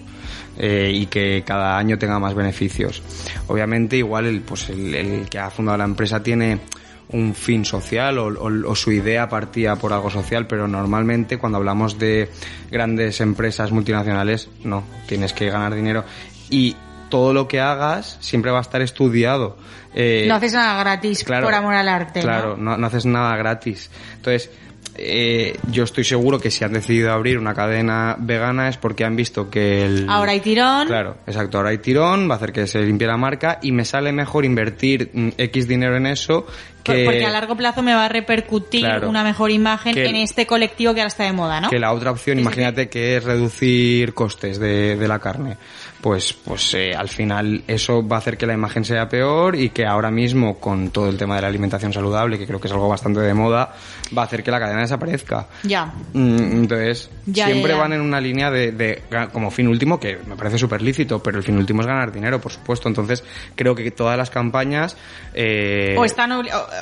eh, 0.58 0.90
y 0.94 1.08
que 1.08 1.44
cada 1.46 1.78
año 1.78 1.98
tenga 2.00 2.18
más 2.18 2.34
beneficios. 2.34 3.04
Obviamente, 3.48 3.98
igual 3.98 4.26
el, 4.26 4.40
pues 4.42 4.70
el, 4.70 4.96
el 4.96 5.30
que 5.30 5.38
ha 5.38 5.50
fundado 5.50 5.78
la 5.78 5.84
empresa 5.84 6.24
tiene 6.24 6.60
un 7.10 7.36
fin 7.36 7.66
social 7.66 8.18
o, 8.18 8.28
o- 8.28 8.72
o 8.72 8.76
su 8.76 8.92
idea 8.92 9.30
partía 9.30 9.76
por 9.76 9.94
algo 9.94 10.10
social, 10.10 10.48
pero 10.48 10.68
normalmente 10.68 11.38
cuando 11.38 11.58
hablamos 11.58 12.00
de 12.00 12.30
grandes 12.72 13.22
empresas 13.22 13.72
multinacionales, 13.72 14.50
no, 14.64 14.84
tienes 15.08 15.34
que 15.34 15.50
ganar 15.50 15.74
dinero 15.76 16.04
y 16.50 16.76
todo 17.10 17.34
lo 17.34 17.48
que 17.48 17.60
hagas 17.62 18.18
siempre 18.22 18.52
va 18.52 18.58
a 18.58 18.62
estar 18.62 18.82
estudiado. 18.82 19.58
Eh, 19.94 20.26
no 20.28 20.36
haces 20.36 20.54
nada 20.54 20.78
gratis 20.84 21.24
claro, 21.24 21.46
por 21.46 21.54
amor 21.54 21.76
al 21.76 21.88
arte. 21.88 22.22
Claro, 22.22 22.58
no, 22.58 22.76
no 22.78 22.88
haces 22.88 23.06
nada 23.06 23.36
gratis. 23.38 23.90
Entonces, 24.16 24.50
eh, 24.98 25.58
yo 25.72 25.84
estoy 25.84 26.04
seguro 26.04 26.40
que 26.40 26.50
si 26.52 26.64
han 26.64 26.74
decidido 26.74 27.12
abrir 27.14 27.38
una 27.38 27.54
cadena 27.54 28.16
vegana 28.18 28.68
es 28.70 28.78
porque 28.78 29.06
han 29.06 29.16
visto 29.16 29.50
que 29.50 29.86
el... 29.86 30.10
Ahora 30.10 30.32
hay 30.32 30.40
tirón. 30.40 30.88
Claro, 30.88 31.18
exacto. 31.28 31.58
Ahora 31.58 31.70
hay 31.70 31.78
tirón, 31.78 32.30
va 32.30 32.34
a 32.34 32.38
hacer 32.38 32.52
que 32.52 32.66
se 32.68 32.80
limpie 32.82 33.08
la 33.08 33.18
marca 33.18 33.60
y 33.62 33.72
me 33.72 33.86
sale 33.86 34.12
mejor 34.12 34.44
invertir 34.46 35.12
mm, 35.14 35.30
X 35.38 35.68
dinero 35.68 35.96
en 35.98 36.08
eso 36.08 36.46
que... 36.94 37.04
Porque 37.06 37.26
a 37.26 37.30
largo 37.30 37.56
plazo 37.58 37.82
me 37.82 37.94
va 37.94 38.06
a 38.06 38.10
repercutir 38.10 38.82
Claro. 38.82 39.10
una 39.10 39.24
mejor 39.24 39.52
imagen 39.52 39.94
Que- 39.94 40.06
en 40.06 40.16
este 40.16 40.46
colectivo 40.48 40.94
que 40.94 41.02
ahora 41.02 41.08
está 41.10 41.24
de 41.26 41.34
moda, 41.34 41.60
¿no? 41.60 41.70
Que 41.70 41.80
la 41.80 41.92
otra 41.92 42.12
opción, 42.12 42.38
Sí, 42.38 42.44
sí, 42.44 42.48
imagínate 42.48 42.88
que 42.90 43.18
es 43.18 43.24
reducir 43.24 44.14
costes 44.14 44.60
de, 44.60 44.96
de 44.96 45.08
la 45.08 45.20
carne. 45.20 45.58
Pues, 46.02 46.34
pues 46.34 46.74
eh, 46.76 46.94
al 46.94 47.10
final 47.10 47.64
eso 47.68 48.08
va 48.08 48.18
a 48.18 48.20
hacer 48.20 48.38
que 48.38 48.46
la 48.46 48.54
imagen 48.54 48.86
sea 48.86 49.10
peor 49.10 49.56
y 49.56 49.70
que 49.70 49.86
ahora 49.88 50.12
mismo 50.12 50.60
con 50.60 50.92
todo 50.92 51.10
el 51.10 51.18
tema 51.18 51.36
de 51.36 51.42
la 51.42 51.48
alimentación 51.48 51.92
saludable, 51.94 52.38
que 52.38 52.46
creo 52.46 52.60
que 52.62 52.68
es 52.68 52.74
algo 52.74 52.88
bastante 52.88 53.22
de 53.22 53.34
moda, 53.34 53.74
va 54.16 54.22
a 54.22 54.26
hacer 54.26 54.44
que 54.44 54.52
la 54.52 54.60
cadena 54.60 54.82
desaparezca. 54.82 55.48
Ya. 55.64 55.86
Mm, 56.14 56.38
Entonces, 56.62 57.10
Ya, 57.26 57.46
siempre 57.48 57.72
ya, 57.72 57.78
ya. 57.78 57.82
van 57.82 57.94
en 57.94 58.02
una 58.02 58.22
línea 58.22 58.52
de, 58.52 58.72
de 58.72 59.02
como 59.34 59.50
fin 59.50 59.68
último, 59.68 60.00
que 60.00 60.20
me 60.28 60.36
parece 60.36 60.60
súper 60.60 60.84
lícito, 60.84 61.24
pero 61.24 61.38
el 61.40 61.44
fin 61.44 61.58
último 61.58 61.82
es 61.82 61.88
ganar 61.88 62.12
dinero, 62.12 62.40
por 62.40 62.52
supuesto. 62.52 62.88
Entonces, 62.88 63.24
creo 63.56 63.74
que 63.74 63.90
todas 63.90 64.16
las 64.16 64.30
campañas... 64.30 64.96
eh, 65.34 65.96
O 65.98 66.06
están 66.06 66.32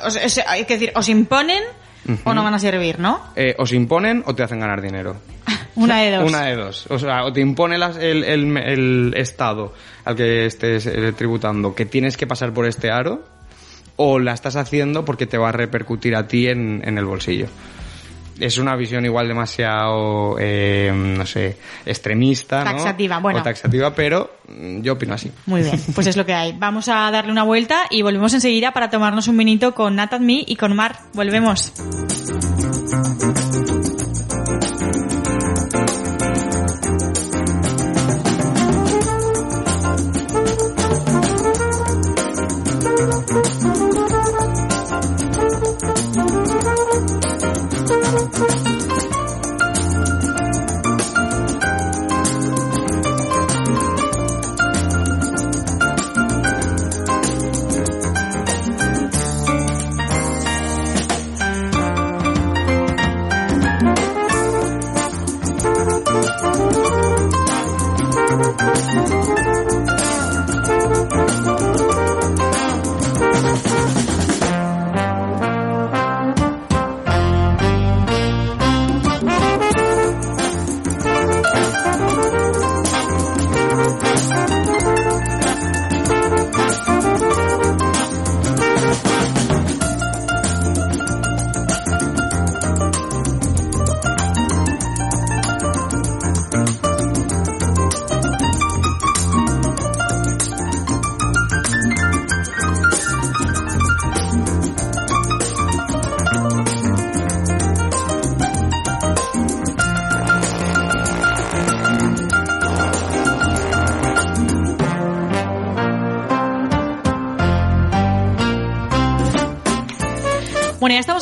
obli- 0.01 0.03
o, 0.03 0.07
o 0.07 0.11
sea, 0.11 0.25
o 0.25 0.29
sea, 0.29 0.45
hay 0.51 0.65
que 0.65 0.73
decir, 0.73 0.91
os 0.95 1.07
imponen 1.09 1.63
o 2.25 2.33
no 2.33 2.43
van 2.43 2.53
a 2.53 2.59
servir, 2.59 2.99
¿no? 2.99 3.21
eh, 3.35 3.55
os 3.57 3.71
imponen 3.73 4.23
o 4.25 4.35
te 4.35 4.43
hacen 4.43 4.59
ganar 4.59 4.81
dinero. 4.81 5.15
Una 5.75 6.01
de 6.01 6.11
dos. 6.11 6.29
Una 6.29 6.43
de 6.45 6.55
dos. 6.55 6.85
O 6.89 6.99
sea, 6.99 7.23
o 7.25 7.33
te 7.33 7.41
impone 7.41 7.77
las- 7.77 7.97
el, 7.97 8.23
el- 8.23 8.57
el 8.57 9.13
Estado 9.17 9.73
al 10.05 10.15
que 10.15 10.45
estés 10.45 10.85
eh, 10.85 11.13
tributando 11.13 11.73
que 11.73 11.85
tienes 11.85 12.17
que 12.17 12.27
pasar 12.27 12.53
por 12.53 12.65
este 12.65 12.91
aro, 12.91 13.23
o 13.95 14.19
la 14.19 14.33
estás 14.33 14.55
haciendo 14.55 15.05
porque 15.05 15.25
te 15.27 15.37
va 15.37 15.49
a 15.49 15.51
repercutir 15.51 16.15
a 16.15 16.27
ti 16.27 16.47
en, 16.47 16.81
en 16.83 16.97
el 16.97 17.05
bolsillo. 17.05 17.47
Es 18.39 18.57
una 18.57 18.75
visión 18.75 19.05
igual 19.05 19.27
demasiado, 19.27 20.37
eh, 20.39 20.91
no 20.93 21.25
sé, 21.25 21.57
extremista, 21.85 22.63
¿no? 22.63 22.71
Taxativa, 22.71 23.19
bueno. 23.19 23.39
O 23.39 23.43
taxativa, 23.43 23.93
pero 23.93 24.37
mm, 24.47 24.81
yo 24.81 24.93
opino 24.93 25.13
así. 25.13 25.31
Muy 25.45 25.61
bien, 25.61 25.79
pues 25.93 26.07
es 26.07 26.17
lo 26.17 26.25
que 26.25 26.33
hay. 26.33 26.53
Vamos 26.53 26.87
a 26.89 27.09
darle 27.11 27.31
una 27.31 27.43
vuelta 27.43 27.83
y 27.89 28.01
volvemos 28.01 28.33
enseguida 28.33 28.71
para 28.71 28.89
tomarnos 28.89 29.27
un 29.27 29.37
vinito 29.37 29.73
con 29.73 29.95
Nat 29.95 30.13
and 30.13 30.25
Me 30.25 30.43
y 30.45 30.55
con 30.55 30.75
Mar. 30.75 30.97
Volvemos. 31.13 31.73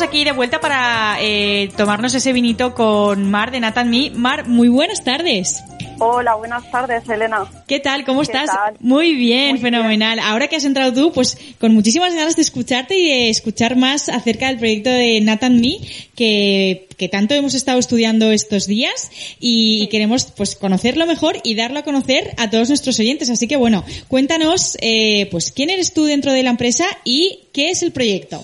Estamos 0.01 0.15
aquí 0.15 0.23
de 0.23 0.31
vuelta 0.31 0.59
para 0.59 1.17
eh, 1.21 1.69
tomarnos 1.77 2.13
ese 2.15 2.33
vinito 2.33 2.73
con 2.73 3.29
Mar 3.29 3.51
de 3.51 3.59
Nathan 3.59 3.89
Me. 3.89 4.09
Mar, 4.09 4.47
muy 4.47 4.67
buenas 4.67 5.03
tardes. 5.03 5.63
Hola, 5.99 6.33
buenas 6.33 6.71
tardes, 6.71 7.07
Elena. 7.07 7.45
¿Qué 7.67 7.79
tal? 7.79 8.03
¿Cómo 8.03 8.21
¿Qué 8.21 8.31
estás? 8.31 8.47
tal? 8.47 8.77
Muy 8.79 9.13
bien, 9.13 9.51
Muy 9.51 9.59
fenomenal. 9.59 10.17
Ahora 10.17 10.47
que 10.47 10.55
has 10.55 10.65
entrado 10.65 10.91
tú, 10.91 11.11
pues 11.13 11.37
con 11.59 11.75
muchísimas 11.75 12.15
ganas 12.15 12.35
de 12.35 12.41
escucharte 12.41 12.97
y 12.97 13.05
de 13.05 13.29
escuchar 13.29 13.75
más 13.75 14.09
acerca 14.09 14.47
del 14.47 14.57
proyecto 14.57 14.89
de 14.89 15.21
Nathan 15.21 15.61
Me, 15.61 15.77
que, 16.15 16.87
que 16.97 17.07
tanto 17.07 17.35
hemos 17.35 17.53
estado 17.53 17.77
estudiando 17.77 18.31
estos 18.31 18.65
días 18.65 19.11
y, 19.39 19.83
y 19.83 19.87
queremos 19.89 20.31
pues 20.35 20.55
conocerlo 20.55 21.05
mejor 21.05 21.37
y 21.43 21.53
darlo 21.53 21.77
a 21.77 21.83
conocer 21.83 22.33
a 22.37 22.49
todos 22.49 22.69
nuestros 22.69 22.99
oyentes. 22.99 23.29
Así 23.29 23.47
que 23.47 23.57
bueno, 23.57 23.83
cuéntanos, 24.07 24.77
eh, 24.81 25.27
pues 25.29 25.51
quién 25.51 25.69
eres 25.69 25.93
tú 25.93 26.05
dentro 26.05 26.33
de 26.33 26.41
la 26.41 26.49
empresa 26.49 26.85
y 27.03 27.49
qué 27.53 27.69
es 27.69 27.83
el 27.83 27.91
proyecto. 27.91 28.41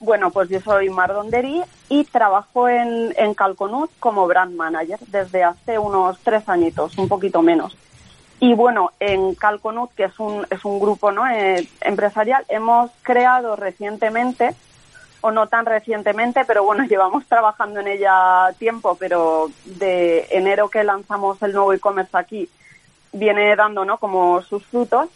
Bueno, 0.00 0.30
pues 0.30 0.48
yo 0.48 0.60
soy 0.60 0.90
Mar 0.90 1.12
Donderi 1.12 1.62
y 1.88 2.04
trabajo 2.04 2.68
en, 2.68 3.12
en 3.16 3.34
Calconut 3.34 3.90
como 3.98 4.26
brand 4.26 4.54
manager 4.54 5.00
desde 5.08 5.42
hace 5.42 5.78
unos 5.78 6.18
tres 6.20 6.48
añitos, 6.48 6.96
un 6.98 7.08
poquito 7.08 7.42
menos. 7.42 7.76
Y 8.40 8.54
bueno, 8.54 8.92
en 9.00 9.34
Calconut, 9.34 9.92
que 9.94 10.04
es 10.04 10.18
un, 10.20 10.46
es 10.50 10.64
un 10.64 10.78
grupo 10.78 11.10
¿no? 11.10 11.26
Eh, 11.28 11.68
empresarial, 11.80 12.44
hemos 12.48 12.90
creado 13.02 13.56
recientemente, 13.56 14.54
o 15.20 15.32
no 15.32 15.48
tan 15.48 15.66
recientemente, 15.66 16.44
pero 16.44 16.62
bueno, 16.62 16.84
llevamos 16.88 17.26
trabajando 17.26 17.80
en 17.80 17.88
ella 17.88 18.52
tiempo, 18.58 18.96
pero 18.98 19.50
de 19.64 20.28
enero 20.30 20.68
que 20.68 20.84
lanzamos 20.84 21.42
el 21.42 21.52
nuevo 21.52 21.72
e-commerce 21.72 22.16
aquí, 22.16 22.48
viene 23.12 23.56
dando 23.56 23.84
¿no? 23.84 23.98
como 23.98 24.40
sus 24.42 24.64
frutos. 24.66 25.08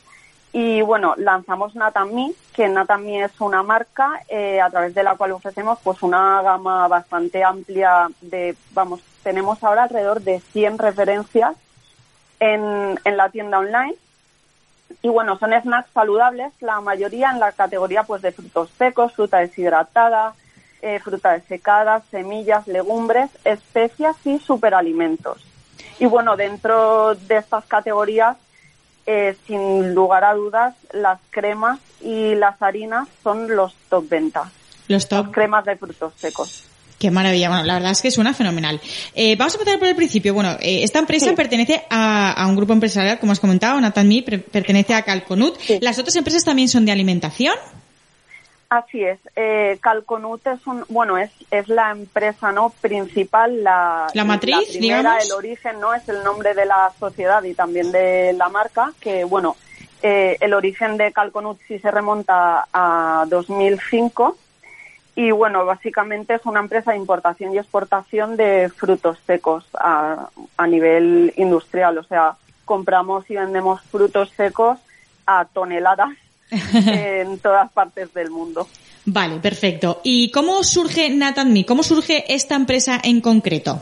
Y 0.52 0.82
bueno, 0.82 1.14
lanzamos 1.16 1.74
Natami, 1.74 2.34
que 2.52 2.68
Natami 2.68 3.22
es 3.22 3.40
una 3.40 3.62
marca 3.62 4.20
eh, 4.28 4.60
a 4.60 4.68
través 4.68 4.94
de 4.94 5.02
la 5.02 5.16
cual 5.16 5.32
ofrecemos 5.32 5.78
pues 5.82 6.02
una 6.02 6.42
gama 6.42 6.86
bastante 6.88 7.42
amplia 7.42 8.08
de, 8.20 8.54
vamos, 8.72 9.00
tenemos 9.22 9.64
ahora 9.64 9.84
alrededor 9.84 10.20
de 10.20 10.40
100 10.40 10.78
referencias 10.78 11.56
en, 12.38 13.00
en 13.02 13.16
la 13.16 13.30
tienda 13.30 13.58
online. 13.60 13.94
Y 15.00 15.08
bueno, 15.08 15.38
son 15.38 15.52
snacks 15.58 15.90
saludables, 15.92 16.52
la 16.60 16.82
mayoría 16.82 17.30
en 17.30 17.40
la 17.40 17.52
categoría 17.52 18.02
pues 18.02 18.20
de 18.20 18.32
frutos 18.32 18.70
secos, 18.76 19.14
fruta 19.14 19.38
deshidratada, 19.38 20.34
eh, 20.82 20.98
fruta 20.98 21.32
desecada, 21.32 22.02
semillas, 22.10 22.66
legumbres, 22.66 23.30
especias 23.44 24.16
y 24.26 24.38
superalimentos. 24.38 25.46
Y 25.98 26.06
bueno, 26.06 26.36
dentro 26.36 27.14
de 27.14 27.36
estas 27.36 27.64
categorías 27.64 28.36
eh, 29.06 29.36
sin 29.46 29.94
lugar 29.94 30.24
a 30.24 30.34
dudas, 30.34 30.74
las 30.92 31.18
cremas 31.30 31.78
y 32.00 32.34
las 32.34 32.60
harinas 32.62 33.08
son 33.22 33.54
los 33.54 33.74
top 33.88 34.08
ventas. 34.08 34.48
Los 34.88 35.08
top. 35.08 35.30
Cremas 35.32 35.64
de 35.64 35.76
frutos 35.76 36.12
secos. 36.16 36.64
Qué 36.98 37.10
maravilla. 37.10 37.48
Bueno, 37.48 37.64
la 37.64 37.74
verdad 37.74 37.90
es 37.92 38.00
que 38.00 38.10
suena 38.12 38.32
fenomenal. 38.32 38.80
Eh, 39.14 39.34
vamos 39.36 39.54
a 39.54 39.58
empezar 39.58 39.78
por 39.80 39.88
el 39.88 39.96
principio. 39.96 40.34
Bueno, 40.34 40.52
eh, 40.60 40.84
esta 40.84 41.00
empresa 41.00 41.30
Sí. 41.30 41.34
pertenece 41.34 41.82
a, 41.90 42.32
a 42.32 42.46
un 42.46 42.54
grupo 42.54 42.72
empresarial, 42.72 43.18
como 43.18 43.32
has 43.32 43.40
comentado, 43.40 43.80
Nathan 43.80 44.06
Me 44.06 44.22
pertenece 44.22 44.94
a 44.94 45.02
Calconut. 45.02 45.58
Sí. 45.58 45.78
¿Las 45.80 45.98
otras 45.98 46.14
empresas 46.14 46.44
también 46.44 46.68
son 46.68 46.84
de 46.84 46.92
alimentación? 46.92 47.54
Así 48.72 49.04
es. 49.04 49.18
Eh, 49.36 49.78
Calconut 49.82 50.46
es 50.46 50.66
un, 50.66 50.82
bueno, 50.88 51.18
es, 51.18 51.30
es 51.50 51.68
la 51.68 51.90
empresa 51.90 52.52
no 52.52 52.70
principal, 52.80 53.62
la, 53.62 54.06
La 54.14 54.24
matriz, 54.24 54.66
primera, 54.70 54.96
digamos. 55.18 55.24
el 55.26 55.32
origen, 55.32 55.78
no 55.78 55.92
es 55.92 56.08
el 56.08 56.24
nombre 56.24 56.54
de 56.54 56.64
la 56.64 56.90
sociedad 56.98 57.42
y 57.42 57.52
también 57.52 57.92
de 57.92 58.32
la 58.32 58.48
marca, 58.48 58.94
que 58.98 59.24
bueno, 59.24 59.56
eh, 60.02 60.38
el 60.40 60.54
origen 60.54 60.96
de 60.96 61.12
Calconut 61.12 61.58
sí 61.68 61.80
se 61.80 61.90
remonta 61.90 62.66
a 62.72 63.26
2005 63.28 64.38
y 65.16 65.32
bueno, 65.32 65.66
básicamente 65.66 66.32
es 66.36 66.46
una 66.46 66.60
empresa 66.60 66.92
de 66.92 66.96
importación 66.96 67.52
y 67.52 67.58
exportación 67.58 68.38
de 68.38 68.70
frutos 68.74 69.18
secos 69.26 69.66
a, 69.74 70.30
a 70.56 70.66
nivel 70.66 71.34
industrial, 71.36 71.98
o 71.98 72.04
sea, 72.04 72.36
compramos 72.64 73.30
y 73.30 73.34
vendemos 73.34 73.82
frutos 73.82 74.30
secos 74.30 74.78
a 75.26 75.44
toneladas 75.44 76.16
en 76.74 77.38
todas 77.38 77.70
partes 77.72 78.12
del 78.14 78.30
mundo. 78.30 78.68
Vale, 79.04 79.38
perfecto. 79.40 80.00
¿Y 80.04 80.30
cómo 80.30 80.62
surge 80.62 81.10
Nathan 81.10 81.52
Me? 81.52 81.64
¿Cómo 81.66 81.82
surge 81.82 82.32
esta 82.32 82.54
empresa 82.54 83.00
en 83.02 83.20
concreto? 83.20 83.80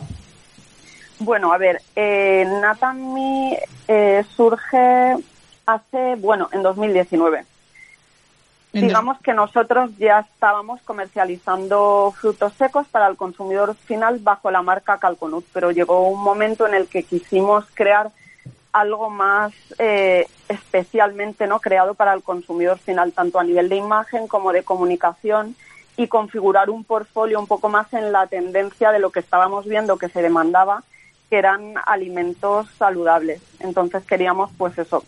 Bueno, 1.18 1.52
a 1.52 1.58
ver, 1.58 1.82
eh, 1.94 2.46
Nathan 2.62 3.12
Me 3.12 3.58
eh, 3.88 4.24
surge 4.34 5.16
hace, 5.66 6.14
bueno, 6.16 6.48
en 6.52 6.62
2019. 6.62 7.44
En 8.72 8.80
dos- 8.82 8.88
Digamos 8.88 9.18
que 9.20 9.34
nosotros 9.34 9.90
ya 9.98 10.20
estábamos 10.20 10.80
comercializando 10.82 12.14
frutos 12.18 12.52
secos 12.54 12.86
para 12.88 13.08
el 13.08 13.16
consumidor 13.16 13.74
final 13.74 14.20
bajo 14.20 14.50
la 14.50 14.62
marca 14.62 14.96
Calconut, 14.98 15.44
pero 15.52 15.70
llegó 15.72 16.08
un 16.08 16.22
momento 16.22 16.66
en 16.66 16.74
el 16.74 16.86
que 16.86 17.02
quisimos 17.02 17.64
crear 17.74 18.10
algo 18.72 19.10
más 19.10 19.52
eh, 19.78 20.26
especialmente 20.48 21.46
no 21.46 21.60
creado 21.60 21.94
para 21.94 22.12
el 22.12 22.22
consumidor 22.22 22.78
final, 22.78 23.12
tanto 23.12 23.38
a 23.38 23.44
nivel 23.44 23.68
de 23.68 23.76
imagen 23.76 24.28
como 24.28 24.52
de 24.52 24.62
comunicación 24.62 25.56
y 25.96 26.08
configurar 26.08 26.70
un 26.70 26.84
portfolio 26.84 27.38
un 27.38 27.46
poco 27.46 27.68
más 27.68 27.92
en 27.92 28.12
la 28.12 28.26
tendencia 28.26 28.90
de 28.90 28.98
lo 28.98 29.10
que 29.10 29.20
estábamos 29.20 29.66
viendo 29.66 29.98
que 29.98 30.08
se 30.08 30.22
demandaba, 30.22 30.82
que 31.28 31.36
eran 31.36 31.74
alimentos 31.86 32.68
saludables. 32.78 33.42
Entonces 33.60 34.04
queríamos, 34.04 34.50
pues 34.56 34.78
eso, 34.78 35.04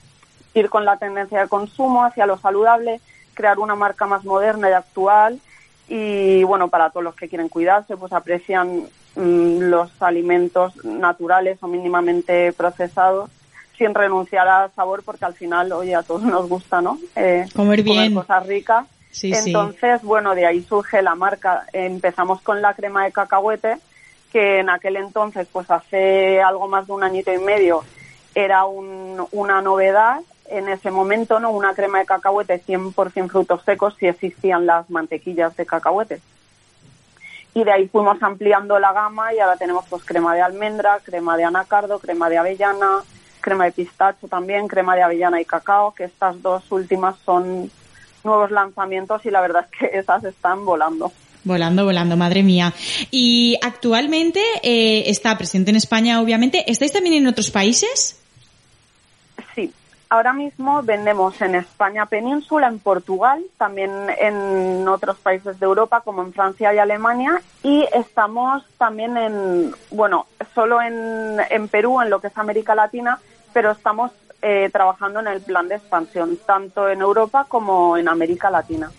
ir 0.55 0.69
con 0.69 0.85
la 0.85 0.99
tendencia 0.99 1.41
de 1.41 1.49
consumo 1.49 2.05
hacia 2.05 2.27
lo 2.27 2.39
saludable, 2.39 3.01
crear 3.35 3.59
una 3.59 3.75
marca 3.75 4.07
más 4.07 4.25
moderna 4.25 4.71
y 4.71 4.73
actual 4.73 5.41
y 5.89 6.45
bueno, 6.45 6.69
para 6.69 6.91
todos 6.91 7.05
los 7.05 7.15
que 7.15 7.29
quieren 7.29 7.49
cuidarse, 7.49 7.97
pues 7.97 8.13
aprecian 8.13 8.85
mm, 9.17 9.59
los 9.63 9.91
alimentos 10.03 10.85
naturales 10.85 11.59
o 11.63 11.69
mínimamente 11.69 12.53
procesados 12.53 13.31
sin 13.83 13.95
renunciar 13.95 14.47
al 14.47 14.71
sabor 14.75 15.03
porque 15.03 15.25
al 15.25 15.35
final, 15.35 15.73
oye, 15.73 15.95
a 15.97 16.05
todos 16.05 16.23
nos 16.23 16.49
gusta, 16.49 16.81
¿no? 16.81 16.99
Eh, 17.17 17.47
Comer 17.55 17.83
bien. 17.83 18.15
cosas 18.15 18.47
ricas. 18.47 18.87
Sí, 19.11 19.35
sí. 19.35 19.49
Entonces, 19.51 20.01
bueno, 20.03 20.35
de 20.37 20.47
ahí 20.47 20.63
surge 20.63 21.03
la 21.03 21.17
marca. 21.17 21.65
Empezamos 21.73 22.41
con 22.43 22.63
la 22.63 22.75
crema 22.75 23.05
de 23.05 23.11
cacahuete, 23.13 23.79
que 24.33 24.61
en 24.61 24.71
aquel 24.71 24.97
entonces, 24.97 25.49
pues 25.53 25.69
hace 25.69 26.41
algo 26.41 26.69
más 26.69 26.87
de 26.87 26.93
un 26.93 27.03
añito 27.03 27.33
y 27.33 27.39
medio, 27.39 27.83
era 28.37 28.65
un- 28.67 29.27
una 29.33 29.61
novedad. 29.61 30.21
En 30.49 30.69
ese 30.69 30.91
momento, 30.93 31.41
¿no? 31.41 31.51
Una 31.51 31.75
crema 31.75 31.99
de 31.99 32.07
cacahuete 32.07 32.61
100% 32.61 33.29
frutos 33.31 33.63
secos 33.65 33.97
si 33.99 34.07
existían 34.07 34.65
las 34.65 34.89
mantequillas 34.91 35.57
de 35.57 35.67
cacahuete. 35.67 36.21
Y 37.55 37.65
de 37.65 37.73
ahí 37.73 37.89
fuimos 37.89 38.23
ampliando 38.23 38.79
la 38.79 38.93
gama 38.93 39.35
y 39.35 39.41
ahora 39.41 39.57
tenemos 39.57 39.85
pues 39.91 40.05
crema 40.05 40.35
de 40.35 40.41
almendra, 40.43 41.01
crema 41.03 41.37
de 41.37 41.45
anacardo, 41.45 41.99
crema 41.99 42.29
de 42.31 42.39
avellana, 42.39 43.01
crema 43.43 43.67
de 43.67 43.73
pistacho 43.73 44.29
también, 44.29 44.69
crema 44.69 44.97
de 44.97 45.03
avellana 45.03 45.41
y 45.41 45.45
cacao, 45.45 45.93
que 45.93 46.05
estas 46.05 46.41
dos 46.41 46.65
últimas 46.73 47.17
son 47.25 47.71
nuevos 48.25 48.51
lanzamientos 48.51 49.25
y 49.27 49.31
la 49.31 49.41
verdad 49.41 49.67
es 49.71 49.79
que 49.79 49.87
esas 49.99 50.25
están 50.25 50.65
volando. 50.65 51.13
Volando, 51.45 51.85
volando, 51.85 52.17
madre 52.17 52.43
mía. 52.43 52.73
Y 53.11 53.59
actualmente 53.63 54.41
eh, 54.63 55.11
está 55.11 55.37
presente 55.37 55.71
en 55.71 55.77
España, 55.77 56.21
obviamente. 56.21 56.71
¿Estáis 56.71 56.93
también 56.93 57.17
en 57.17 57.27
otros 57.27 57.51
países? 57.51 58.21
Sí, 59.53 59.73
ahora 60.09 60.33
mismo 60.33 60.85
vendemos 60.85 61.41
en 61.43 61.57
España 61.57 62.07
península, 62.07 62.69
en 62.69 62.79
Portugal, 62.79 63.43
también 63.59 63.91
en 64.21 64.87
otros 64.87 65.19
países 65.19 65.59
de 65.59 65.67
Europa 65.67 66.03
como 66.03 66.23
en 66.23 66.33
Francia 66.33 66.73
y 66.73 66.79
Alemania 66.79 67.43
y 67.65 67.89
estamos 67.93 68.63
también 68.79 69.17
en, 69.17 69.75
bueno, 69.91 70.27
solo 70.55 70.81
en, 70.81 71.39
en 71.51 71.67
Perú, 71.67 72.01
en 72.01 72.11
lo 72.11 72.21
que 72.21 72.29
es 72.29 72.39
América 72.39 72.77
Latina, 72.77 73.19
pero 73.53 73.71
estamos 73.71 74.11
eh, 74.41 74.71
trabajando 74.73 75.21
en 75.21 75.29
el 75.29 75.41
plan 75.41 75.69
de 75.69 75.77
expansión, 75.77 76.39
tanto 76.45 76.89
en 76.89 77.01
Europa 77.01 77.47
como 77.49 77.97
en 77.97 78.09
América 78.09 78.51
Latina. 78.51 78.91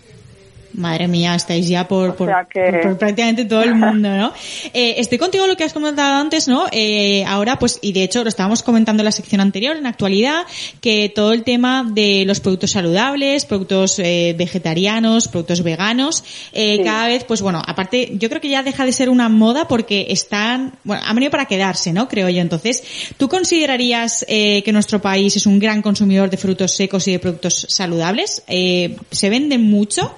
Madre 0.75 1.07
mía, 1.07 1.35
estáis 1.35 1.67
ya 1.67 1.87
por, 1.87 2.15
por, 2.15 2.29
que- 2.51 2.59
por- 2.71 2.81
por 2.81 2.97
prácticamente 2.97 3.45
todo 3.45 3.61
el 3.63 3.75
mundo, 3.75 4.09
¿no? 4.09 4.33
Eh, 4.73 4.95
estoy 4.97 5.17
contigo 5.19 5.45
lo 5.45 5.55
que 5.55 5.63
has 5.63 5.73
comentado 5.73 6.15
antes, 6.19 6.47
¿no? 6.47 6.65
Eh, 6.71 7.23
ahora, 7.27 7.59
pues, 7.59 7.77
y 7.81 7.93
de 7.93 8.03
hecho 8.03 8.23
lo 8.23 8.29
estábamos 8.29 8.63
comentando 8.63 9.01
en 9.01 9.05
la 9.05 9.11
sección 9.11 9.39
anterior, 9.41 9.75
en 9.75 9.85
actualidad, 9.85 10.45
que 10.81 11.11
todo 11.13 11.31
el 11.33 11.43
tema 11.43 11.85
de 11.87 12.23
los 12.25 12.39
productos 12.39 12.71
saludables, 12.71 13.45
productos 13.45 13.99
eh, 13.99 14.33
vegetarianos, 14.37 15.27
productos 15.27 15.61
veganos, 15.63 16.23
eh, 16.53 16.77
Sí. 16.77 16.83
cada 16.83 17.07
vez, 17.07 17.23
pues 17.25 17.41
bueno, 17.41 17.61
aparte, 17.65 18.13
yo 18.17 18.29
creo 18.29 18.41
que 18.41 18.49
ya 18.49 18.63
deja 18.63 18.85
de 18.85 18.91
ser 18.93 19.09
una 19.09 19.29
moda 19.29 19.67
porque 19.67 20.07
están, 20.09 20.73
bueno, 20.83 21.03
han 21.05 21.13
venido 21.15 21.29
para 21.31 21.45
quedarse, 21.45 21.93
¿no? 21.93 22.07
Creo 22.07 22.29
yo. 22.29 22.41
Entonces, 22.41 22.83
¿tú 23.17 23.29
considerarías 23.29 24.25
eh, 24.27 24.63
que 24.63 24.71
nuestro 24.71 25.01
país 25.01 25.35
es 25.35 25.45
un 25.45 25.59
gran 25.59 25.81
consumidor 25.83 26.29
de 26.31 26.37
frutos 26.37 26.71
secos 26.75 27.07
y 27.07 27.11
de 27.11 27.19
productos 27.19 27.67
saludables? 27.69 28.43
Eh, 28.47 28.95
¿Se 29.11 29.29
venden 29.29 29.61
mucho? 29.69 30.15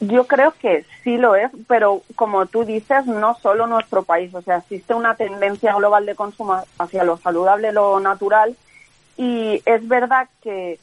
Yo 0.00 0.26
creo 0.26 0.52
que 0.52 0.84
sí 1.02 1.16
lo 1.16 1.34
es, 1.34 1.50
pero 1.66 2.02
como 2.14 2.46
tú 2.46 2.64
dices, 2.64 3.06
no 3.06 3.34
solo 3.34 3.66
nuestro 3.66 4.04
país. 4.04 4.32
O 4.34 4.42
sea, 4.42 4.58
existe 4.58 4.94
una 4.94 5.16
tendencia 5.16 5.74
global 5.74 6.06
de 6.06 6.14
consumo 6.14 6.62
hacia 6.78 7.04
lo 7.04 7.16
saludable, 7.16 7.72
lo 7.72 7.98
natural, 7.98 8.56
y 9.16 9.60
es 9.66 9.86
verdad 9.88 10.28
que 10.42 10.78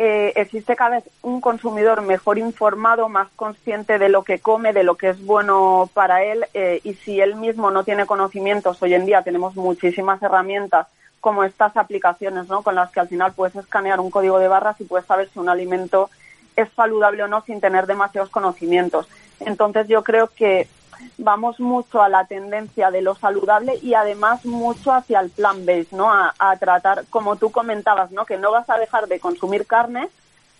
eh, 0.00 0.32
existe 0.36 0.76
cada 0.76 0.96
vez 0.96 1.04
un 1.22 1.40
consumidor 1.40 2.02
mejor 2.02 2.38
informado, 2.38 3.08
más 3.08 3.28
consciente 3.34 3.98
de 3.98 4.08
lo 4.08 4.22
que 4.22 4.38
come, 4.38 4.72
de 4.72 4.84
lo 4.84 4.96
que 4.96 5.08
es 5.08 5.24
bueno 5.24 5.90
para 5.92 6.22
él 6.22 6.46
eh, 6.54 6.80
y 6.84 6.94
si 6.94 7.20
él 7.20 7.34
mismo 7.34 7.72
no 7.72 7.82
tiene 7.82 8.06
conocimientos, 8.06 8.80
hoy 8.80 8.94
en 8.94 9.06
día 9.06 9.22
tenemos 9.22 9.56
muchísimas 9.56 10.22
herramientas 10.22 10.86
como 11.20 11.42
estas 11.42 11.76
aplicaciones, 11.76 12.48
¿no? 12.48 12.62
Con 12.62 12.76
las 12.76 12.92
que 12.92 13.00
al 13.00 13.08
final 13.08 13.32
puedes 13.32 13.56
escanear 13.56 13.98
un 13.98 14.10
código 14.10 14.38
de 14.38 14.46
barras 14.46 14.80
y 14.80 14.84
puedes 14.84 15.04
saber 15.04 15.28
si 15.30 15.40
un 15.40 15.48
alimento 15.48 16.10
es 16.58 16.68
saludable 16.74 17.22
o 17.22 17.28
no 17.28 17.42
sin 17.42 17.60
tener 17.60 17.86
demasiados 17.86 18.30
conocimientos. 18.30 19.08
Entonces 19.40 19.86
yo 19.88 20.02
creo 20.02 20.28
que 20.28 20.68
vamos 21.16 21.60
mucho 21.60 22.02
a 22.02 22.08
la 22.08 22.24
tendencia 22.24 22.90
de 22.90 23.02
lo 23.02 23.14
saludable 23.14 23.78
y 23.82 23.94
además 23.94 24.44
mucho 24.44 24.92
hacia 24.92 25.20
el 25.20 25.30
plan 25.30 25.64
based, 25.64 25.92
¿no? 25.92 26.12
A, 26.12 26.34
a, 26.38 26.56
tratar, 26.56 27.04
como 27.10 27.36
tú 27.36 27.50
comentabas, 27.50 28.10
¿no? 28.10 28.26
Que 28.26 28.36
no 28.36 28.50
vas 28.50 28.68
a 28.68 28.78
dejar 28.78 29.06
de 29.06 29.20
consumir 29.20 29.66
carne, 29.66 30.08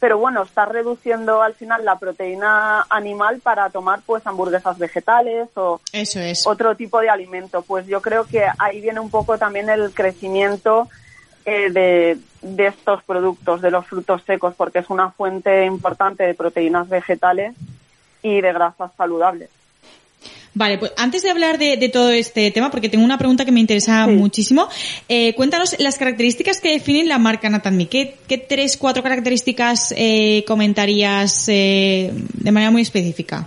pero 0.01 0.18
bueno, 0.18 0.42
estás 0.44 0.68
reduciendo 0.68 1.42
al 1.42 1.55
final 1.55 1.84
la 1.84 1.99
proteína 1.99 2.86
animal 2.88 3.40
para 3.40 3.68
tomar 3.70 4.01
pues 4.07 4.24
hamburguesas 4.26 4.78
vegetales 4.78 5.49
o 5.57 5.80
Eso 5.92 6.20
es. 6.20 6.46
otro 6.46 6.76
tipo 6.76 7.01
de 7.01 7.11
alimento. 7.11 7.62
Pues 7.62 7.86
yo 7.86 8.01
creo 8.01 8.24
que 8.24 8.46
ahí 8.59 8.80
viene 8.80 9.01
un 9.01 9.11
poco 9.11 9.38
también 9.38 9.68
el 9.68 9.92
crecimiento 9.92 10.88
eh, 11.49 11.70
de, 11.70 12.18
de 12.42 12.66
estos 12.66 13.03
productos, 13.05 13.62
de 13.62 13.70
los 13.70 13.86
frutos 13.86 14.22
secos, 14.24 14.55
porque 14.55 14.80
es 14.80 14.90
una 14.90 15.11
fuente 15.11 15.64
importante 15.64 16.24
de 16.24 16.34
proteínas 16.34 16.88
vegetales 16.88 17.55
y 18.22 18.42
de 18.42 18.53
grasas 18.53 18.90
saludables. 18.99 19.49
Vale, 20.53 20.76
pues 20.76 20.92
antes 20.99 21.22
de 21.22 21.30
hablar 21.30 21.57
de, 21.57 21.76
de, 21.76 21.88
todo 21.88 22.11
este 22.11 22.51
tema, 22.51 22.70
porque 22.70 22.88
tengo 22.88 23.05
una 23.05 23.16
pregunta 23.16 23.44
que 23.44 23.53
me 23.53 23.61
interesa 23.61 24.05
sí. 24.05 24.11
muchísimo, 24.11 24.68
eh, 25.09 25.34
cuéntanos 25.36 25.78
las 25.78 25.96
características 25.96 26.61
que 26.61 26.72
definen 26.72 27.09
la 27.09 27.18
marca 27.18 27.49
Nathan 27.49 27.78
¿Qué, 27.86 28.18
¿Qué, 28.26 28.36
tres, 28.36 28.76
cuatro 28.76 29.03
características 29.03 29.94
eh, 29.96 30.44
comentarías 30.46 31.49
eh, 31.49 32.11
de 32.12 32.53
manera 32.53 32.70
muy 32.70 32.82
específica? 32.82 33.46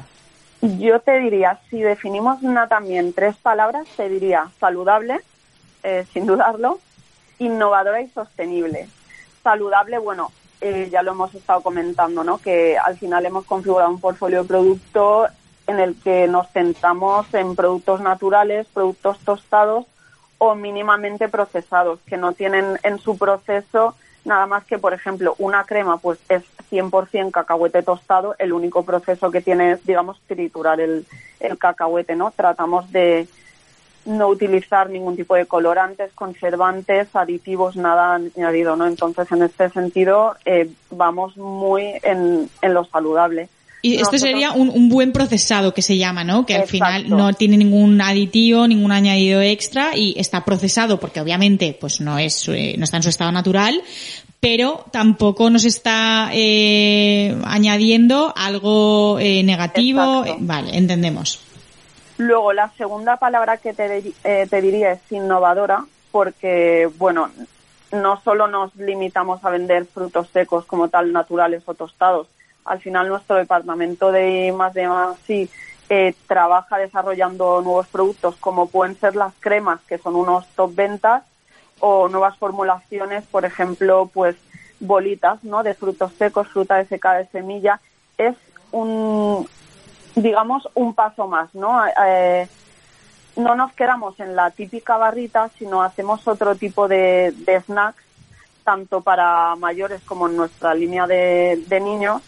Yo 0.61 0.99
te 1.01 1.19
diría, 1.19 1.59
si 1.69 1.81
definimos 1.81 2.41
Nathan 2.41 2.89
en 2.91 3.13
tres 3.13 3.35
palabras, 3.35 3.87
te 3.95 4.09
diría 4.09 4.45
saludable, 4.59 5.19
eh, 5.83 6.05
sin 6.13 6.25
dudarlo, 6.25 6.79
innovadora 7.41 8.01
y 8.01 8.09
sostenible. 8.09 8.87
Saludable, 9.43 9.97
bueno, 9.97 10.31
eh, 10.61 10.89
ya 10.91 11.01
lo 11.01 11.11
hemos 11.11 11.33
estado 11.33 11.61
comentando, 11.61 12.23
¿no? 12.23 12.37
Que 12.37 12.77
al 12.77 12.97
final 12.97 13.25
hemos 13.25 13.45
configurado 13.45 13.89
un 13.89 13.99
portfolio 13.99 14.43
de 14.43 14.47
producto 14.47 15.27
en 15.67 15.79
el 15.79 15.95
que 15.95 16.27
nos 16.27 16.49
centramos 16.51 17.33
en 17.33 17.55
productos 17.55 18.01
naturales, 18.01 18.67
productos 18.73 19.19
tostados 19.19 19.85
o 20.37 20.55
mínimamente 20.55 21.29
procesados, 21.29 21.99
que 22.05 22.17
no 22.17 22.33
tienen 22.33 22.77
en 22.83 22.99
su 22.99 23.17
proceso 23.17 23.95
nada 24.23 24.45
más 24.45 24.63
que, 24.65 24.77
por 24.77 24.93
ejemplo, 24.93 25.33
una 25.39 25.63
crema, 25.63 25.97
pues 25.97 26.19
es 26.29 26.43
100% 26.69 27.31
cacahuete 27.31 27.81
tostado, 27.81 28.35
el 28.37 28.53
único 28.53 28.83
proceso 28.83 29.31
que 29.31 29.41
tiene 29.41 29.71
es, 29.71 29.85
digamos, 29.85 30.21
triturar 30.27 30.79
el, 30.79 31.07
el 31.39 31.57
cacahuete, 31.57 32.15
¿no? 32.15 32.29
Tratamos 32.29 32.91
de 32.91 33.27
no 34.05 34.27
utilizar 34.27 34.89
ningún 34.89 35.15
tipo 35.15 35.35
de 35.35 35.45
colorantes, 35.45 36.11
conservantes, 36.13 37.07
aditivos, 37.13 37.75
nada 37.75 38.15
añadido, 38.15 38.75
¿no? 38.75 38.87
Entonces, 38.87 39.31
en 39.31 39.43
este 39.43 39.69
sentido, 39.69 40.35
eh, 40.45 40.69
vamos 40.89 41.37
muy 41.37 41.93
en, 42.03 42.49
en 42.61 42.73
lo 42.73 42.83
saludable. 42.85 43.49
Y 43.83 43.93
esto 43.93 44.11
Nosotros... 44.11 44.21
sería 44.21 44.51
un, 44.51 44.69
un, 44.69 44.89
buen 44.89 45.11
procesado 45.11 45.73
que 45.73 45.81
se 45.81 45.97
llama, 45.97 46.23
¿no? 46.23 46.45
Que 46.45 46.53
al 46.53 46.61
Exacto. 46.61 46.73
final 46.73 47.09
no 47.09 47.33
tiene 47.33 47.57
ningún 47.57 47.99
aditivo, 47.99 48.67
ningún 48.67 48.91
añadido 48.91 49.41
extra 49.41 49.97
y 49.97 50.13
está 50.17 50.45
procesado 50.45 50.99
porque 50.99 51.19
obviamente 51.19 51.75
pues 51.79 51.99
no 51.99 52.19
es 52.19 52.47
eh, 52.47 52.75
no 52.77 52.83
está 52.83 52.97
en 52.97 53.03
su 53.03 53.09
estado 53.09 53.31
natural, 53.31 53.81
pero 54.39 54.85
tampoco 54.91 55.49
nos 55.49 55.65
está 55.65 56.29
eh, 56.31 57.35
añadiendo 57.43 58.31
algo 58.35 59.17
eh, 59.19 59.41
negativo. 59.43 60.21
Exacto. 60.21 60.45
Vale, 60.45 60.77
entendemos. 60.77 61.39
Luego 62.21 62.53
la 62.53 62.69
segunda 62.77 63.17
palabra 63.17 63.57
que 63.57 63.73
te, 63.73 64.13
eh, 64.23 64.45
te 64.47 64.61
diría 64.61 64.91
es 64.91 65.11
innovadora 65.11 65.85
porque 66.11 66.87
bueno 66.99 67.31
no 67.91 68.21
solo 68.21 68.45
nos 68.45 68.75
limitamos 68.75 69.43
a 69.43 69.49
vender 69.49 69.85
frutos 69.85 70.29
secos 70.29 70.65
como 70.65 70.87
tal 70.87 71.13
naturales 71.13 71.63
o 71.65 71.73
tostados. 71.73 72.27
Al 72.63 72.79
final 72.79 73.09
nuestro 73.09 73.37
departamento 73.37 74.11
de 74.11 74.53
más 74.55 74.75
de 74.75 74.87
más 74.87 75.17
sí 75.25 75.49
eh, 75.89 76.13
trabaja 76.27 76.77
desarrollando 76.77 77.59
nuevos 77.63 77.87
productos 77.87 78.35
como 78.35 78.67
pueden 78.67 78.95
ser 78.99 79.15
las 79.15 79.33
cremas 79.39 79.81
que 79.89 79.97
son 79.97 80.15
unos 80.15 80.45
top 80.55 80.75
ventas 80.75 81.23
o 81.79 82.07
nuevas 82.07 82.37
formulaciones 82.37 83.23
por 83.31 83.45
ejemplo 83.45 84.11
pues 84.13 84.35
bolitas 84.79 85.43
no 85.43 85.63
de 85.63 85.73
frutos 85.73 86.13
secos 86.19 86.47
fruta 86.49 86.75
de 86.75 86.85
seca 86.85 87.13
de 87.13 87.25
semilla. 87.29 87.81
Es 88.19 88.35
un 88.71 89.47
digamos 90.15 90.67
un 90.73 90.93
paso 90.93 91.27
más 91.27 91.53
no 91.55 91.83
eh, 92.05 92.47
no 93.35 93.55
nos 93.55 93.71
quedamos 93.73 94.19
en 94.19 94.35
la 94.35 94.51
típica 94.51 94.97
barrita 94.97 95.49
sino 95.57 95.81
hacemos 95.81 96.27
otro 96.27 96.55
tipo 96.55 96.87
de, 96.87 97.33
snacks 97.65 98.03
tanto 98.63 99.01
para 99.01 99.55
mayores 99.55 100.01
como 100.03 100.27
en 100.27 100.37
nuestra 100.37 100.73
línea 100.73 101.07
de, 101.07 101.63
de 101.67 101.79
niños 101.79 102.21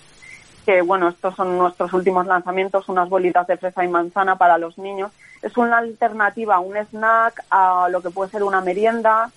que 0.64 0.82
bueno, 0.82 1.10
estos 1.10 1.36
son 1.36 1.58
nuestros 1.58 1.94
últimos 1.94 2.26
lanzamientos, 2.26 2.90
unas 2.90 3.10
bolitas 3.10 3.48
de 3.48 3.58
fresa 3.58 3.84
y 3.84 3.88
manzana 3.88 4.38
para 4.38 4.58
los 4.58 4.78
niños. 4.78 5.12
Es 5.42 5.58
una 5.58 5.78
alternativa 5.80 6.60
un 6.60 6.78
snack, 6.78 7.44
a 7.50 7.88
lo 7.92 8.02
que 8.02 8.10
puede 8.10 8.32
ser 8.32 8.44
una 8.44 8.62
merienda 8.62 9.30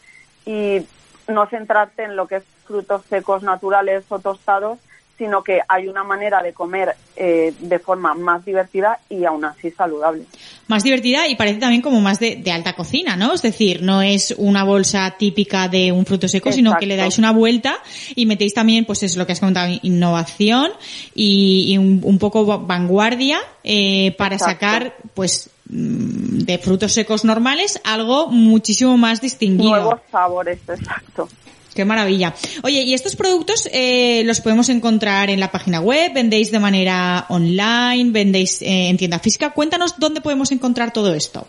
y 0.45 0.87
no 1.29 1.47
centrarte 1.47 2.05
en 2.05 2.17
lo 2.17 2.29
que 2.29 2.37
es 2.37 2.45
frutos 2.65 3.03
secos 3.09 3.43
naturales 3.43 4.05
o 4.09 4.19
tostados, 4.19 4.79
sino 5.19 5.43
que 5.43 5.61
hay 5.69 5.89
una 5.89 6.05
manera 6.05 6.43
de 6.43 6.53
comer 6.53 6.95
eh, 7.17 7.55
de 7.59 7.79
forma 7.79 8.15
más 8.15 8.45
divertida 8.45 8.99
y 9.09 9.25
aún 9.25 9.45
así 9.45 9.71
saludable. 9.71 10.25
Más 10.69 10.83
divertida 10.83 11.27
y 11.29 11.37
parece 11.37 11.59
también 11.59 11.81
como 11.81 12.01
más 12.01 12.21
de, 12.21 12.37
de 12.37 12.53
alta 12.53 12.75
cocina, 12.75 13.17
¿no? 13.17 13.33
Es 13.33 13.43
decir, 13.43 13.83
no 13.83 14.03
es 14.03 14.35
una 14.37 14.65
bolsa 14.65 15.15
típica 15.19 15.69
de 15.69 15.93
un 15.93 16.05
fruto 16.05 16.29
seco, 16.29 16.49
Exacto. 16.49 16.57
sino 16.57 16.79
que 16.79 16.87
le 16.87 16.97
dais 16.97 17.19
una 17.19 17.33
vuelta 17.33 17.79
y 18.15 18.27
metéis 18.27 18.53
también, 18.53 18.85
pues 18.85 19.03
es 19.03 19.17
lo 19.17 19.27
que 19.27 19.33
has 19.33 19.41
comentado, 19.41 19.73
innovación 19.83 20.73
y, 21.15 21.65
y 21.69 21.79
un, 21.79 22.01
un, 22.03 22.19
poco 22.19 22.59
vanguardia 22.59 23.39
eh, 23.65 24.15
para 24.19 24.37
Exacto. 24.37 24.55
sacar, 24.55 24.97
pues, 25.15 25.51
mm, 25.71 26.41
de 26.41 26.59
frutos 26.59 26.93
secos 26.93 27.25
normales 27.25 27.81
algo 27.85 28.29
muchísimo 28.29 28.97
más 28.99 29.21
distinguido. 29.21 29.71
Nuevos 29.71 30.01
sabores, 30.11 30.59
exacto. 30.69 31.29
Qué 31.77 31.85
maravilla. 31.85 32.35
Oye, 32.63 32.81
¿y 32.85 32.95
estos 32.95 33.17
productos 33.17 33.69
eh, 33.71 34.23
los 34.25 34.41
podemos 34.41 34.71
encontrar 34.71 35.29
en 35.29 35.39
la 35.39 35.51
página 35.51 35.79
web? 35.79 36.11
¿Vendéis 36.15 36.51
de 36.51 36.59
manera 36.59 37.27
online? 37.29 38.13
¿Vendéis 38.13 38.63
eh, 38.63 38.89
en 38.89 38.97
tienda 38.97 39.19
física? 39.19 39.51
Cuéntanos 39.51 39.99
dónde 39.99 40.23
podemos 40.23 40.51
encontrar 40.53 40.91
todo 40.91 41.13
esto. 41.13 41.47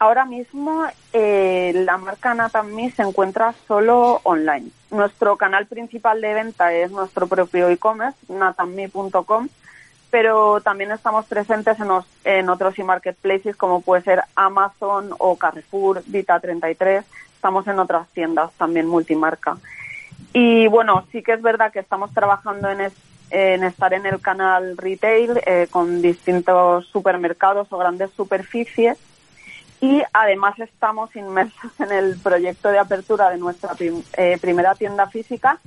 Ahora 0.00 0.24
mismo 0.24 0.84
eh, 1.12 1.70
la 1.76 1.96
marca 1.96 2.34
Natami 2.34 2.90
se 2.90 3.02
encuentra 3.02 3.54
solo 3.68 4.20
online. 4.24 4.70
Nuestro 4.90 5.36
canal 5.36 5.66
principal 5.66 6.20
de 6.20 6.34
venta 6.34 6.72
es 6.72 6.90
nuestro 6.90 7.28
propio 7.28 7.68
e-commerce, 7.68 8.18
natanmi.com, 8.28 9.48
pero 10.10 10.60
también 10.60 10.90
estamos 10.90 11.26
presentes 11.26 11.76
en 12.24 12.48
otros 12.48 12.76
e-marketplaces 12.80 13.54
como 13.54 13.80
puede 13.80 14.02
ser 14.02 14.22
Amazon 14.34 15.10
o 15.18 15.36
Carrefour, 15.36 16.02
Vita33 16.06 17.04
estamos 17.40 17.66
en 17.68 17.78
otras 17.78 18.06
tiendas 18.08 18.52
también 18.58 18.86
multimarca. 18.86 19.56
Y 20.34 20.66
bueno, 20.66 21.06
sí 21.10 21.22
que 21.22 21.32
es 21.32 21.40
verdad 21.40 21.72
que 21.72 21.78
estamos 21.78 22.12
trabajando 22.12 22.68
en, 22.68 22.82
es, 22.82 22.92
en 23.30 23.64
estar 23.64 23.94
en 23.94 24.04
el 24.04 24.20
canal 24.20 24.76
retail 24.76 25.40
eh, 25.46 25.66
con 25.70 26.02
distintos 26.02 26.86
supermercados 26.88 27.68
o 27.70 27.78
grandes 27.78 28.10
superficies 28.10 28.98
y 29.80 30.02
además 30.12 30.58
estamos 30.58 31.16
inmersos 31.16 31.72
en 31.78 31.92
el 31.92 32.18
proyecto 32.18 32.68
de 32.68 32.78
apertura 32.78 33.30
de 33.30 33.38
nuestra 33.38 33.70
eh, 33.78 34.36
primera 34.38 34.74
tienda 34.74 35.06
física 35.06 35.58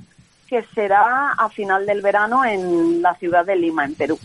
que 0.46 0.62
será 0.76 1.32
a 1.32 1.48
final 1.48 1.86
del 1.86 2.02
verano 2.02 2.44
en 2.44 3.02
la 3.02 3.16
ciudad 3.16 3.44
de 3.44 3.56
Lima, 3.56 3.84
en 3.84 3.96
Perú. 3.96 4.16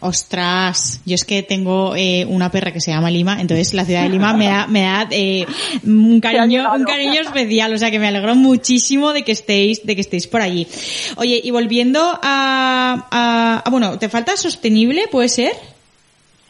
Ostras, 0.00 1.00
yo 1.06 1.14
es 1.14 1.24
que 1.24 1.42
tengo 1.42 1.96
eh, 1.96 2.26
una 2.28 2.50
perra 2.50 2.70
que 2.70 2.82
se 2.82 2.90
llama 2.90 3.10
Lima, 3.10 3.40
entonces 3.40 3.72
la 3.72 3.84
ciudad 3.86 4.02
de 4.02 4.10
Lima 4.10 4.34
me 4.34 4.46
da, 4.46 4.66
me 4.66 4.82
da 4.82 5.08
eh, 5.10 5.46
un 5.84 6.20
cariño, 6.20 6.70
un 6.74 6.84
cariño 6.84 7.22
especial, 7.22 7.72
o 7.72 7.78
sea 7.78 7.90
que 7.90 7.98
me 7.98 8.06
alegro 8.06 8.34
muchísimo 8.34 9.14
de 9.14 9.22
que 9.22 9.32
estéis, 9.32 9.86
de 9.86 9.94
que 9.94 10.02
estéis 10.02 10.26
por 10.26 10.42
allí. 10.42 10.68
Oye, 11.16 11.40
y 11.42 11.50
volviendo 11.50 12.00
a, 12.00 13.06
a, 13.10 13.62
a 13.64 13.70
bueno, 13.70 13.98
¿te 13.98 14.10
falta 14.10 14.36
sostenible, 14.36 15.08
puede 15.10 15.30
ser? 15.30 15.52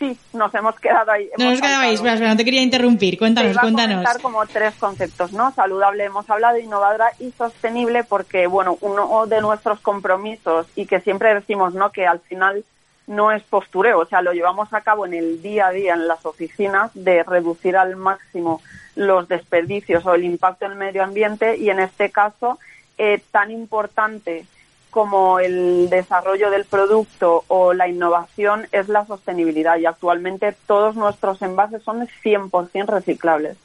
Sí, 0.00 0.18
nos 0.32 0.52
hemos 0.54 0.78
quedado 0.80 1.12
ahí. 1.12 1.30
Nos 1.38 1.46
hemos 1.46 1.60
quedado 1.60 1.82
ahí, 1.82 1.94
espera, 1.94 2.14
espera, 2.14 2.30
no 2.30 2.36
te 2.36 2.44
quería 2.44 2.62
interrumpir, 2.62 3.16
cuéntanos, 3.16 3.52
te 3.52 3.60
cuéntanos. 3.60 4.04
A 4.04 4.18
como 4.18 4.44
tres 4.46 4.74
conceptos, 4.74 5.32
¿no? 5.32 5.54
Saludable, 5.54 6.04
hemos 6.04 6.28
hablado, 6.28 6.58
innovadora 6.58 7.06
y 7.20 7.30
sostenible, 7.30 8.02
porque, 8.02 8.46
bueno, 8.46 8.76
uno 8.80 9.26
de 9.26 9.40
nuestros 9.40 9.80
compromisos 9.80 10.66
y 10.74 10.84
que 10.84 11.00
siempre 11.00 11.32
decimos, 11.32 11.74
¿no? 11.74 11.92
Que 11.92 12.06
al 12.06 12.20
final 12.20 12.64
no 13.06 13.30
es 13.30 13.42
postureo, 13.44 14.00
o 14.00 14.06
sea, 14.06 14.22
lo 14.22 14.32
llevamos 14.32 14.72
a 14.72 14.80
cabo 14.80 15.06
en 15.06 15.14
el 15.14 15.42
día 15.42 15.68
a 15.68 15.70
día 15.70 15.94
en 15.94 16.08
las 16.08 16.26
oficinas 16.26 16.90
de 16.94 17.22
reducir 17.22 17.76
al 17.76 17.96
máximo 17.96 18.60
los 18.96 19.28
desperdicios 19.28 20.04
o 20.06 20.14
el 20.14 20.24
impacto 20.24 20.64
en 20.64 20.72
el 20.72 20.78
medio 20.78 21.04
ambiente 21.04 21.56
y 21.56 21.70
en 21.70 21.78
este 21.78 22.10
caso 22.10 22.58
eh, 22.98 23.20
tan 23.30 23.50
importante 23.50 24.46
como 24.90 25.38
el 25.38 25.90
desarrollo 25.90 26.50
del 26.50 26.64
producto 26.64 27.44
o 27.48 27.74
la 27.74 27.86
innovación 27.86 28.66
es 28.72 28.88
la 28.88 29.04
sostenibilidad 29.04 29.76
y 29.76 29.84
actualmente 29.84 30.56
todos 30.66 30.96
nuestros 30.96 31.42
envases 31.42 31.82
son 31.82 32.08
100% 32.24 32.86
reciclables. 32.86 33.58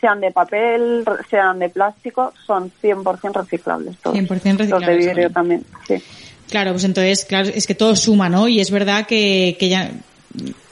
Sean 0.00 0.20
de 0.20 0.30
papel, 0.30 1.04
sean 1.30 1.58
de 1.58 1.70
plástico, 1.70 2.34
son 2.44 2.70
100% 2.82 3.32
reciclables 3.32 3.96
todos. 3.96 4.14
100% 4.14 4.28
reciclables. 4.28 4.68
Los 4.68 4.86
de 4.86 4.96
vidrio 4.96 5.30
también, 5.30 5.64
sí. 5.88 6.04
Claro, 6.50 6.72
pues 6.72 6.84
entonces, 6.84 7.24
claro, 7.24 7.48
es 7.52 7.66
que 7.66 7.74
todo 7.74 7.96
suma, 7.96 8.28
¿no? 8.28 8.48
Y 8.48 8.60
es 8.60 8.70
verdad 8.70 9.06
que, 9.06 9.56
que 9.58 9.68
ya 9.68 9.90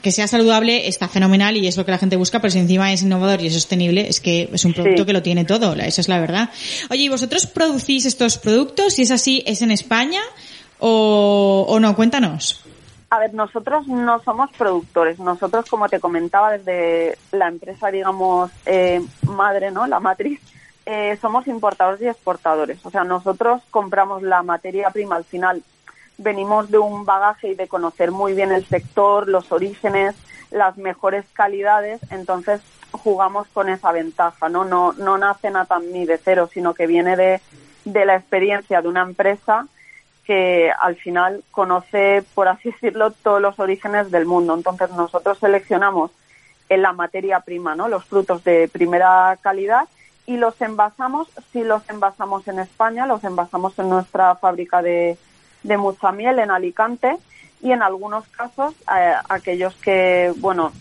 que 0.02 0.10
sea 0.10 0.26
saludable 0.26 0.88
está 0.88 1.06
fenomenal 1.06 1.56
y 1.56 1.68
es 1.68 1.76
lo 1.76 1.84
que 1.84 1.92
la 1.92 1.98
gente 1.98 2.16
busca, 2.16 2.40
pero 2.40 2.50
si 2.50 2.58
encima 2.58 2.92
es 2.92 3.02
innovador 3.02 3.40
y 3.40 3.46
es 3.46 3.54
sostenible, 3.54 4.08
es 4.08 4.20
que 4.20 4.50
es 4.52 4.64
un 4.64 4.72
producto 4.74 5.02
Sí. 5.02 5.06
que 5.06 5.12
lo 5.12 5.22
tiene 5.22 5.44
todo, 5.44 5.74
esa 5.74 6.00
es 6.00 6.08
la 6.08 6.18
verdad. 6.18 6.50
Oye, 6.90 7.04
¿y 7.04 7.08
vosotros 7.08 7.46
producís 7.46 8.04
estos 8.04 8.38
productos? 8.38 8.94
Si 8.94 9.02
es 9.02 9.12
así, 9.12 9.44
¿es 9.46 9.62
en 9.62 9.70
España 9.70 10.20
o, 10.80 11.64
o 11.68 11.78
no? 11.80 11.94
Cuéntanos. 11.94 12.64
A 13.10 13.18
ver, 13.18 13.34
nosotros 13.34 13.86
no 13.86 14.20
somos 14.24 14.50
productores. 14.56 15.18
Nosotros, 15.18 15.66
como 15.68 15.88
te 15.88 16.00
comentaba, 16.00 16.56
desde 16.56 17.16
la 17.30 17.46
empresa, 17.48 17.90
digamos, 17.90 18.50
eh, 18.66 19.00
madre, 19.26 19.70
¿no? 19.70 19.86
La 19.86 20.00
matriz, 20.00 20.40
eh, 20.86 21.16
somos 21.20 21.46
importadores 21.46 22.02
y 22.02 22.08
exportadores. 22.08 22.84
O 22.84 22.90
sea, 22.90 23.04
nosotros 23.04 23.62
compramos 23.70 24.22
la 24.22 24.42
materia 24.42 24.90
prima 24.90 25.16
al 25.16 25.24
final. 25.24 25.62
Venimos 26.18 26.70
de 26.70 26.78
un 26.78 27.04
bagaje 27.04 27.48
y 27.48 27.54
de 27.54 27.68
conocer 27.68 28.10
muy 28.10 28.34
bien 28.34 28.52
el 28.52 28.66
sector, 28.66 29.28
los 29.28 29.52
orígenes, 29.52 30.14
las 30.50 30.76
mejores 30.76 31.24
calidades. 31.32 32.00
Entonces, 32.10 32.60
jugamos 32.90 33.46
con 33.48 33.68
esa 33.68 33.92
ventaja, 33.92 34.48
¿no? 34.48 34.64
No, 34.64 34.92
no 34.92 35.18
nace 35.18 35.50
Natami 35.50 36.04
de 36.04 36.18
cero, 36.18 36.48
sino 36.52 36.74
que 36.74 36.86
viene 36.86 37.16
de, 37.16 37.40
de 37.84 38.04
la 38.04 38.16
experiencia 38.16 38.82
de 38.82 38.88
una 38.88 39.02
empresa 39.02 39.66
que 40.24 40.70
al 40.80 40.96
final 40.96 41.42
conoce, 41.50 42.24
por 42.34 42.48
así 42.48 42.70
decirlo, 42.72 43.10
todos 43.10 43.40
los 43.40 43.58
orígenes 43.58 44.10
del 44.10 44.26
mundo. 44.26 44.54
Entonces 44.54 44.90
nosotros 44.90 45.38
seleccionamos 45.38 46.10
en 46.68 46.82
la 46.82 46.92
materia 46.92 47.40
prima, 47.40 47.74
¿no? 47.74 47.88
Los 47.88 48.04
frutos 48.04 48.42
de 48.44 48.68
primera 48.68 49.36
calidad 49.40 49.88
y 50.26 50.36
los 50.36 50.60
envasamos, 50.60 51.28
si 51.52 51.64
los 51.64 51.88
envasamos 51.88 52.46
en 52.48 52.58
España, 52.58 53.06
los 53.06 53.24
envasamos 53.24 53.78
en 53.78 53.88
nuestra 53.88 54.34
fábrica 54.36 54.82
de, 54.82 55.18
de 55.62 55.76
mucha 55.76 56.12
miel 56.12 56.38
en 56.38 56.50
Alicante 56.50 57.16
y 57.60 57.72
en 57.72 57.82
algunos 57.82 58.26
casos 58.28 58.74
eh, 58.96 59.14
aquellos 59.28 59.74
que, 59.76 60.32
bueno, 60.38 60.72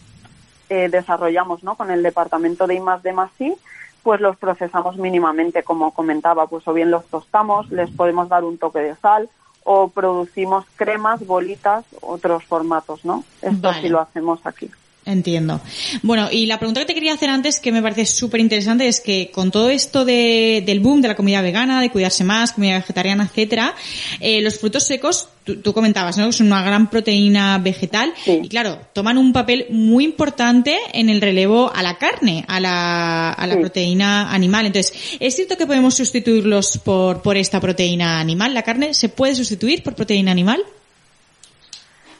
eh, 0.69 0.89
desarrollamos, 0.89 1.63
¿no? 1.63 1.75
Con 1.75 1.91
el 1.91 2.03
departamento 2.03 2.67
de 2.67 2.75
I 2.75 2.81
de 3.03 3.13
Masí, 3.13 3.55
pues 4.03 4.21
los 4.21 4.37
procesamos 4.37 4.97
mínimamente, 4.97 5.63
como 5.63 5.91
comentaba, 5.91 6.47
pues 6.47 6.67
o 6.67 6.73
bien 6.73 6.91
los 6.91 7.05
tostamos, 7.07 7.69
les 7.71 7.91
podemos 7.91 8.29
dar 8.29 8.43
un 8.43 8.57
toque 8.57 8.79
de 8.79 8.95
sal 8.95 9.29
o 9.63 9.89
producimos 9.89 10.65
cremas, 10.75 11.25
bolitas, 11.25 11.85
otros 12.01 12.43
formatos, 12.45 13.05
¿no? 13.05 13.23
Esto 13.41 13.67
Vale. 13.69 13.81
sí 13.81 13.89
lo 13.89 13.99
hacemos 13.99 14.39
aquí. 14.45 14.71
Entiendo. 15.03 15.61
Bueno, 16.03 16.29
y 16.31 16.45
la 16.45 16.59
pregunta 16.59 16.81
que 16.81 16.85
te 16.85 16.93
quería 16.93 17.13
hacer 17.13 17.29
antes, 17.31 17.59
que 17.59 17.71
me 17.71 17.81
parece 17.81 18.05
súper 18.05 18.39
interesante, 18.39 18.87
es 18.87 19.01
que 19.01 19.31
con 19.31 19.49
todo 19.49 19.71
esto 19.71 20.05
de, 20.05 20.61
del 20.63 20.79
boom 20.79 21.01
de 21.01 21.07
la 21.07 21.15
comida 21.15 21.41
vegana, 21.41 21.81
de 21.81 21.89
cuidarse 21.89 22.23
más, 22.23 22.51
comida 22.51 22.75
vegetariana, 22.75 23.23
etcétera, 23.23 23.73
eh, 24.19 24.41
los 24.41 24.59
frutos 24.59 24.83
secos, 24.83 25.27
tú, 25.43 25.55
tú 25.59 25.73
comentabas, 25.73 26.19
¿no? 26.19 26.27
Que 26.27 26.33
son 26.33 26.45
una 26.47 26.61
gran 26.61 26.87
proteína 26.91 27.57
vegetal 27.57 28.13
Sí. 28.23 28.41
y 28.43 28.47
claro, 28.47 28.79
toman 28.93 29.17
un 29.17 29.33
papel 29.33 29.65
muy 29.71 30.03
importante 30.03 30.77
en 30.93 31.09
el 31.09 31.19
relevo 31.19 31.71
a 31.73 31.81
la 31.81 31.97
carne, 31.97 32.45
a 32.47 32.59
la, 32.59 33.31
a 33.33 33.47
la 33.47 33.55
Sí. 33.55 33.59
proteína 33.59 34.31
animal. 34.31 34.67
Entonces, 34.67 35.17
¿es 35.19 35.35
cierto 35.35 35.57
que 35.57 35.65
podemos 35.65 35.95
sustituirlos 35.95 36.77
por, 36.77 37.23
por 37.23 37.37
esta 37.37 37.59
proteína 37.59 38.19
animal? 38.19 38.53
¿La 38.53 38.61
carne 38.61 38.93
se 38.93 39.09
puede 39.09 39.33
sustituir 39.33 39.81
por 39.81 39.95
proteína 39.95 40.31
animal? 40.31 40.63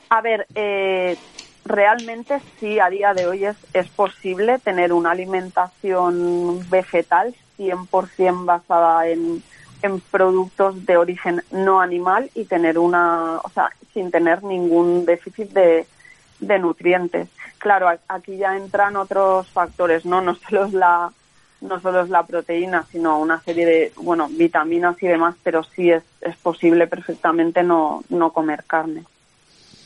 A 0.10 0.20
ver, 0.22 0.46
eh, 0.56 1.16
realmente 1.66 2.42
sí, 2.60 2.80
a 2.80 2.90
día 2.90 3.14
de 3.14 3.28
hoy 3.28 3.46
es, 3.46 3.58
es 3.74 3.88
posible 3.90 4.60
tener 4.60 4.94
una 4.94 5.12
alimentación 5.12 6.68
vegetal 6.70 7.36
100% 7.58 8.46
basada 8.46 9.08
en, 9.08 9.44
en 9.82 10.00
productos 10.00 10.86
de 10.86 10.98
origen 10.98 11.44
no 11.52 11.82
animal 11.82 12.30
y 12.34 12.46
tener 12.46 12.80
una, 12.80 13.38
o 13.44 13.50
sea, 13.50 13.72
sin 13.94 14.12
tener 14.12 14.44
ningún 14.44 15.06
déficit 15.06 15.52
de, 15.52 15.86
de 16.40 16.60
nutrientes. 16.60 17.30
Claro, 17.60 17.90
aquí 18.08 18.38
ya 18.38 18.58
entran 18.58 18.96
otros 18.96 19.48
factores, 19.50 20.06
¿no? 20.06 20.22
No 20.22 20.36
solo 20.36 20.66
es 20.66 20.74
la 20.74 21.12
no 21.62 21.80
solo 21.80 22.02
es 22.02 22.10
la 22.10 22.26
proteína, 22.26 22.88
sino 22.92 23.20
una 23.20 23.40
serie 23.42 23.68
de, 23.68 23.94
bueno, 23.98 24.28
vitaminas 24.32 25.02
y 25.02 25.06
demás, 25.06 25.36
pero 25.44 25.64
sí 25.64 25.92
es, 25.92 26.04
es 26.22 26.36
posible 26.38 26.88
perfectamente 26.88 27.62
no, 27.62 28.04
no 28.10 28.34
comer 28.34 28.64
carne. 28.66 29.04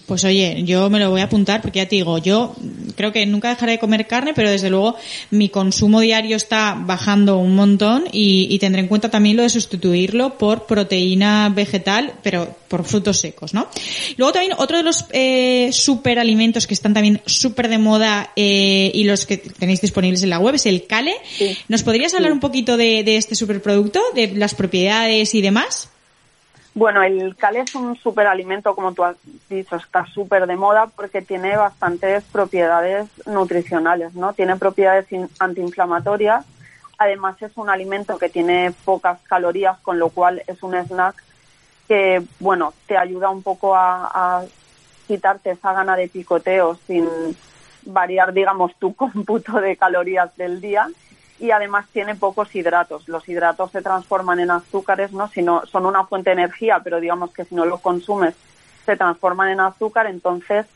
Pues 0.06 0.24
oye, 0.24 0.62
yo 0.66 0.88
me 0.92 1.00
lo 1.00 1.10
voy 1.10 1.22
a 1.22 1.24
apuntar 1.24 1.64
porque 1.64 1.80
ya 1.80 1.88
te 1.88 1.96
digo, 1.96 2.20
yo 2.20 2.56
creo 2.96 3.12
que 3.12 3.26
nunca 3.26 3.50
dejaré 3.50 3.72
de 3.74 3.80
comer 3.80 4.06
carne, 4.06 4.34
pero 4.36 4.52
desde 4.52 4.70
luego 4.70 4.96
mi 5.32 5.50
consumo 5.50 6.00
diario 6.00 6.38
está 6.38 6.78
bajando 6.80 7.38
un 7.40 7.56
montón 7.56 8.04
y, 8.12 8.48
y 8.52 8.60
tendré 8.60 8.82
en 8.82 8.88
cuenta 8.88 9.10
también 9.10 9.36
lo 9.36 9.42
de 9.42 9.50
sustituirlo 9.50 10.38
por 10.38 10.68
proteína 10.68 11.50
vegetal, 11.50 12.14
pero 12.22 12.56
por 12.68 12.84
frutos 12.86 13.18
secos, 13.20 13.56
¿no? 13.56 13.68
Luego 14.18 14.32
también 14.34 14.54
otro 14.60 14.78
de 14.78 14.84
los 14.84 15.06
eh, 15.12 15.70
superalimentos 15.72 16.68
que 16.68 16.76
están 16.76 16.94
también 16.94 17.22
súper 17.26 17.68
de 17.68 17.80
moda 17.80 18.32
eh, 18.36 18.92
y 18.94 19.06
los 19.06 19.26
que 19.26 19.38
tenéis 19.38 19.82
disponibles 19.82 20.22
en 20.22 20.30
la 20.30 20.38
web 20.40 20.54
es 20.54 20.68
el 20.68 20.86
cale. 20.86 21.16
Sí. 21.38 21.58
¿Nos 21.68 21.82
podrías 21.82 22.14
hablar 22.14 22.30
Sí. 22.30 22.34
un 22.34 22.40
poquito 22.42 22.78
de, 22.78 23.04
de 23.04 23.18
este 23.18 23.34
superproducto, 23.34 24.02
de 24.14 24.28
las 24.36 24.54
propiedades 24.54 25.34
y 25.34 25.42
demás? 25.42 25.90
Bueno, 26.76 27.02
el 27.04 27.38
cal 27.38 27.56
es 27.56 27.74
un 27.74 27.96
superalimento, 27.96 28.76
como 28.76 28.94
tú 28.94 29.06
has 29.06 29.16
dicho, 29.50 29.78
está 29.78 30.06
súper 30.08 30.46
de 30.46 30.58
moda 30.58 30.88
porque 30.88 31.22
tiene 31.22 31.56
bastantes 31.56 32.26
propiedades 32.26 33.08
nutricionales, 33.26 34.14
¿no? 34.14 34.34
Tiene 34.34 34.58
propiedades 34.58 35.10
in- 35.14 35.30
antiinflamatorias, 35.40 36.46
además 36.98 37.42
es 37.42 37.56
un 37.56 37.70
alimento 37.70 38.18
que 38.18 38.28
tiene 38.28 38.74
pocas 38.84 39.20
calorías, 39.24 39.80
con 39.80 40.00
lo 40.00 40.10
cual 40.10 40.44
es 40.48 40.62
un 40.64 40.76
snack 40.76 41.16
que, 41.88 42.22
bueno, 42.40 42.74
te 42.88 42.98
ayuda 42.98 43.30
un 43.30 43.42
poco 43.42 43.74
a, 43.74 44.10
a 44.40 44.44
quitarte 45.08 45.52
esa 45.52 45.72
gana 45.72 45.96
de 45.96 46.10
picoteo 46.10 46.78
sin 46.88 47.08
variar, 47.86 48.34
digamos, 48.34 48.76
tu 48.80 48.94
cómputo 48.98 49.62
de 49.62 49.78
calorías 49.78 50.36
del 50.36 50.60
día 50.60 50.90
y 51.40 51.52
además 51.52 51.86
tiene 51.92 52.16
pocos 52.16 52.54
hidratos. 52.56 53.08
Los 53.08 53.28
hidratos 53.28 53.72
se 53.72 53.82
transforman 53.82 54.40
en 54.40 54.52
azúcares, 54.52 55.12
¿no? 55.12 55.28
Si 55.28 55.42
no, 55.42 55.66
son 55.66 55.86
una 55.86 56.06
fuente 56.06 56.30
de 56.30 56.42
energía, 56.42 56.80
pero 56.84 57.00
digamos 57.00 57.32
que 57.32 57.46
si 57.46 57.56
no 57.56 57.66
lo 57.66 57.80
consumes 57.80 58.36
se 58.86 58.96
transforman 58.96 59.50
en 59.50 59.60
azúcar, 59.60 60.06
entonces 60.06 60.68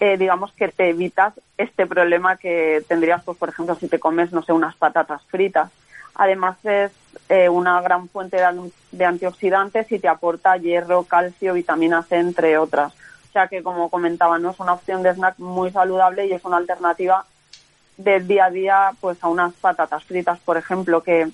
eh, 0.00 0.18
digamos 0.18 0.52
que 0.52 0.68
te 0.68 0.90
evitas 0.90 1.32
este 1.56 1.86
problema 1.86 2.36
que 2.36 2.84
tendrías, 2.86 3.22
pues 3.24 3.38
por 3.38 3.48
ejemplo, 3.48 3.74
si 3.74 3.88
te 3.88 3.98
comes, 3.98 4.32
no 4.32 4.42
sé, 4.42 4.52
unas 4.52 4.76
patatas 4.76 5.22
fritas. 5.24 5.70
Además 6.14 6.56
es 6.64 6.92
eh, 7.28 7.48
una 7.48 7.80
gran 7.80 8.08
fuente 8.08 8.36
de, 8.36 8.70
de 8.92 9.04
antioxidantes 9.04 9.90
y 9.90 9.98
te 9.98 10.08
aporta 10.08 10.56
hierro, 10.56 11.04
calcio, 11.04 11.54
vitamina 11.54 12.02
C, 12.02 12.16
entre 12.16 12.58
otras. 12.58 12.92
O 12.92 13.32
sea 13.32 13.48
que, 13.48 13.62
como 13.62 13.88
comentaba, 13.88 14.38
no 14.38 14.50
es 14.50 14.60
una 14.60 14.74
opción 14.74 15.02
de 15.02 15.10
snack 15.10 15.38
muy 15.38 15.70
saludable 15.70 16.26
y 16.26 16.32
es 16.32 16.44
una 16.44 16.58
alternativa 16.58 17.24
del 17.96 18.26
día 18.26 18.46
a 18.46 18.50
día 18.50 18.90
pues 19.00 19.22
a 19.22 19.28
unas 19.28 19.52
patatas 19.54 20.04
fritas, 20.04 20.38
por 20.40 20.56
ejemplo, 20.56 21.02
que 21.02 21.28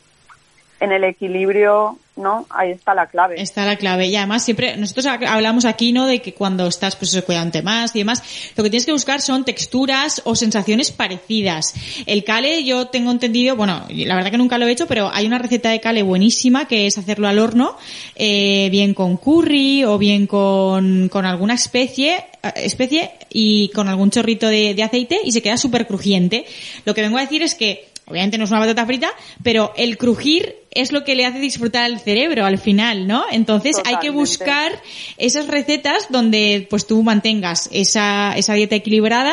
en 0.80 0.92
el 0.92 1.04
equilibrio, 1.04 1.98
¿no? 2.21 2.47
Ahí 2.51 2.71
está 2.73 2.95
la 2.95 3.07
clave. 3.07 3.41
Está 3.41 3.64
la 3.66 3.77
clave. 3.77 4.07
Y 4.07 4.16
además 4.16 4.45
siempre, 4.45 4.77
nosotros 4.77 5.07
ha- 5.07 5.14
hablamos 5.33 5.64
aquí, 5.64 5.93
¿no? 5.93 6.07
De 6.07 6.21
que 6.21 6.35
cuando 6.35 6.66
estás, 6.66 6.97
pues, 6.97 7.21
cuidándote 7.27 7.62
más 7.62 7.95
y 7.97 8.01
demás, 8.01 8.23
lo 8.57 8.62
que 8.62 8.71
tienes 8.71 8.87
que 8.87 8.93
buscar 8.93 9.21
son 9.21 9.45
texturas 9.45 10.23
o 10.25 10.35
sensaciones 10.37 10.93
parecidas. 10.93 11.75
El 12.07 12.23
cale, 12.25 12.62
yo 12.64 12.87
tengo 12.89 13.11
entendido, 13.11 13.57
bueno, 13.57 13.85
la 13.91 14.14
verdad 14.14 14.31
que 14.31 14.39
nunca 14.39 14.59
lo 14.59 14.66
he 14.66 14.73
hecho, 14.73 14.87
pero 14.87 15.11
hay 15.12 15.27
una 15.27 15.39
receta 15.39 15.71
de 15.71 15.81
cale 15.81 16.03
buenísima 16.03 16.66
que 16.68 16.87
es 16.87 16.99
hacerlo 16.99 17.27
al 17.29 17.39
horno, 17.39 17.77
eh, 18.14 18.68
bien 18.71 18.95
con 18.95 19.16
curry 19.16 19.85
o 19.85 19.99
bien 19.99 20.27
con, 20.27 21.09
con 21.09 21.25
alguna 21.27 21.55
especie, 21.55 22.16
eh, 22.43 22.53
especie 22.57 23.11
y 23.31 23.68
con 23.71 23.89
algún 23.89 24.11
chorrito 24.11 24.49
de, 24.49 24.75
de 24.75 24.83
aceite 24.83 25.18
y 25.25 25.33
se 25.33 25.43
queda 25.43 25.57
súper 25.57 25.87
crujiente. 25.87 26.45
Lo 26.85 26.95
que 26.95 27.03
vengo 27.03 27.18
a 27.18 27.23
decir 27.23 27.43
es 27.43 27.55
que 27.55 27.89
Obviamente 28.11 28.38
no 28.38 28.44
es 28.44 28.50
una 28.50 28.61
patata 28.61 28.84
frita, 28.86 29.11
pero 29.42 29.72
el 29.76 29.96
crujir 29.96 30.56
es 30.70 30.92
lo 30.92 31.04
que 31.04 31.14
le 31.14 31.26
hace 31.26 31.38
disfrutar 31.38 31.84
al 31.84 32.00
cerebro 32.00 32.44
al 32.44 32.58
final, 32.58 33.06
¿no? 33.06 33.24
Entonces 33.30 33.80
hay 33.84 33.96
que 33.96 34.11
buscar 34.11 34.72
esas 35.16 35.48
recetas 35.48 36.06
donde 36.11 36.66
pues 36.70 36.86
tú 36.86 37.02
mantengas 37.02 37.68
esa, 37.72 38.36
esa 38.36 38.54
dieta 38.54 38.76
equilibrada 38.76 39.32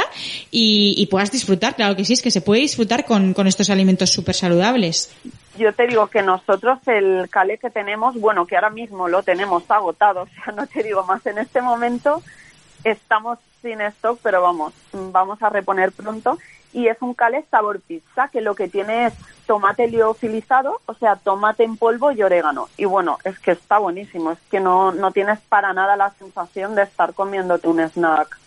y, 0.51 0.95
y 0.97 1.05
puedas 1.07 1.31
disfrutar. 1.31 1.75
Claro 1.75 1.95
que 1.95 2.05
sí, 2.05 2.13
es 2.13 2.21
que 2.21 2.31
se 2.31 2.41
puede 2.41 2.61
disfrutar 2.61 3.05
con, 3.05 3.33
con 3.33 3.47
estos 3.47 3.69
alimentos 3.69 4.09
súper 4.09 4.35
saludables. 4.35 5.11
Yo 5.57 5.73
te 5.73 5.87
digo 5.87 6.07
que 6.07 6.21
nosotros 6.21 6.79
el 6.87 7.29
calé 7.29 7.57
que 7.57 7.69
tenemos, 7.69 8.19
bueno, 8.19 8.45
que 8.45 8.55
ahora 8.55 8.69
mismo 8.69 9.07
lo 9.07 9.23
tenemos 9.23 9.69
agotado, 9.69 10.21
o 10.23 10.27
sea, 10.27 10.53
no 10.53 10.67
te 10.67 10.83
digo 10.83 11.03
más, 11.03 11.25
en 11.25 11.39
este 11.39 11.61
momento 11.61 12.21
estamos 12.83 13.39
sin 13.61 13.81
stock, 13.81 14.19
pero 14.21 14.41
vamos, 14.41 14.73
vamos 14.93 15.41
a 15.41 15.49
reponer 15.49 15.91
pronto. 15.91 16.37
Y 16.73 16.87
es 16.87 16.97
un 17.01 17.13
cale 17.13 17.45
sabor 17.49 17.79
pizza, 17.81 18.27
que 18.27 18.41
lo 18.41 18.55
que 18.55 18.67
tiene 18.67 19.07
es 19.07 19.13
tomate 19.45 19.87
liofilizado, 19.87 20.81
o 20.85 20.93
sea, 20.93 21.15
tomate 21.15 21.63
en 21.63 21.77
polvo 21.77 22.11
y 22.11 22.21
orégano. 22.21 22.69
Y 22.77 22.85
bueno, 22.85 23.17
es 23.23 23.39
que 23.39 23.51
está 23.51 23.79
buenísimo, 23.79 24.31
es 24.31 24.39
que 24.51 24.59
no, 24.59 24.91
no 24.91 25.11
tienes 25.11 25.39
para 25.39 25.73
nada 25.73 25.95
la 25.95 26.11
sensación 26.11 26.75
de 26.75 26.83
estar 26.83 27.13
comiéndote 27.13 27.67
un 27.67 27.79
snack. 27.79 28.37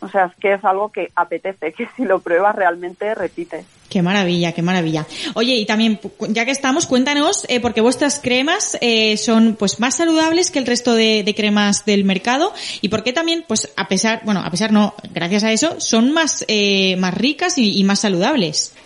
O 0.00 0.08
sea, 0.08 0.26
es 0.26 0.34
que 0.36 0.54
es 0.54 0.64
algo 0.64 0.90
que 0.90 1.12
apetece, 1.14 1.72
que 1.76 1.88
si 1.96 2.04
lo 2.04 2.20
pruebas 2.20 2.56
realmente 2.56 3.14
repite. 3.14 3.64
Qué 3.90 4.02
maravilla, 4.02 4.52
qué 4.52 4.62
maravilla. 4.62 5.04
Oye, 5.34 5.56
y 5.56 5.66
también, 5.66 5.98
ya 6.28 6.44
que 6.44 6.52
estamos, 6.52 6.86
cuéntanos, 6.86 7.44
eh, 7.48 7.58
porque 7.58 7.80
vuestras 7.80 8.20
cremas 8.20 8.78
eh, 8.80 9.16
son 9.16 9.56
pues 9.58 9.80
más 9.80 9.96
saludables 9.96 10.52
que 10.52 10.60
el 10.60 10.66
resto 10.66 10.94
de, 10.94 11.24
de 11.24 11.34
cremas 11.34 11.84
del 11.84 12.04
mercado 12.04 12.54
y 12.80 12.88
por 12.88 13.02
qué 13.02 13.12
también, 13.12 13.44
pues 13.48 13.72
a 13.76 13.88
pesar, 13.88 14.20
bueno, 14.24 14.42
a 14.44 14.50
pesar 14.50 14.70
no, 14.70 14.94
gracias 15.12 15.42
a 15.42 15.50
eso, 15.50 15.80
son 15.80 16.12
más, 16.12 16.44
eh, 16.46 16.94
más 16.98 17.14
ricas 17.14 17.58
y, 17.58 17.80
y 17.80 17.82
más 17.82 17.98
saludables. 17.98 18.76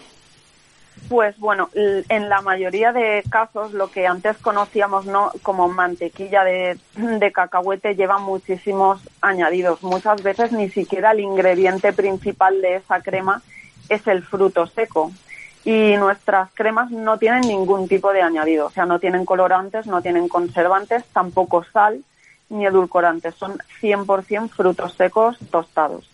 Pues 1.11 1.39
bueno, 1.39 1.69
en 1.75 2.31
la 2.31 2.41
mayoría 2.41 2.93
de 2.93 3.23
casos 3.29 3.75
lo 3.75 3.91
que 3.91 4.07
antes 4.07 4.39
conocíamos 4.39 5.05
no 5.05 5.33
como 5.43 5.69
mantequilla 5.69 6.45
de, 6.45 6.79
de 6.97 7.31
cacahuete 7.31 7.95
lleva 7.95 8.17
muchísimos 8.17 9.03
añadidos. 9.21 9.83
Muchas 9.83 10.23
veces 10.23 10.53
ni 10.53 10.71
siquiera 10.71 11.11
el 11.13 11.21
ingrediente 11.21 11.93
principal 11.93 12.63
de 12.63 12.77
esa 12.77 13.03
crema 13.03 13.43
es 13.89 14.07
el 14.07 14.23
fruto 14.23 14.67
seco. 14.67 15.13
Y 15.65 15.97
nuestras 15.97 16.51
cremas 16.53 16.91
no 16.91 17.19
tienen 17.19 17.43
ningún 17.43 17.89
tipo 17.89 18.13
de 18.13 18.21
añadido, 18.21 18.67
o 18.67 18.71
sea, 18.71 18.85
no 18.85 18.99
tienen 18.99 19.25
colorantes, 19.25 19.87
no 19.87 20.03
tienen 20.03 20.29
conservantes, 20.29 21.05
tampoco 21.07 21.65
sal 21.73 22.05
ni 22.51 22.67
edulcorantes, 22.67 23.35
son 23.35 23.59
100% 23.81 24.51
frutos 24.51 24.95
secos 24.95 25.39
tostados. 25.51 26.11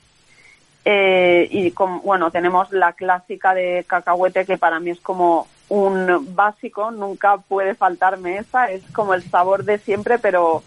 Eh, 0.85 1.49
y 1.51 1.73
con, 1.73 2.01
bueno, 2.03 2.31
tenemos 2.31 2.71
la 2.73 2.93
clásica 2.93 3.53
de 3.53 3.85
cacahuete 3.87 4.47
que 4.47 4.57
para 4.57 4.81
mí 4.81 4.91
es 4.91 5.01
como 5.01 5.47
un 5.68 6.35
básico, 6.35 6.91
nunca 6.91 7.37
puede 7.37 7.75
faltarme 7.75 8.39
esa, 8.39 8.71
es 8.71 8.83
como 8.93 9.14
el 9.14 9.23
sabor 9.23 9.64
de 9.64 9.79
siempre, 9.79 10.18
pero 10.18 10.62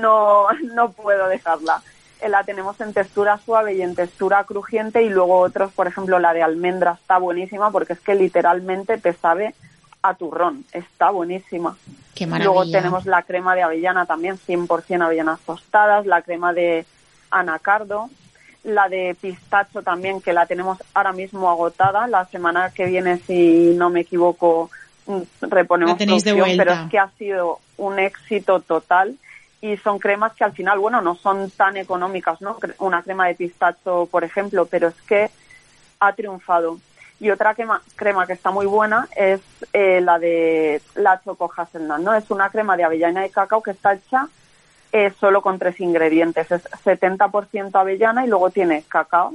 no, 0.00 0.46
no 0.74 0.90
puedo 0.92 1.28
dejarla. 1.28 1.82
Eh, 2.24 2.28
La 2.28 2.42
tenemos 2.42 2.80
en 2.80 2.92
textura 2.94 3.38
suave 3.44 3.74
y 3.74 3.82
en 3.82 3.94
textura 3.94 4.44
crujiente 4.44 5.02
y 5.02 5.10
luego 5.10 5.40
otros, 5.40 5.72
por 5.72 5.86
ejemplo, 5.86 6.18
la 6.18 6.32
de 6.32 6.42
almendra 6.42 6.96
está 7.00 7.18
buenísima 7.18 7.70
porque 7.70 7.92
es 7.92 8.00
que 8.00 8.14
literalmente 8.14 8.96
te 8.98 9.12
sabe 9.12 9.54
a 10.02 10.14
turrón, 10.14 10.64
está 10.72 11.10
buenísima. 11.10 11.76
Qué 12.14 12.26
maravilla. 12.26 12.52
Luego 12.52 12.70
tenemos 12.70 13.06
la 13.06 13.22
crema 13.22 13.54
de 13.54 13.62
avellana 13.62 14.06
también, 14.06 14.38
100% 14.38 15.02
avellanas 15.04 15.40
tostadas, 15.40 16.06
la 16.06 16.22
crema 16.22 16.52
de 16.52 16.86
anacardo, 17.30 18.08
la 18.62 18.88
de 18.88 19.16
pistacho 19.20 19.82
también, 19.82 20.20
que 20.20 20.32
la 20.32 20.46
tenemos 20.46 20.78
ahora 20.94 21.12
mismo 21.12 21.50
agotada. 21.50 22.06
La 22.06 22.24
semana 22.26 22.70
que 22.70 22.86
viene, 22.86 23.18
si 23.18 23.74
no 23.76 23.90
me 23.90 24.00
equivoco, 24.00 24.70
mm, 25.06 25.20
reponemos 25.42 25.94
La 25.94 25.98
tenéis 25.98 26.24
de 26.24 26.32
producción, 26.32 26.58
pero 26.58 26.70
vuelta. 26.70 26.84
es 26.84 26.90
que 26.90 26.98
ha 26.98 27.10
sido 27.18 27.60
un 27.76 27.98
éxito 27.98 28.60
total 28.60 29.16
y 29.64 29.78
son 29.78 29.98
cremas 29.98 30.34
que 30.34 30.44
al 30.44 30.52
final, 30.52 30.78
bueno, 30.78 31.00
no 31.00 31.14
son 31.14 31.50
tan 31.50 31.78
económicas, 31.78 32.38
¿no? 32.42 32.58
Una 32.80 33.02
crema 33.02 33.28
de 33.28 33.34
pistacho, 33.34 34.06
por 34.10 34.22
ejemplo, 34.22 34.66
pero 34.66 34.88
es 34.88 35.00
que 35.08 35.30
ha 36.00 36.12
triunfado. 36.12 36.78
Y 37.18 37.30
otra 37.30 37.54
crema, 37.54 37.80
crema 37.96 38.26
que 38.26 38.34
está 38.34 38.50
muy 38.50 38.66
buena 38.66 39.08
es 39.16 39.40
eh, 39.72 40.02
la 40.02 40.18
de 40.18 40.82
la 40.96 41.18
Choco 41.24 41.50
Hazelnut, 41.56 42.00
¿no? 42.00 42.14
Es 42.14 42.30
una 42.30 42.50
crema 42.50 42.76
de 42.76 42.84
avellana 42.84 43.24
y 43.24 43.30
cacao 43.30 43.62
que 43.62 43.70
está 43.70 43.94
hecha 43.94 44.28
eh, 44.92 45.10
solo 45.18 45.40
con 45.40 45.58
tres 45.58 45.80
ingredientes. 45.80 46.52
Es 46.52 46.64
70% 46.84 47.74
avellana 47.74 48.26
y 48.26 48.28
luego 48.28 48.50
tiene 48.50 48.84
cacao 48.86 49.32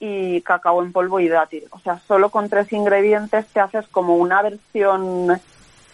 y 0.00 0.40
cacao 0.40 0.82
en 0.82 0.90
polvo 0.90 1.20
y 1.20 1.28
dátil. 1.28 1.68
O 1.70 1.78
sea, 1.78 2.00
solo 2.08 2.30
con 2.30 2.48
tres 2.48 2.72
ingredientes 2.72 3.46
te 3.46 3.60
haces 3.60 3.86
como 3.86 4.16
una 4.16 4.42
versión 4.42 5.40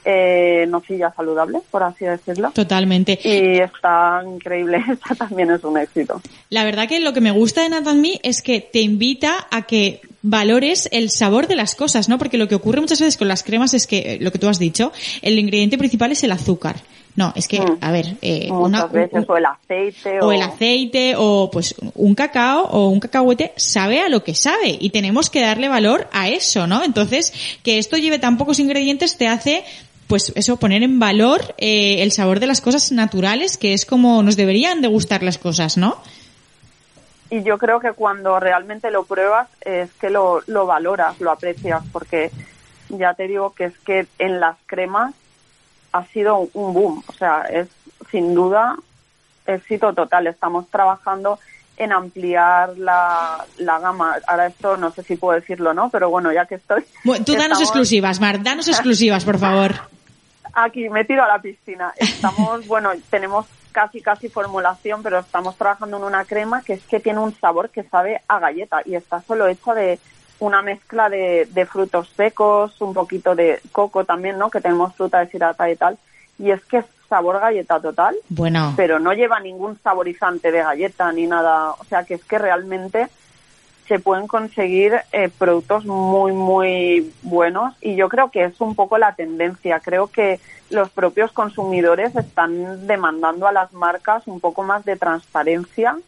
eh, 0.05 0.67
nocilla 0.69 1.13
saludable, 1.15 1.61
por 1.71 1.83
así 1.83 2.05
decirlo. 2.05 2.51
Totalmente. 2.53 3.19
Y 3.23 3.59
está 3.59 4.23
increíble. 4.27 4.83
Esta 4.93 5.15
también 5.15 5.51
es 5.51 5.63
un 5.65 5.79
éxito. 5.79 6.21
La 6.51 6.65
verdad 6.65 6.89
que 6.89 7.01
lo 7.01 7.13
que 7.13 7.21
me 7.21 7.31
gusta 7.31 7.63
de 7.63 7.69
Nathan 7.69 8.01
Me 8.01 8.21
es 8.23 8.43
que 8.43 8.61
te 8.61 8.81
invita 8.81 9.47
a 9.51 9.63
que 9.63 10.01
valores 10.23 10.89
el 10.93 11.11
sabor 11.11 11.47
de 11.49 11.57
las 11.57 11.75
cosas, 11.75 12.09
¿no? 12.09 12.19
Porque 12.19 12.39
lo 12.39 12.49
que 12.49 12.55
ocurre 12.55 12.81
muchas 12.81 13.01
veces 13.01 13.17
con 13.17 13.29
las 13.29 13.43
cremas 13.43 13.75
es 13.75 13.87
que, 13.87 13.99
eh, 13.99 14.19
lo 14.21 14.31
que 14.33 14.39
tú 14.39 14.49
has 14.49 14.59
dicho, 14.59 14.93
el 15.21 15.39
ingrediente 15.39 15.79
principal 15.79 16.13
es 16.13 16.23
el 16.25 16.33
azúcar. 16.33 16.77
No, 17.15 17.31
es 17.37 17.47
que, 17.47 17.61
Mm. 17.61 17.77
a 17.83 17.93
ver, 17.93 18.07
eh, 18.23 18.49
Muchas 18.51 18.85
una- 18.85 18.87
veces, 18.87 19.25
un- 19.29 19.35
o 19.35 19.37
el 19.37 19.45
aceite, 19.45 20.21
o 20.23 20.33
el 20.33 20.41
aceite 20.41 21.15
o 21.19 21.51
pues 21.53 21.75
un 21.95 22.15
cacao 22.15 22.63
o 22.71 22.89
un 22.89 23.01
cacahuete 23.01 23.53
sabe 23.57 24.01
a 24.01 24.09
lo 24.09 24.25
que 24.25 24.35
sabe 24.35 24.79
y 24.81 24.89
tenemos 24.91 25.29
que 25.29 25.43
darle 25.43 25.69
valor 25.69 26.09
a 26.13 26.31
eso, 26.31 26.67
¿no? 26.67 26.83
Entonces, 26.83 27.35
que 27.63 27.77
esto 27.79 27.99
lleve 27.99 28.19
tan 28.19 28.39
pocos 28.39 28.59
ingredientes 28.61 29.19
te 29.19 29.29
hace 29.29 29.63
pues 30.13 30.31
eso, 30.35 30.59
poner 30.59 30.83
en 30.83 30.99
valor 30.99 31.55
eh, 31.57 32.03
el 32.03 32.13
sabor 32.13 32.39
de 32.39 32.47
las 32.47 32.61
cosas 32.61 32.93
naturales, 32.93 33.57
que 33.57 33.73
es 33.73 33.87
como 33.87 34.23
nos 34.23 34.37
deberían 34.37 34.83
de 34.83 34.89
gustar 34.89 35.23
las 35.23 35.39
cosas, 35.39 35.79
¿no? 35.79 35.97
y 37.31 37.43
yo 37.45 37.57
creo 37.57 37.81
que 37.81 37.95
cuando 37.95 38.39
realmente 38.39 38.91
lo 38.91 39.05
pruebas 39.05 39.49
es 39.63 39.91
que 39.95 40.11
lo, 40.11 40.43
lo 40.49 40.67
valoras, 40.67 41.19
lo 41.19 41.31
aprecias, 41.31 41.83
porque 41.93 42.31
ya 42.91 43.15
te 43.15 43.27
digo 43.27 43.55
que 43.55 43.65
es 43.65 43.79
que 43.87 44.07
en 44.19 44.39
las 44.39 44.59
cremas 44.67 45.15
ha 45.93 46.05
sido 46.09 46.47
un 46.53 46.75
boom, 46.75 47.03
o 47.07 47.13
sea, 47.15 47.45
es 47.45 47.69
sin 48.11 48.35
duda 48.35 48.77
éxito 49.47 49.95
total. 49.95 50.27
Estamos 50.27 50.69
trabajando 50.69 51.39
en 51.79 51.91
ampliar 51.91 52.77
la, 52.77 53.47
la 53.57 53.79
gama. 53.79 54.17
Ahora 54.27 54.49
esto 54.49 54.77
no 54.77 54.91
sé 54.93 55.03
si 55.03 55.17
puedo 55.17 55.41
decirlo, 55.41 55.73
¿no? 55.73 55.89
Pero 55.89 56.11
bueno, 56.11 56.35
ya 56.35 56.45
que 56.45 56.57
estoy... 56.57 56.85
Bueno, 57.03 57.25
tú 57.25 57.33
danos 57.33 57.45
estamos- 57.53 57.63
exclusivas, 57.63 58.21
Mar, 58.21 58.43
danos 58.43 58.69
exclusivas, 58.69 59.25
por 59.25 59.39
favor. 59.39 59.73
Aquí 60.53 60.89
me 60.89 61.05
tiro 61.05 61.25
a 61.25 61.29
la 61.29 61.41
piscina. 61.41 61.93
Estamos, 61.97 62.67
bueno, 62.69 62.91
tenemos 63.11 63.47
casi 63.73 64.01
casi 64.01 64.29
formulación, 64.29 65.03
pero 65.03 65.19
estamos 65.19 65.57
trabajando 65.57 65.97
en 65.97 66.05
una 66.05 66.25
crema 66.25 66.63
que 66.63 66.75
es 66.75 66.83
que 66.83 67.01
tiene 67.01 67.21
un 67.21 67.35
sabor 67.35 67.71
que 67.71 67.83
sabe 67.85 68.21
a 68.29 68.39
galleta 68.39 68.83
y 68.85 68.95
está 68.95 69.23
solo 69.23 69.47
hecha 69.47 69.75
de 69.75 69.99
una 70.41 70.61
mezcla 70.61 71.09
de, 71.09 71.49
de 71.51 71.67
frutos 71.67 72.13
secos, 72.17 72.81
un 72.81 72.93
poquito 72.93 73.35
de 73.35 73.61
coco 73.71 74.05
también, 74.05 74.39
¿no? 74.39 74.51
Que 74.51 74.61
tenemos 74.61 74.95
fruta 74.95 75.21
deshidratada 75.21 75.71
y 75.71 75.77
tal. 75.77 75.99
Y 76.39 76.51
es 76.51 76.63
que 76.65 76.79
es 76.79 76.85
sabor 77.09 77.41
galleta 77.41 77.79
total, 77.79 78.17
Bueno, 78.31 78.73
pero 78.75 78.99
no 78.99 79.13
lleva 79.13 79.39
ningún 79.39 79.79
saborizante 79.83 80.51
de 80.51 80.63
galleta 80.63 81.13
ni 81.13 81.27
nada. 81.27 81.73
O 81.73 81.85
sea 81.85 82.05
que 82.05 82.15
es 82.15 82.25
que 82.25 82.39
realmente 82.39 83.09
se 83.93 83.99
pueden 83.99 84.27
conseguir 84.27 84.95
eh, 85.13 85.29
productos 85.37 85.85
muy, 85.85 86.33
muy 86.33 87.13
buenos 87.21 87.75
y 87.83 87.95
yo 87.95 88.09
creo 88.09 88.31
que 88.31 88.45
es 88.45 88.59
un 88.59 88.75
poco 88.75 88.97
la 88.97 89.15
tendencia. 89.17 89.81
Creo 89.81 90.07
que 90.07 90.41
los 90.71 90.89
propios 90.89 91.31
consumidores 91.31 92.17
están 92.17 92.87
demandando 92.87 93.47
a 93.47 93.53
las 93.53 93.71
marcas 93.75 94.27
un 94.27 94.41
poco 94.41 94.63
más 94.63 94.87
de 94.87 94.97
transparencia 94.97 95.99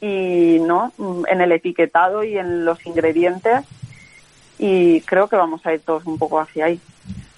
y 0.00 0.56
no 0.62 0.90
en 1.28 1.42
el 1.42 1.52
etiquetado 1.52 2.24
y 2.24 2.38
en 2.38 2.64
los 2.64 2.86
ingredientes 2.86 3.66
y 4.58 5.02
creo 5.02 5.28
que 5.28 5.36
vamos 5.36 5.66
a 5.66 5.74
ir 5.74 5.82
todos 5.82 6.06
un 6.06 6.16
poco 6.16 6.40
hacia 6.40 6.64
ahí. 6.64 6.80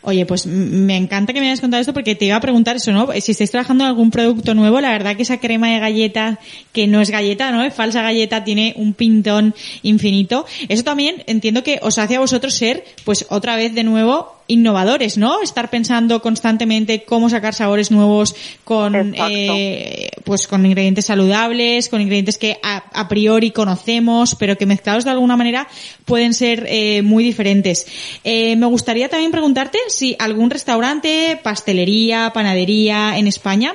Oye, 0.03 0.25
pues 0.25 0.47
me 0.47 0.97
encanta 0.97 1.35
que 1.35 1.41
me 1.41 1.47
hayas 1.47 1.61
contado 1.61 1.81
esto 1.81 1.93
porque 1.93 2.15
te 2.15 2.25
iba 2.25 2.37
a 2.37 2.41
preguntar 2.41 2.77
eso, 2.77 2.91
¿no? 2.91 3.09
Si 3.21 3.33
estáis 3.33 3.51
trabajando 3.51 3.85
en 3.85 3.89
algún 3.89 4.11
producto 4.11 4.55
nuevo, 4.55 4.81
la 4.81 4.91
verdad 4.91 5.15
que 5.15 5.23
esa 5.23 5.41
crema 5.41 5.69
de 5.69 5.79
galleta, 5.79 6.39
que 6.73 6.87
no 6.87 7.03
es 7.03 7.11
galleta, 7.11 7.53
¿no? 7.53 7.63
Es 7.63 7.75
falsa 7.75 8.01
galleta, 8.01 8.43
tiene 8.43 8.73
un 8.77 8.95
pintón 8.95 9.55
infinito. 9.83 10.47
Eso 10.69 10.85
también 10.85 11.23
entiendo 11.27 11.63
que 11.63 11.81
os 11.83 11.99
hace 11.99 12.17
a 12.17 12.21
vosotros 12.21 12.55
ser, 12.55 12.85
pues 13.05 13.27
otra 13.29 13.57
vez 13.57 13.75
de 13.75 13.85
nuevo, 13.85 14.40
innovadores, 14.51 15.17
¿no? 15.17 15.43
Estar 15.43 15.71
pensando 15.71 16.21
constantemente 16.21 17.05
cómo 17.05 17.31
sacar 17.31 17.55
sabores 17.55 17.91
nuevos 17.91 18.35
con, 18.65 19.15
eh, 19.17 20.11
pues 20.25 20.47
con 20.47 20.67
ingredientes 20.67 21.07
saludables, 21.07 21.89
con 21.89 22.01
ingredientes 22.01 22.39
que 22.39 22.59
a, 22.63 22.83
a 22.93 23.09
priori 23.09 23.53
conocemos, 23.53 24.35
pero 24.35 24.57
que 24.57 24.67
mezclados 24.67 25.05
de 25.05 25.11
alguna 25.11 25.37
manera 25.37 25.69
pueden 26.05 26.35
ser 26.35 26.67
eh, 26.69 27.03
muy 27.03 27.23
diferentes. 27.23 27.87
Eh, 28.25 28.57
me 28.57 28.67
gustaría 28.67 29.09
también 29.09 29.31
preguntarte 29.31 29.79
si 29.89 30.17
algún 30.19 30.51
restaurante, 30.51 31.39
pastelería, 31.43 32.33
panadería 32.33 33.17
en 33.19 33.27
España 33.27 33.75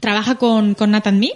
trabaja 0.00 0.34
con, 0.34 0.74
con 0.74 0.90
Nathan 0.90 1.18
Me. 1.18 1.30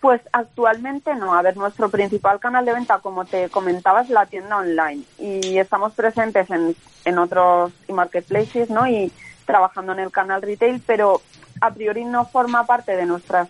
Pues 0.00 0.20
actualmente 0.32 1.14
no. 1.14 1.34
A 1.34 1.42
ver, 1.42 1.56
nuestro 1.56 1.88
principal 1.88 2.38
canal 2.38 2.64
de 2.64 2.74
venta, 2.74 2.98
como 2.98 3.24
te 3.24 3.48
comentaba, 3.48 4.02
es 4.02 4.10
la 4.10 4.26
tienda 4.26 4.58
online 4.58 5.02
y 5.18 5.58
estamos 5.58 5.94
presentes 5.94 6.50
en, 6.50 6.76
en 7.06 7.18
otros 7.18 7.72
marketplaces, 7.88 8.68
¿no? 8.68 8.86
Y 8.86 9.10
trabajando 9.46 9.92
en 9.92 10.00
el 10.00 10.10
canal 10.10 10.42
retail, 10.42 10.82
pero 10.86 11.22
a 11.60 11.72
priori 11.72 12.04
no 12.04 12.26
forma 12.26 12.66
parte 12.66 12.96
de 12.96 13.06
nuestra 13.06 13.46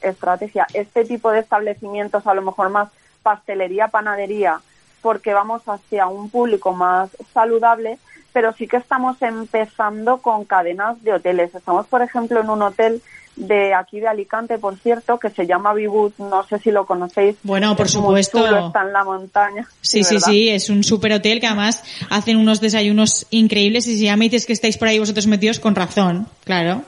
estrategia. 0.00 0.66
Este 0.72 1.04
tipo 1.04 1.30
de 1.30 1.40
establecimientos, 1.40 2.26
a 2.26 2.34
lo 2.34 2.40
mejor 2.40 2.70
más 2.70 2.88
pastelería, 3.22 3.88
panadería, 3.88 4.60
porque 5.02 5.32
vamos 5.34 5.62
hacia 5.66 6.06
un 6.06 6.30
público 6.30 6.72
más 6.72 7.10
saludable, 7.32 7.98
pero 8.32 8.52
sí 8.52 8.66
que 8.68 8.76
estamos 8.76 9.20
empezando 9.22 10.18
con 10.18 10.44
cadenas 10.44 11.02
de 11.02 11.14
hoteles. 11.14 11.54
Estamos, 11.54 11.86
por 11.86 12.02
ejemplo, 12.02 12.40
en 12.40 12.50
un 12.50 12.62
hotel 12.62 13.02
de 13.36 13.72
aquí 13.74 14.00
de 14.00 14.08
Alicante, 14.08 14.58
por 14.58 14.76
cierto, 14.78 15.18
que 15.18 15.30
se 15.30 15.46
llama 15.46 15.72
Vivut, 15.72 16.12
no 16.18 16.42
sé 16.44 16.58
si 16.58 16.70
lo 16.70 16.84
conocéis. 16.84 17.36
Bueno, 17.42 17.74
por 17.74 17.86
Es 17.86 17.92
supuesto. 17.92 18.38
chulo, 18.44 18.66
está 18.66 18.82
en 18.82 18.92
la 18.92 19.04
montaña. 19.04 19.66
Sí, 19.80 20.04
sí, 20.04 20.16
¿verdad? 20.16 20.28
sí, 20.28 20.48
es 20.50 20.68
un 20.68 20.84
super 20.84 21.12
hotel 21.12 21.40
que 21.40 21.46
además 21.46 21.82
hacen 22.10 22.36
unos 22.36 22.60
desayunos 22.60 23.26
increíbles 23.30 23.86
y 23.86 23.96
si 23.96 24.04
ya 24.04 24.16
me 24.16 24.26
dices 24.26 24.46
que 24.46 24.52
estáis 24.52 24.76
por 24.76 24.88
ahí 24.88 24.98
vosotros 24.98 25.26
metidos 25.26 25.58
con 25.58 25.74
razón, 25.74 26.26
claro. 26.44 26.82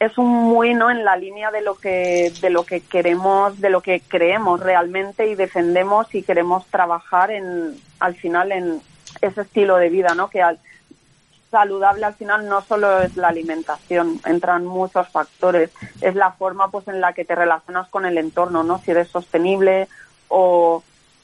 Es 0.00 0.18
un 0.18 0.28
muy 0.28 0.74
no 0.74 0.90
en 0.90 1.04
la 1.04 1.16
línea 1.16 1.50
de 1.50 1.62
lo 1.62 1.76
que 1.76 2.32
de 2.40 2.50
lo 2.50 2.64
que 2.64 2.80
queremos 2.80 3.60
de 3.60 3.70
lo 3.70 3.80
que 3.80 4.00
creemos 4.00 4.60
realmente 4.60 5.28
y 5.28 5.34
defendemos 5.34 6.14
y 6.14 6.22
queremos 6.22 6.66
trabajar 6.66 7.30
en 7.30 7.76
al 8.00 8.14
final 8.14 8.52
en 8.52 8.80
ese 9.20 9.42
estilo 9.42 9.76
de 9.76 9.90
vida 9.90 10.14
no 10.14 10.28
que 10.28 10.42
al, 10.42 10.58
saludable 11.50 12.04
al 12.04 12.14
final 12.14 12.48
no 12.48 12.62
solo 12.62 13.02
es 13.02 13.16
la 13.16 13.28
alimentación 13.28 14.20
entran 14.26 14.66
muchos 14.66 15.08
factores 15.08 15.70
es 16.00 16.14
la 16.14 16.32
forma 16.32 16.68
pues 16.70 16.88
en 16.88 17.00
la 17.00 17.12
que 17.12 17.24
te 17.24 17.34
relacionas 17.34 17.88
con 17.88 18.04
el 18.04 18.18
entorno 18.18 18.64
no 18.64 18.78
si 18.78 18.90
eres 18.90 19.08
sostenible 19.08 19.88
o 20.28 20.82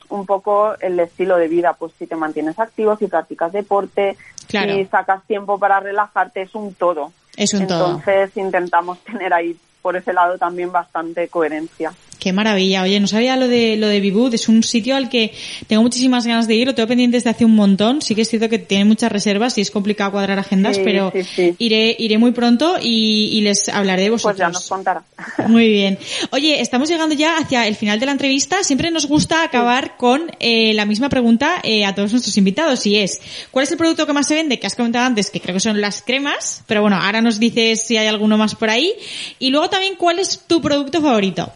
un 0.09 0.27
poco 0.27 0.75
el 0.81 0.99
estilo 1.01 1.37
de 1.37 1.49
vida 1.49 1.73
pues 1.73 1.93
si 1.99 2.07
te 2.07 2.17
mantienes 2.17 2.59
activo 2.59 2.97
si 2.97 3.09
practicas 3.09 3.53
deporte 3.53 4.17
Claro. 4.47 4.75
si 4.75 4.85
sacas 4.87 5.23
tiempo 5.29 5.61
para 5.61 5.79
relajarte 5.79 6.43
es 6.43 6.57
un 6.57 6.75
todo 6.75 7.13
Entonces 7.37 8.37
intentamos 8.37 8.99
tener 9.05 9.33
ahí 9.33 9.57
por 9.83 9.97
ese 9.97 10.13
lado 10.13 10.37
también 10.39 10.71
bastante 10.71 11.29
coherencia. 11.29 11.93
Qué 12.21 12.33
maravilla. 12.33 12.83
Oye, 12.83 13.01
no 13.01 13.07
sabía 13.09 13.35
lo 13.37 13.49
de 13.49 13.77
lo 13.77 13.89
de 13.89 13.99
Bibud. 13.99 14.33
Es 14.35 14.49
un 14.49 14.63
sitio 14.63 14.95
al 14.95 15.09
que 15.09 15.33
tengo 15.67 15.83
muchísimas 15.83 16.27
ganas 16.27 16.47
de 16.47 16.55
ir. 16.55 16.67
Lo 16.67 16.75
tengo 16.75 16.87
pendiente 16.87 17.17
desde 17.17 17.31
hace 17.31 17.45
un 17.47 17.55
montón. 17.57 18.03
Sí 18.03 18.15
que 18.15 18.21
es 18.23 18.29
cierto 18.29 18.49
que 18.49 18.59
tiene 18.59 18.85
muchas 18.85 19.11
reservas 19.11 19.57
y 19.57 19.63
es 19.63 19.71
complicado 19.71 20.13
cuadrar 20.13 20.39
agendas, 20.39 20.77
Sí, 20.77 20.83
pero 20.85 21.11
sí, 21.15 21.25
sí. 21.25 21.55
iré 21.59 21.97
iré 21.99 22.19
muy 22.19 22.33
pronto 22.33 22.77
y, 22.81 23.31
y 23.33 23.41
les 23.41 23.69
hablaré 23.71 24.03
de 24.05 24.11
Pues 24.11 24.23
vosotros. 24.23 24.39
ya 24.39 24.49
nos 24.51 24.69
contará. 24.69 25.03
Muy 25.49 25.69
bien. 25.69 25.99
Oye, 26.31 26.61
estamos 26.61 26.89
llegando 26.91 27.15
ya 27.15 27.39
hacia 27.39 27.67
el 27.67 27.75
final 27.75 27.99
de 27.99 28.05
la 28.07 28.13
entrevista. 28.13 28.63
Siempre 28.63 28.91
nos 28.91 29.07
gusta 29.07 29.43
acabar 29.43 29.97
con 29.97 30.31
eh, 30.41 30.75
la 30.75 30.85
misma 30.85 31.09
pregunta 31.09 31.55
eh, 31.63 31.87
a 31.87 31.95
todos 31.95 32.13
nuestros 32.13 32.37
invitados 32.37 32.85
y 32.87 32.97
es, 32.97 33.21
¿cuál 33.51 33.65
es 33.65 33.73
el 33.73 33.79
producto 33.79 34.07
que 34.07 34.13
más 34.13 34.29
se 34.29 34.35
vende? 34.35 34.59
Que 34.59 34.67
has 34.67 34.75
comentado 34.77 35.07
antes, 35.07 35.31
que 35.31 35.41
creo 35.41 35.55
que 35.55 35.61
son 35.61 35.81
las 35.81 36.03
cremas, 36.03 36.63
pero 36.67 36.83
bueno, 36.83 36.97
ahora 37.01 37.23
nos 37.23 37.41
dices 37.41 37.81
si 37.83 37.97
hay 37.97 38.07
alguno 38.09 38.37
más 38.37 38.55
por 38.55 38.69
ahí. 38.69 38.93
Y 39.39 39.49
luego 39.51 39.71
también, 39.71 39.95
¿cuál 39.97 40.19
es 40.19 40.41
tu 40.47 40.61
producto 40.61 41.01
favorito? 41.01 41.51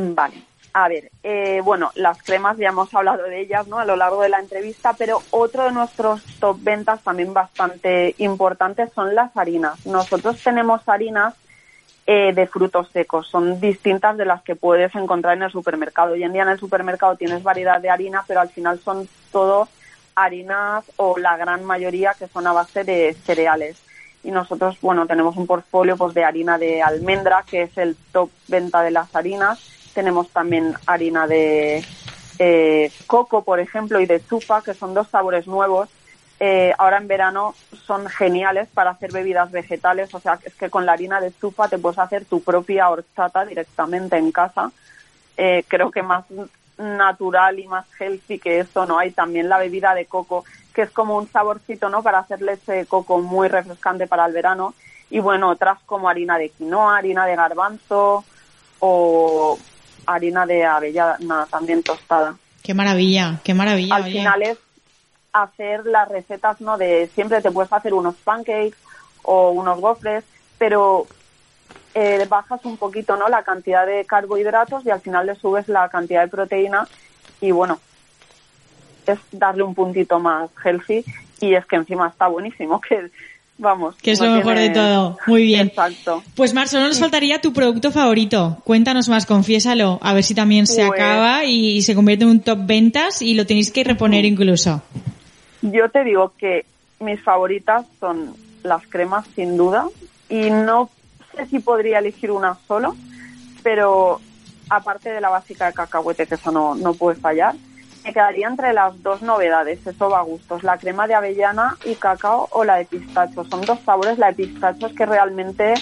Vale. 0.00 0.42
A 0.72 0.88
ver, 0.88 1.10
eh, 1.24 1.60
bueno, 1.64 1.90
las 1.96 2.22
cremas 2.22 2.56
ya 2.56 2.68
hemos 2.68 2.94
hablado 2.94 3.24
de 3.24 3.40
ellas 3.40 3.66
¿no? 3.66 3.80
a 3.80 3.84
lo 3.84 3.96
largo 3.96 4.22
de 4.22 4.28
la 4.28 4.38
entrevista, 4.38 4.92
pero 4.92 5.20
otro 5.30 5.64
de 5.64 5.72
nuestros 5.72 6.22
top 6.38 6.58
ventas 6.60 7.02
también 7.02 7.34
bastante 7.34 8.14
importantes 8.18 8.90
son 8.94 9.14
las 9.16 9.36
harinas. 9.36 9.84
Nosotros 9.84 10.40
tenemos 10.42 10.88
harinas 10.88 11.34
eh, 12.06 12.32
de 12.32 12.46
frutos 12.46 12.88
secos, 12.90 13.26
son 13.26 13.60
distintas 13.60 14.16
de 14.16 14.24
las 14.24 14.42
que 14.42 14.54
puedes 14.54 14.94
encontrar 14.94 15.36
en 15.36 15.42
el 15.42 15.50
supermercado. 15.50 16.12
Hoy 16.12 16.22
en 16.22 16.32
día 16.32 16.42
en 16.42 16.50
el 16.50 16.58
supermercado 16.58 17.16
tienes 17.16 17.42
variedad 17.42 17.80
de 17.80 17.90
harina, 17.90 18.24
pero 18.26 18.40
al 18.40 18.48
final 18.48 18.78
son 18.78 19.08
todo 19.32 19.68
harinas 20.14 20.84
o 20.96 21.18
la 21.18 21.36
gran 21.36 21.64
mayoría 21.64 22.14
que 22.18 22.28
son 22.28 22.46
a 22.46 22.52
base 22.52 22.84
de 22.84 23.14
cereales. 23.14 23.82
Y 24.22 24.30
nosotros, 24.30 24.78
bueno, 24.82 25.06
tenemos 25.06 25.36
un 25.36 25.46
portfolio 25.46 25.96
pues 25.96 26.14
de 26.14 26.24
harina 26.24 26.58
de 26.58 26.82
almendra, 26.82 27.44
que 27.48 27.62
es 27.62 27.78
el 27.78 27.96
top 28.12 28.30
venta 28.48 28.82
de 28.82 28.90
las 28.90 29.14
harinas. 29.16 29.79
Tenemos 29.94 30.28
también 30.30 30.74
harina 30.86 31.26
de 31.26 31.84
eh, 32.38 32.90
coco, 33.06 33.42
por 33.42 33.60
ejemplo, 33.60 34.00
y 34.00 34.06
de 34.06 34.24
chufa, 34.24 34.62
que 34.62 34.74
son 34.74 34.94
dos 34.94 35.08
sabores 35.08 35.46
nuevos. 35.46 35.88
Eh, 36.42 36.72
ahora 36.78 36.96
en 36.96 37.06
verano 37.06 37.54
son 37.86 38.06
geniales 38.08 38.66
para 38.72 38.92
hacer 38.92 39.12
bebidas 39.12 39.50
vegetales, 39.50 40.14
o 40.14 40.20
sea, 40.20 40.38
es 40.42 40.54
que 40.54 40.70
con 40.70 40.86
la 40.86 40.92
harina 40.92 41.20
de 41.20 41.34
chufa 41.38 41.68
te 41.68 41.76
puedes 41.76 41.98
hacer 41.98 42.24
tu 42.24 42.42
propia 42.42 42.88
horchata 42.88 43.44
directamente 43.44 44.16
en 44.16 44.32
casa. 44.32 44.72
Eh, 45.36 45.64
creo 45.68 45.90
que 45.90 46.02
más 46.02 46.24
natural 46.78 47.58
y 47.58 47.68
más 47.68 47.84
healthy 47.98 48.38
que 48.38 48.60
eso, 48.60 48.86
¿no? 48.86 48.98
Hay 48.98 49.10
también 49.10 49.50
la 49.50 49.58
bebida 49.58 49.94
de 49.94 50.06
coco, 50.06 50.44
que 50.72 50.82
es 50.82 50.90
como 50.90 51.18
un 51.18 51.28
saborcito, 51.28 51.90
¿no? 51.90 52.02
Para 52.02 52.20
hacer 52.20 52.40
leche 52.40 52.72
de 52.72 52.86
coco 52.86 53.20
muy 53.20 53.48
refrescante 53.48 54.06
para 54.06 54.24
el 54.24 54.32
verano. 54.32 54.72
Y 55.10 55.20
bueno, 55.20 55.50
otras 55.50 55.78
como 55.84 56.08
harina 56.08 56.38
de 56.38 56.48
quinoa, 56.48 56.96
harina 56.96 57.26
de 57.26 57.36
garbanzo 57.36 58.24
o 58.78 59.58
harina 60.06 60.46
de 60.46 60.64
avellana 60.64 61.46
también 61.50 61.82
tostada. 61.82 62.36
Qué 62.62 62.74
maravilla, 62.74 63.40
qué 63.44 63.54
maravilla. 63.54 63.96
Al 63.96 64.02
oye. 64.02 64.12
final 64.12 64.42
es 64.42 64.58
hacer 65.32 65.86
las 65.86 66.08
recetas, 66.08 66.60
¿no? 66.60 66.76
De 66.76 67.08
siempre 67.14 67.40
te 67.40 67.50
puedes 67.50 67.72
hacer 67.72 67.94
unos 67.94 68.16
pancakes 68.16 68.76
o 69.22 69.50
unos 69.50 69.80
gofres, 69.80 70.24
pero 70.58 71.06
eh, 71.94 72.26
bajas 72.28 72.64
un 72.64 72.76
poquito, 72.76 73.16
¿no? 73.16 73.28
La 73.28 73.42
cantidad 73.42 73.86
de 73.86 74.04
carbohidratos 74.04 74.84
y 74.84 74.90
al 74.90 75.00
final 75.00 75.26
le 75.26 75.34
subes 75.34 75.68
la 75.68 75.88
cantidad 75.88 76.22
de 76.22 76.28
proteína 76.28 76.86
y 77.40 77.50
bueno, 77.50 77.80
es 79.06 79.18
darle 79.32 79.62
un 79.62 79.74
puntito 79.74 80.18
más 80.18 80.50
healthy 80.62 81.04
y 81.40 81.54
es 81.54 81.64
que 81.66 81.76
encima 81.76 82.08
está 82.08 82.28
buenísimo, 82.28 82.80
que 82.88 83.10
vamos. 83.60 83.94
Que 83.96 84.10
es 84.12 84.20
no 84.20 84.26
lo 84.26 84.32
mejor 84.36 84.54
tiene- 84.54 84.68
de 84.70 84.74
todo. 84.74 85.18
Muy 85.26 85.44
bien. 85.44 85.68
Exacto. 85.68 86.22
Pues 86.34 86.52
Mar, 86.54 86.66
solo 86.66 86.88
nos 86.88 86.98
faltaría 86.98 87.40
tu 87.40 87.52
producto 87.52 87.92
favorito. 87.92 88.58
Cuéntanos 88.64 89.08
más, 89.08 89.26
confiésalo. 89.26 89.98
A 90.02 90.12
ver 90.14 90.24
si 90.24 90.34
también 90.34 90.66
se 90.66 90.86
Pues- 90.86 91.00
acaba 91.00 91.44
y 91.44 91.82
se 91.82 91.94
convierte 91.94 92.24
en 92.24 92.30
un 92.30 92.40
top 92.40 92.58
ventas 92.66 93.22
y 93.22 93.34
lo 93.34 93.46
tenéis 93.46 93.70
que 93.70 93.84
reponer 93.84 94.24
incluso. 94.24 94.82
Yo 95.62 95.88
te 95.90 96.02
digo 96.04 96.32
que 96.38 96.64
mis 97.00 97.22
favoritas 97.22 97.86
son 98.00 98.34
las 98.62 98.86
cremas 98.88 99.26
sin 99.36 99.56
duda 99.56 99.86
y 100.28 100.50
no 100.50 100.90
sé 101.36 101.46
si 101.46 101.58
podría 101.60 101.98
elegir 101.98 102.30
una 102.30 102.56
solo, 102.66 102.96
pero 103.62 104.20
aparte 104.68 105.10
de 105.10 105.20
la 105.20 105.28
básica 105.28 105.66
de 105.66 105.72
cacahuete, 105.72 106.26
que 106.26 106.34
eso 106.36 106.50
no, 106.50 106.74
no 106.74 106.94
puede 106.94 107.16
fallar, 107.18 107.54
me 108.04 108.12
quedaría 108.12 108.48
entre 108.48 108.72
las 108.72 109.02
dos 109.02 109.22
novedades, 109.22 109.86
eso 109.86 110.08
va 110.08 110.20
a 110.20 110.22
gustos, 110.22 110.62
la 110.62 110.78
crema 110.78 111.06
de 111.06 111.14
avellana 111.14 111.76
y 111.84 111.94
cacao 111.94 112.48
o 112.52 112.64
la 112.64 112.76
de 112.76 112.84
pistacho. 112.86 113.44
Son 113.44 113.60
dos 113.62 113.78
sabores, 113.80 114.18
la 114.18 114.28
de 114.28 114.34
pistacho 114.34 114.86
es 114.86 114.94
que 114.94 115.06
realmente 115.06 115.74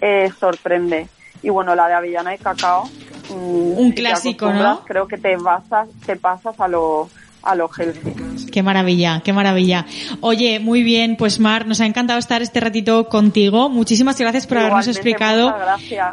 eh, 0.00 0.30
sorprende. 0.38 1.08
Y 1.42 1.50
bueno, 1.50 1.74
la 1.74 1.88
de 1.88 1.94
avellana 1.94 2.34
y 2.34 2.38
cacao. 2.38 2.84
mm, 3.30 3.78
Un 3.78 3.88
si 3.88 3.94
clásico, 3.94 4.52
¿no? 4.52 4.80
Creo 4.84 5.06
que 5.06 5.18
te, 5.18 5.36
basas, 5.36 5.88
te 6.06 6.16
pasas 6.16 6.58
a 6.60 6.68
lo, 6.68 7.08
a 7.42 7.54
lo 7.54 7.68
healthy. 7.76 8.14
Qué 8.50 8.62
maravilla, 8.62 9.22
qué 9.24 9.32
maravilla. 9.32 9.86
Oye, 10.20 10.60
muy 10.60 10.82
bien, 10.82 11.16
pues 11.16 11.40
Mar, 11.40 11.66
nos 11.66 11.80
ha 11.80 11.86
encantado 11.86 12.18
estar 12.18 12.42
este 12.42 12.60
ratito 12.60 13.08
contigo. 13.08 13.68
Muchísimas 13.68 14.18
gracias 14.18 14.46
por 14.46 14.58
habernos 14.58 14.86
explicado 14.86 15.54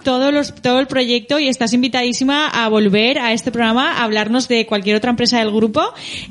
todo, 0.03 0.31
los, 0.31 0.53
todo 0.55 0.79
el 0.79 0.87
proyecto 0.87 1.39
y 1.39 1.47
estás 1.47 1.73
invitadísima 1.73 2.47
a 2.47 2.69
volver 2.69 3.19
a 3.19 3.33
este 3.33 3.51
programa 3.51 3.93
a 3.93 4.03
hablarnos 4.03 4.47
de 4.47 4.65
cualquier 4.65 4.95
otra 4.95 5.09
empresa 5.09 5.39
del 5.39 5.51
grupo 5.51 5.81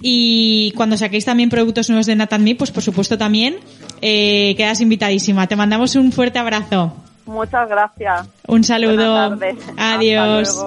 y 0.00 0.72
cuando 0.76 0.96
saquéis 0.96 1.24
también 1.24 1.50
productos 1.50 1.88
nuevos 1.88 2.06
de 2.06 2.16
Nathan 2.16 2.44
Me, 2.44 2.54
pues 2.54 2.70
por 2.70 2.82
supuesto 2.82 3.18
también 3.18 3.56
eh, 4.00 4.54
quedas 4.56 4.80
invitadísima. 4.80 5.46
Te 5.46 5.56
mandamos 5.56 5.96
un 5.96 6.12
fuerte 6.12 6.38
abrazo. 6.38 6.92
Muchas 7.26 7.68
gracias. 7.68 8.28
Un 8.48 8.64
saludo. 8.64 9.38
Adiós. 9.78 10.58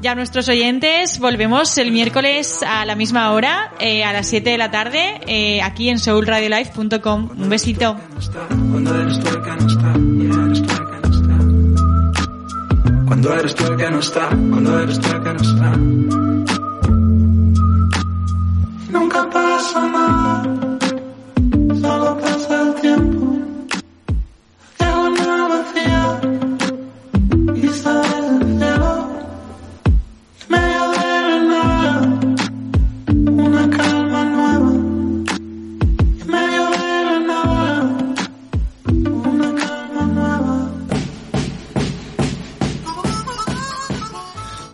Ya 0.00 0.14
nuestros 0.14 0.48
oyentes, 0.48 1.18
volvemos 1.18 1.76
el 1.76 1.92
miércoles 1.92 2.62
a 2.62 2.86
la 2.86 2.94
misma 2.94 3.32
hora, 3.32 3.74
eh, 3.78 4.02
a 4.02 4.14
las 4.14 4.28
7 4.28 4.48
de 4.48 4.56
la 4.56 4.70
tarde, 4.70 5.20
eh, 5.26 5.60
aquí 5.60 5.90
en 5.90 5.98
soulradiolife.com. 5.98 7.30
Un 7.36 7.48
besito. 7.50 7.96
Cuando 8.48 8.94
eres 13.34 13.54
tú 13.54 13.66
el 13.66 13.76
que 13.76 13.90
no 13.90 13.98
está, 13.98 14.28
cuando 14.28 14.80
eres 14.80 15.00
tú 15.00 15.08
el 15.10 15.22
que 15.22 15.32
no 15.34 15.40
está. 15.42 15.76
Nunca 18.90 19.28
pasa 19.28 19.86
nada, 19.86 20.78
solo 21.78 22.18
pasa 22.18 22.39